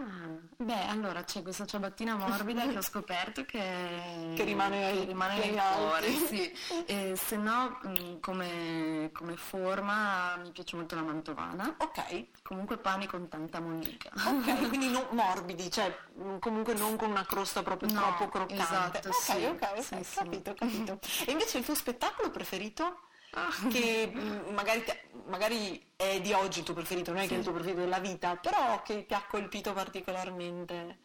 Ah, 0.00 0.38
beh, 0.64 0.86
allora 0.86 1.24
c'è 1.24 1.42
questa 1.42 1.66
ciabattina 1.66 2.14
morbida 2.14 2.68
che 2.68 2.78
ho 2.78 2.82
scoperto 2.82 3.44
che, 3.44 4.32
Che 4.36 4.44
rimane 4.44 4.92
che 4.92 5.04
rimane 5.06 5.38
nel 5.38 5.60
cuore, 5.74 6.12
sì. 6.14 6.52
E 6.86 7.16
se 7.16 7.36
no, 7.36 7.78
mh, 7.82 8.20
come, 8.20 9.10
come 9.12 9.36
forma 9.36 10.36
mi 10.36 10.50
piace 10.52 10.76
molto 10.76 10.94
la 10.94 11.02
mantovana. 11.02 11.74
Ok, 11.78 12.26
Comunque 12.42 12.78
pani 12.78 13.06
con 13.06 13.28
tanta 13.28 13.60
mollica. 13.60 14.10
ok, 14.14 14.68
quindi 14.68 14.88
non 14.90 15.04
morbidi, 15.10 15.70
cioè 15.70 15.92
mh, 16.14 16.38
comunque 16.38 16.74
non 16.74 16.96
con 16.96 17.10
una 17.10 17.26
crosta 17.26 17.62
proprio 17.62 17.90
No, 17.92 18.00
troppo 18.00 18.28
croccante. 18.28 18.62
esatto, 18.62 19.08
ok, 19.08 19.14
sì, 19.14 19.44
ok, 19.44 19.82
sì, 19.82 20.04
sì. 20.04 20.14
capito, 20.14 20.54
capito. 20.54 20.98
E 21.26 21.32
invece 21.32 21.58
il 21.58 21.64
tuo 21.64 21.74
spettacolo 21.74 22.30
preferito? 22.30 23.00
Ah. 23.32 23.50
Che 23.68 24.06
mh, 24.12 24.52
magari, 24.54 24.84
magari 25.26 25.92
è 25.96 26.20
di 26.20 26.32
oggi 26.32 26.60
il 26.60 26.64
tuo 26.64 26.74
preferito, 26.74 27.12
non 27.12 27.22
è 27.22 27.26
che 27.26 27.34
è 27.34 27.38
il 27.38 27.44
tuo 27.44 27.52
preferito 27.52 27.80
della 27.80 27.98
vita, 28.00 28.36
però 28.36 28.82
che 28.82 29.06
ti 29.06 29.14
ha 29.14 29.24
colpito 29.26 29.72
particolarmente. 29.72 31.00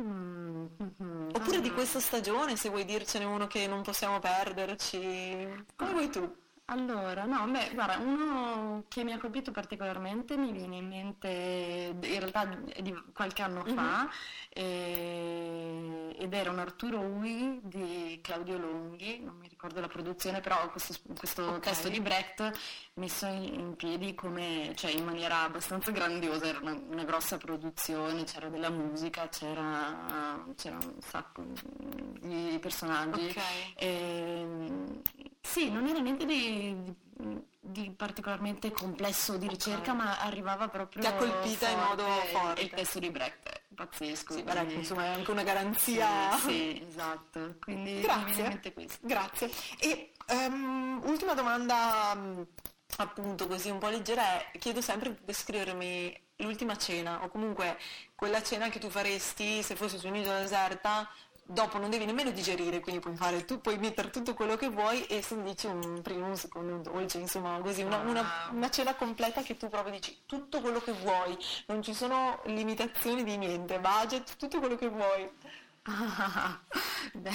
Mm, 0.00 0.66
mhm. 0.78 1.28
Oppure 1.34 1.60
di 1.60 1.70
Ah. 1.70 1.72
questa 1.72 2.00
stagione, 2.00 2.56
se 2.56 2.68
vuoi 2.68 2.84
dircene 2.84 3.24
uno 3.24 3.46
che 3.46 3.66
non 3.66 3.82
possiamo 3.82 4.18
perderci. 4.18 5.66
Come 5.76 5.92
vuoi 5.92 6.10
tu? 6.10 6.36
Allora, 6.68 7.26
no, 7.26 7.46
beh, 7.46 7.70
guarda, 7.74 7.98
uno 7.98 8.84
che 8.88 9.04
mi 9.04 9.12
ha 9.12 9.18
colpito 9.18 9.52
particolarmente 9.52 10.36
mi 10.36 10.50
viene 10.50 10.78
in 10.78 10.88
mente, 10.88 11.28
in 11.28 12.18
realtà 12.18 12.44
di 12.80 12.92
qualche 13.14 13.42
anno 13.42 13.64
fa, 13.64 14.10
eh, 14.48 16.16
ed 16.18 16.34
era 16.34 16.50
un 16.50 16.58
Arturo 16.58 16.98
Ui 16.98 17.60
di 17.62 18.18
Claudio 18.20 18.58
Longhi, 18.58 19.20
non 19.22 19.36
mi 19.36 19.46
ricordo 19.46 19.78
la 19.78 19.86
produzione, 19.86 20.40
però 20.40 20.68
questo, 20.70 20.94
questo 21.16 21.44
Ok. 21.44 21.60
testo 21.60 21.88
di 21.88 22.00
Brecht 22.00 22.50
messo 22.94 23.26
in, 23.26 23.44
in 23.60 23.76
piedi 23.76 24.14
come, 24.16 24.72
cioè 24.74 24.90
in 24.90 25.04
maniera 25.04 25.42
abbastanza 25.42 25.92
grandiosa, 25.92 26.46
era 26.46 26.58
una, 26.60 26.72
una 26.72 27.04
grossa 27.04 27.36
produzione, 27.36 28.24
c'era 28.24 28.48
della 28.48 28.70
musica, 28.70 29.28
c'era, 29.28 30.44
c'era 30.56 30.78
un 30.82 31.00
sacco 31.00 31.44
di 32.22 32.58
personaggi. 32.60 33.26
Ok. 33.26 33.42
Ehm, 33.76 35.02
sì, 35.46 35.70
non 35.70 35.86
era 35.86 35.98
niente 36.00 36.24
di, 36.26 36.94
di- 37.60 37.90
particolarmente 37.96 38.70
complesso 38.72 39.36
di 39.36 39.48
ricerca, 39.48 39.92
ma 39.92 40.18
arrivava 40.20 40.68
proprio 40.68 41.00
Ti 41.00 41.06
ha 41.06 41.14
colpita 41.14 41.68
in 41.68 41.78
modo 41.78 42.04
forte. 42.32 42.60
il 42.62 42.70
testo 42.70 42.98
di 42.98 43.10
Brecht 43.10 43.62
pazzesco. 43.74 44.32
Sì, 44.34 44.42
beh, 44.42 44.52
quindi- 44.54 44.74
insomma 44.74 45.04
è 45.04 45.08
anche 45.08 45.30
una 45.30 45.42
garanzia. 45.42 46.32
Sì, 46.38 46.48
sì, 46.48 46.86
esatto. 46.88 47.56
Quindi 47.60 48.00
Grazie. 48.00 48.60
Grazie. 49.00 49.50
E 49.78 50.12
ehm, 50.26 51.02
ultima 51.04 51.34
domanda, 51.34 52.16
appunto 52.98 53.46
così 53.46 53.70
un 53.70 53.78
po' 53.78 53.88
leggera, 53.88 54.50
è 54.50 54.58
chiedo 54.58 54.80
sempre 54.80 55.10
di 55.10 55.18
descrivermi 55.24 56.24
l'ultima 56.40 56.76
cena 56.76 57.22
o 57.22 57.28
comunque 57.28 57.78
quella 58.14 58.42
cena 58.42 58.68
che 58.68 58.78
tu 58.78 58.88
faresti 58.90 59.62
se 59.62 59.74
fossi 59.76 59.98
su 59.98 60.06
un'isola 60.08 60.40
deserta. 60.40 61.08
Dopo 61.48 61.78
non 61.78 61.90
devi 61.90 62.04
nemmeno 62.06 62.30
digerire, 62.32 62.80
quindi 62.80 63.00
puoi 63.00 63.14
fare 63.14 63.44
tu, 63.44 63.60
puoi 63.60 63.78
mettere 63.78 64.10
tutto 64.10 64.34
quello 64.34 64.56
che 64.56 64.68
vuoi 64.68 65.04
e 65.04 65.22
se 65.22 65.40
dici 65.42 65.66
un 65.68 66.02
primo, 66.02 66.26
un 66.26 66.36
secondo, 66.36 66.74
un 66.74 66.82
dolce, 66.82 67.18
insomma 67.18 67.58
così, 67.60 67.82
una, 67.82 67.98
una- 67.98 68.46
Wow. 68.48 68.56
una 68.56 68.68
cena 68.68 68.96
completa 68.96 69.42
che 69.42 69.56
tu 69.56 69.68
proprio 69.68 69.92
dici 69.92 70.22
tutto 70.26 70.60
quello 70.60 70.80
che 70.80 70.90
vuoi, 70.92 71.38
non 71.66 71.82
ci 71.82 71.94
sono 71.94 72.40
limitazioni 72.46 73.22
di 73.22 73.36
niente, 73.36 73.78
budget, 73.78 74.36
tutto 74.36 74.58
quello 74.58 74.74
che 74.74 74.88
vuoi. 74.88 75.30
Ah, 75.88 76.58
beh, 77.14 77.30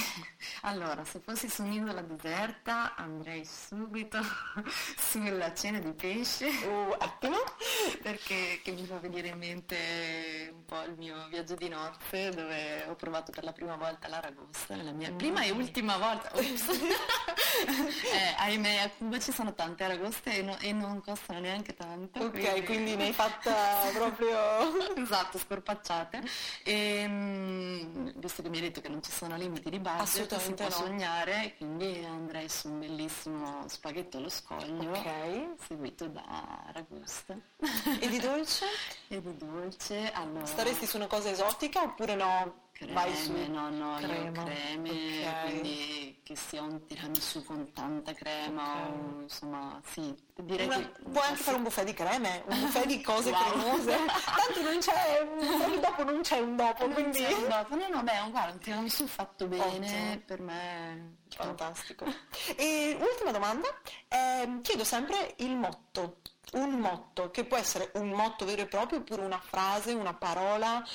allora, 0.64 1.06
se 1.06 1.20
fossi 1.20 1.48
su 1.48 1.64
un'isola 1.64 2.02
deserta 2.02 2.96
andrei 2.96 3.46
subito 3.46 4.20
sulla 4.98 5.54
cena 5.54 5.80
di 5.80 5.92
pesce. 5.94 6.48
Uh, 6.48 6.94
ottimo. 7.00 7.38
Perché 8.02 8.60
che 8.62 8.72
mi 8.72 8.86
fa 8.86 8.98
venire 9.00 9.30
in 9.30 9.38
mente 9.38 10.50
un 10.52 10.66
po' 10.66 10.82
il 10.84 10.96
mio 10.98 11.28
viaggio 11.30 11.56
di 11.56 11.70
nozze 11.70 12.30
dove 12.32 12.86
ho 12.90 12.96
provato 12.96 13.32
per 13.32 13.44
la 13.46 13.54
prima 13.54 13.76
volta 13.76 14.08
l'aragosta, 14.10 14.76
la 14.76 14.92
mia 14.92 15.12
prima 15.12 15.44
e 15.44 15.52
ultima 15.52 15.98
volta. 15.98 16.32
Eh, 16.34 16.54
ahimè, 18.38 18.78
a 18.80 18.90
Cuba 18.90 19.20
ci 19.20 19.32
sono 19.32 19.54
tante 19.54 19.84
aragoste 19.84 20.38
e, 20.38 20.42
no- 20.42 20.58
e 20.60 20.72
non 20.74 21.02
costano 21.02 21.40
neanche 21.40 21.74
tanto. 21.74 22.20
Ok, 22.20 22.64
quindi 22.66 22.96
ne 22.96 23.06
hai 23.08 23.14
fatta 23.14 23.90
proprio... 23.94 24.96
esatto, 24.96 25.38
scorpacciate. 25.38 26.22
E, 26.64 27.06
mm, 27.08 28.10
visto 28.16 28.41
che 28.42 28.50
mi 28.50 28.58
hai 28.58 28.64
detto 28.64 28.82
che 28.82 28.90
non 28.90 29.02
ci 29.02 29.12
sono 29.12 29.36
limiti 29.38 29.70
di 29.70 29.80
budget, 29.80 30.06
si 30.08 30.22
Assolutamente 30.22 30.66
può 30.66 30.78
no. 30.80 30.86
sognare, 30.86 31.54
quindi 31.58 32.04
andrei 32.06 32.50
su 32.50 32.68
un 32.70 32.80
bellissimo 32.80 33.64
spaghetto 33.68 34.18
allo 34.18 34.30
scoglio, 34.30 34.90
Ok. 34.92 35.56
seguito 35.68 36.08
da 36.08 36.24
aragosta. 36.68 37.36
E 38.00 38.08
di 38.10 38.20
dolce? 38.20 38.66
E 39.10 39.22
di 39.22 39.36
dolce, 39.38 40.12
allora... 40.14 40.46
Staresti 40.46 40.86
su 40.86 40.96
una 40.98 41.08
cosa 41.08 41.30
esotica 41.30 41.82
oppure 41.84 42.16
no? 42.16 42.70
Creme, 42.82 42.94
Vai 42.94 43.16
su... 43.16 43.32
no, 43.52 43.70
no, 43.70 43.96
crema. 43.98 44.44
creme, 44.44 44.90
Ok. 45.28 45.44
quindi 45.44 46.20
che 46.24 46.36
sia 46.36 46.64
un 46.64 46.84
tiramisù 46.88 47.44
con 47.44 47.72
tanta 47.74 48.12
crema 48.14 48.88
Ok. 48.88 48.94
o 49.18 49.22
insomma 49.22 49.80
sì, 49.86 50.16
direi 50.36 50.66
Una- 50.66 50.78
che 50.78 50.92
puoi 51.04 51.24
anche 51.24 51.44
fare 51.44 51.58
un 51.58 51.64
buffet 51.64 51.86
di 51.86 51.94
creme, 51.94 52.44
un 52.48 52.58
buffet 52.62 52.86
di 52.88 53.02
cose 53.02 53.30
Wow. 53.30 53.40
cremose. 53.52 53.98
Tanto 54.36 54.62
non 54.64 54.80
c'è, 54.80 55.20
un 55.22 55.80
dopo 55.82 56.04
non 56.04 56.22
c'è 56.22 56.40
un 56.40 56.56
dopo, 56.56 56.86
Non 56.86 56.94
quindi 56.96 57.20
c'è 57.20 57.34
un 57.34 57.48
dopo. 57.48 57.76
No, 57.76 57.88
no, 57.88 58.02
beh, 58.04 58.20
un- 58.20 58.32
guarda, 58.32 58.54
un 58.54 58.60
tiramisù 58.60 59.06
fatto 59.06 59.46
bene 59.48 59.64
Ottimo. 59.86 60.22
per 60.26 60.40
me 60.40 61.16
fantastico. 61.30 62.06
E 62.56 62.98
ultima 63.00 63.32
domanda, 63.32 63.68
ehm, 64.08 64.62
chiedo 64.62 64.84
sempre 64.84 65.36
il 65.38 65.56
motto. 65.56 66.18
Un 66.54 66.72
motto, 66.72 67.32
che 67.32 67.46
può 67.46 67.56
essere 67.56 67.92
un 67.94 68.10
motto 68.10 68.44
vero 68.44 68.64
e 68.64 68.66
proprio, 68.66 69.00
oppure 69.00 69.24
una 69.24 69.40
frase, 69.40 69.94
una 69.94 70.14
parola, 70.14 70.86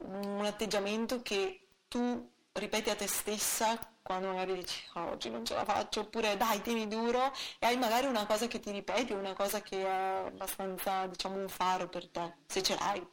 un 0.00 0.44
atteggiamento 0.44 1.22
che 1.22 1.68
tu 1.88 2.30
ripeti 2.52 2.90
a 2.90 2.96
te 2.96 3.06
stessa 3.06 3.78
quando 4.02 4.28
magari 4.28 4.54
dici 4.54 4.82
"Oh, 4.94 5.10
oggi 5.10 5.28
non 5.30 5.44
ce 5.44 5.54
la 5.54 5.64
faccio, 5.64 6.00
oppure 6.00 6.36
dai, 6.36 6.62
tieni 6.62 6.86
duro 6.88 7.32
e 7.58 7.66
hai 7.66 7.76
magari 7.76 8.06
una 8.06 8.24
cosa 8.26 8.46
che 8.46 8.60
ti 8.60 8.70
ripeti, 8.70 9.12
una 9.12 9.34
cosa 9.34 9.60
che 9.62 9.82
è 9.82 10.26
abbastanza, 10.26 11.06
diciamo, 11.06 11.36
un 11.36 11.48
faro 11.48 11.88
per 11.88 12.08
te, 12.08 12.34
se 12.46 12.62
ce 12.62 12.76
l'hai. 12.76 13.04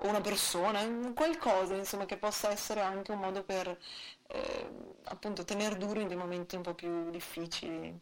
O 0.00 0.08
una 0.08 0.20
persona, 0.20 0.80
qualcosa, 1.12 1.74
insomma, 1.74 2.06
che 2.06 2.18
possa 2.18 2.50
essere 2.50 2.80
anche 2.80 3.10
un 3.12 3.18
modo 3.18 3.42
per, 3.44 3.76
eh, 4.28 4.70
appunto, 5.04 5.44
tenere 5.44 5.76
duro 5.76 6.00
in 6.00 6.06
dei 6.08 6.16
momenti 6.16 6.54
un 6.56 6.62
po' 6.62 6.74
più 6.74 7.10
difficili. 7.10 7.98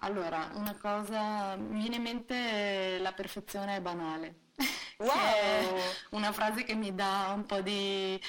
Allora, 0.00 0.50
una 0.54 0.76
cosa, 0.76 1.56
mi 1.56 1.80
viene 1.80 1.96
in 1.96 2.02
mente 2.02 2.98
la 3.00 3.12
perfezione 3.12 3.76
è 3.76 3.80
banale. 3.80 4.46
Wow! 4.98 5.08
È 5.08 5.82
una 6.10 6.32
frase 6.32 6.64
che 6.64 6.74
mi 6.74 6.94
dà 6.94 7.32
un 7.34 7.46
po' 7.46 7.60
di, 7.60 8.20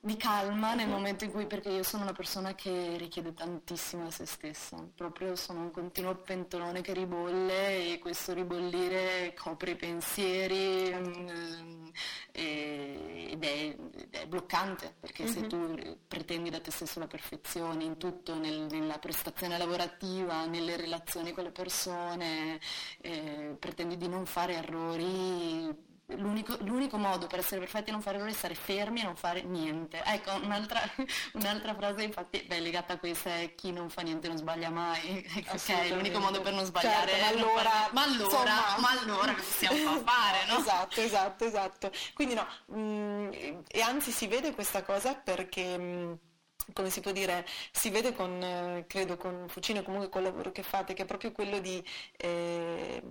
di 0.00 0.16
calma 0.16 0.74
nel 0.74 0.88
momento 0.88 1.24
in 1.24 1.30
cui, 1.32 1.46
perché 1.46 1.70
io 1.70 1.82
sono 1.82 2.04
una 2.04 2.12
persona 2.12 2.54
che 2.54 2.96
richiede 2.98 3.34
tantissimo 3.34 4.06
a 4.06 4.10
se 4.10 4.26
stessa, 4.26 4.76
proprio 4.94 5.34
sono 5.34 5.60
un 5.62 5.70
continuo 5.72 6.14
pentolone 6.16 6.80
che 6.82 6.92
ribolle 6.92 7.92
e 7.94 7.98
questo 7.98 8.32
ribollire 8.32 9.34
copre 9.34 9.72
i 9.72 9.76
pensieri 9.76 10.94
mm, 10.94 11.88
e- 12.32 13.28
ed, 13.32 13.42
è, 13.44 13.76
ed 13.96 14.14
è 14.14 14.26
bloccante, 14.26 14.94
perché 15.00 15.26
se 15.26 15.46
tu 15.46 15.98
pretendi 16.06 16.50
da 16.50 16.60
te 16.60 16.70
stesso 16.70 17.00
la 17.00 17.06
perfezione 17.08 17.82
in 17.84 17.96
tutto, 17.96 18.36
nel- 18.38 18.66
nella 18.70 18.98
prestazione 18.98 19.58
lavorativa, 19.58 20.46
nelle 20.46 20.76
relazioni 20.76 21.32
con 21.32 21.44
le 21.44 21.50
persone, 21.50 22.60
eh, 23.00 23.56
pretendi 23.58 23.96
di 23.96 24.08
non 24.08 24.26
fare 24.26 24.54
errori, 24.54 25.86
L'unico, 26.12 26.56
l'unico 26.60 26.96
modo 26.96 27.26
per 27.26 27.40
essere 27.40 27.60
perfetti 27.60 27.90
e 27.90 27.92
non 27.92 28.00
fare 28.00 28.16
errori 28.16 28.32
è 28.32 28.34
stare 28.34 28.54
fermi 28.54 29.00
e 29.00 29.04
non 29.04 29.14
fare 29.14 29.42
niente. 29.42 30.02
Ecco, 30.04 30.32
un'altra, 30.42 30.80
un'altra 31.34 31.74
frase 31.74 32.02
infatti 32.02 32.40
beh, 32.46 32.60
legata 32.60 32.94
a 32.94 32.98
questa 32.98 33.36
è 33.36 33.54
chi 33.54 33.72
non 33.72 33.90
fa 33.90 34.00
niente 34.00 34.26
non 34.26 34.38
sbaglia 34.38 34.70
mai. 34.70 35.22
Ok, 35.52 35.90
l'unico 35.90 36.18
modo 36.18 36.40
per 36.40 36.54
non 36.54 36.64
sbagliare 36.64 37.10
Certo, 37.10 37.24
ma 37.24 37.28
allora, 37.28 37.70
fare- 37.70 37.92
ma 37.92 38.02
allora, 38.04 38.24
insomma- 38.24 38.78
ma 38.78 38.90
allora 39.00 39.34
che 39.34 39.42
possiamo 39.42 39.76
fa- 40.02 40.12
fare, 40.12 40.46
no? 40.46 40.58
Esatto, 40.58 41.00
esatto, 41.02 41.44
esatto. 41.44 41.90
Quindi 42.14 42.34
no, 42.34 42.46
mm, 42.72 43.30
e 43.68 43.80
anzi 43.82 44.10
si 44.10 44.26
vede 44.26 44.54
questa 44.54 44.82
cosa 44.82 45.14
perché... 45.14 45.76
mm, 45.78 46.12
come 46.74 46.90
si 46.90 47.00
può 47.00 47.12
dire, 47.12 47.46
si 47.72 47.88
vede 47.90 48.12
con, 48.14 48.42
eh, 48.42 48.84
credo, 48.86 49.16
con 49.16 49.46
Fucino, 49.48 49.82
comunque 49.82 50.08
col 50.10 50.22
lavoro 50.24 50.52
che 50.52 50.62
fate, 50.62 50.92
che 50.92 51.02
è 51.02 51.06
proprio 51.06 51.32
quello 51.32 51.60
di, 51.60 51.82
eh, 52.16 53.02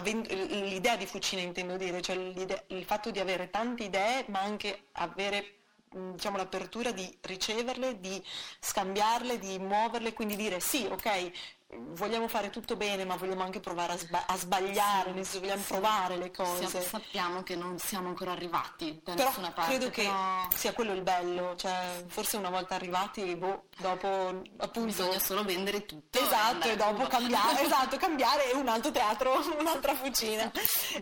l'idea 0.00 0.96
di 0.96 1.06
Fucina 1.06 1.42
intendo 1.42 1.76
dire, 1.76 2.00
cioè 2.00 2.16
il 2.16 2.84
fatto 2.84 3.10
di 3.10 3.20
avere 3.20 3.50
tante 3.50 3.84
idee, 3.84 4.24
ma 4.28 4.40
anche 4.40 4.88
avere 4.92 5.58
diciamo, 5.88 6.36
l'apertura 6.36 6.90
di 6.92 7.18
riceverle, 7.20 8.00
di 8.00 8.22
scambiarle, 8.60 9.38
di 9.38 9.58
muoverle, 9.58 10.12
quindi 10.12 10.36
dire 10.36 10.60
sì, 10.60 10.86
ok, 10.90 11.30
vogliamo 11.78 12.28
fare 12.28 12.50
tutto 12.50 12.76
bene, 12.76 13.04
ma 13.04 13.16
vogliamo 13.16 13.42
anche 13.42 13.60
provare 13.60 13.92
a, 13.94 13.98
sba- 13.98 14.24
a 14.26 14.36
sbagliare, 14.36 15.12
nel 15.12 15.24
senso 15.24 15.40
vogliamo 15.40 15.62
provare 15.66 16.16
le 16.16 16.30
cose. 16.30 16.66
Sa- 16.66 16.80
sappiamo 16.80 17.42
che 17.42 17.56
non 17.56 17.78
siamo 17.78 18.08
ancora 18.08 18.32
arrivati 18.32 19.00
da 19.02 19.14
Però 19.14 19.28
nessuna 19.28 19.50
parte. 19.52 19.70
credo 19.76 19.90
che 19.90 20.02
però 20.02 20.48
sia 20.54 20.72
quello 20.72 20.92
il 20.92 21.02
bello, 21.02 21.54
cioè 21.56 22.04
forse 22.06 22.36
una 22.36 22.50
volta 22.50 22.74
arrivati, 22.74 23.34
boh, 23.36 23.64
dopo 23.78 24.42
appunto... 24.58 24.84
bisogna 24.84 25.18
solo 25.18 25.42
vendere 25.44 25.84
tutto. 25.86 26.18
Esatto, 26.18 26.50
andare 26.52 26.72
e 26.72 26.76
dopo 26.76 27.06
cambiare, 27.06 27.62
esatto, 27.62 27.96
cambiare 27.96 28.50
un 28.54 28.68
altro 28.68 28.90
teatro, 28.90 29.40
un'altra 29.58 29.94
fucina. 29.94 30.50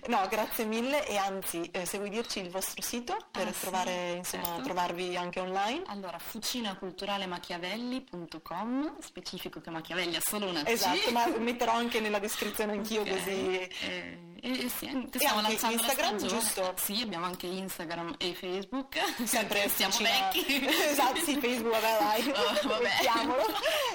No, 0.06 0.26
grazie 0.28 0.64
mille 0.64 1.06
e 1.06 1.16
anzi, 1.16 1.68
eh, 1.72 1.84
se 1.86 1.98
vuoi 1.98 2.10
dirci 2.10 2.40
il 2.40 2.50
vostro 2.50 2.82
sito 2.82 3.16
per 3.30 3.48
Ah, 3.48 3.52
sì, 3.52 3.60
trovare, 3.60 4.10
insomma, 4.12 4.44
certo. 4.44 4.62
trovarvi 4.62 5.16
anche 5.16 5.40
online. 5.40 5.82
Allora, 5.86 6.18
fucinaculturalemachiavelli.com, 6.18 8.96
specifico 9.00 9.60
che 9.60 9.70
Machiavelli 9.70 10.16
ha 10.16 10.20
solo 10.20 10.46
una 10.48 10.59
C. 10.64 10.68
Esatto, 10.68 11.10
ma 11.10 11.26
metterò 11.38 11.72
anche 11.72 12.00
nella 12.00 12.18
descrizione 12.18 12.72
anch'io 12.72 13.00
Ok. 13.02 13.08
così. 13.10 13.58
Eh, 13.58 14.18
e, 14.42 14.64
e 14.64 14.68
sì, 14.70 14.86
E 14.86 15.18
stiamo 15.18 15.40
anche 15.40 15.52
Instagram, 15.66 16.16
giusto? 16.26 16.72
Sì, 16.78 17.00
abbiamo 17.02 17.26
anche 17.26 17.46
Instagram 17.46 18.14
e 18.18 18.32
Facebook. 18.34 18.96
Sempre 19.24 19.68
siamo 19.68 19.92
Fucina- 19.92 20.30
vecchi. 20.32 20.64
esatto, 20.90 21.20
sì, 21.20 21.36
Facebook, 21.38 21.72
vabbè, 21.78 21.98
dai, 21.98 22.28
Oh, 22.34 22.68
vabbè. 22.68 22.88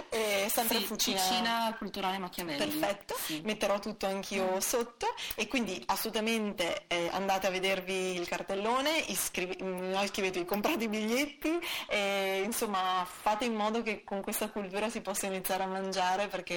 E 0.10 0.48
sempre 0.50 0.78
Sì, 0.80 0.84
Fucina. 0.86 1.20
Fucina 1.20 1.76
Culturale 1.78 2.18
Machiavelli. 2.20 2.58
Perfetto, 2.78 3.16
Sì. 3.18 3.42
metterò 3.44 3.80
tutto 3.80 4.06
anch'io 4.06 4.60
sotto 4.62 5.08
e 5.36 5.48
quindi 5.48 5.82
assolutamente 5.88 6.84
eh, 6.88 7.10
andate 7.12 7.48
a 7.48 7.50
vedervi 7.50 8.14
il 8.16 8.28
cartellone, 8.28 8.98
iscrivi- 9.08 9.58
mm, 9.62 9.92
no, 9.92 10.02
iscrivetevi, 10.04 10.46
comprate 10.46 10.84
i 10.86 10.88
biglietti 10.88 11.60
e 11.90 12.42
insomma 12.46 13.06
fate 13.10 13.46
in 13.46 13.56
modo 13.56 13.82
che 13.82 14.04
con 14.04 14.22
questa 14.22 14.48
cultura 14.50 14.90
si 14.90 15.02
possa 15.02 15.26
iniziare 15.26 15.64
a 15.64 15.68
mangiare 15.68 16.28
perché 16.28 16.55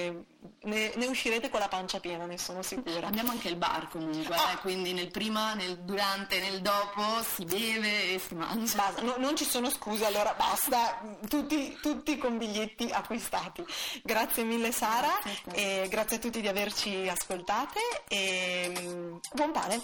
ne, 0.63 0.91
ne 0.95 1.05
uscirete 1.07 1.49
con 1.49 1.59
la 1.59 1.67
pancia 1.67 1.99
piena, 1.99 2.25
ne 2.25 2.37
sono 2.37 2.61
sicura. 2.61 3.07
Abbiamo 3.07 3.31
anche 3.31 3.47
il 3.49 3.55
bar 3.55 3.87
comunque, 3.89 4.35
Ah. 4.35 4.51
eh, 4.53 4.57
quindi 4.57 4.93
nel 4.93 5.09
prima, 5.11 5.53
nel 5.53 5.79
durante 5.79 6.37
e 6.37 6.41
nel 6.49 6.61
dopo 6.61 7.01
si 7.23 7.43
beve 7.45 8.13
e 8.13 8.19
si 8.19 8.35
mangia. 8.35 8.75
Basta, 8.75 9.01
no- 9.01 9.15
non 9.17 9.35
ci 9.35 9.45
sono 9.45 9.69
scuse, 9.69 10.05
allora 10.05 10.33
basta, 10.37 10.99
tutti, 11.27 11.77
tutti 11.81 12.17
con 12.17 12.37
biglietti 12.37 12.89
acquistati. 12.91 13.63
Grazie 14.03 14.43
mille 14.43 14.71
Sara 14.71 15.11
Grazie 15.23 15.51
a 15.51 15.83
e 15.83 15.87
grazie 15.89 16.17
a 16.17 16.19
tutti 16.19 16.41
di 16.41 16.47
averci 16.47 17.07
ascoltate 17.07 17.79
e 18.07 18.73
mm, 18.79 19.15
buon 19.33 19.51
pane. 19.51 19.81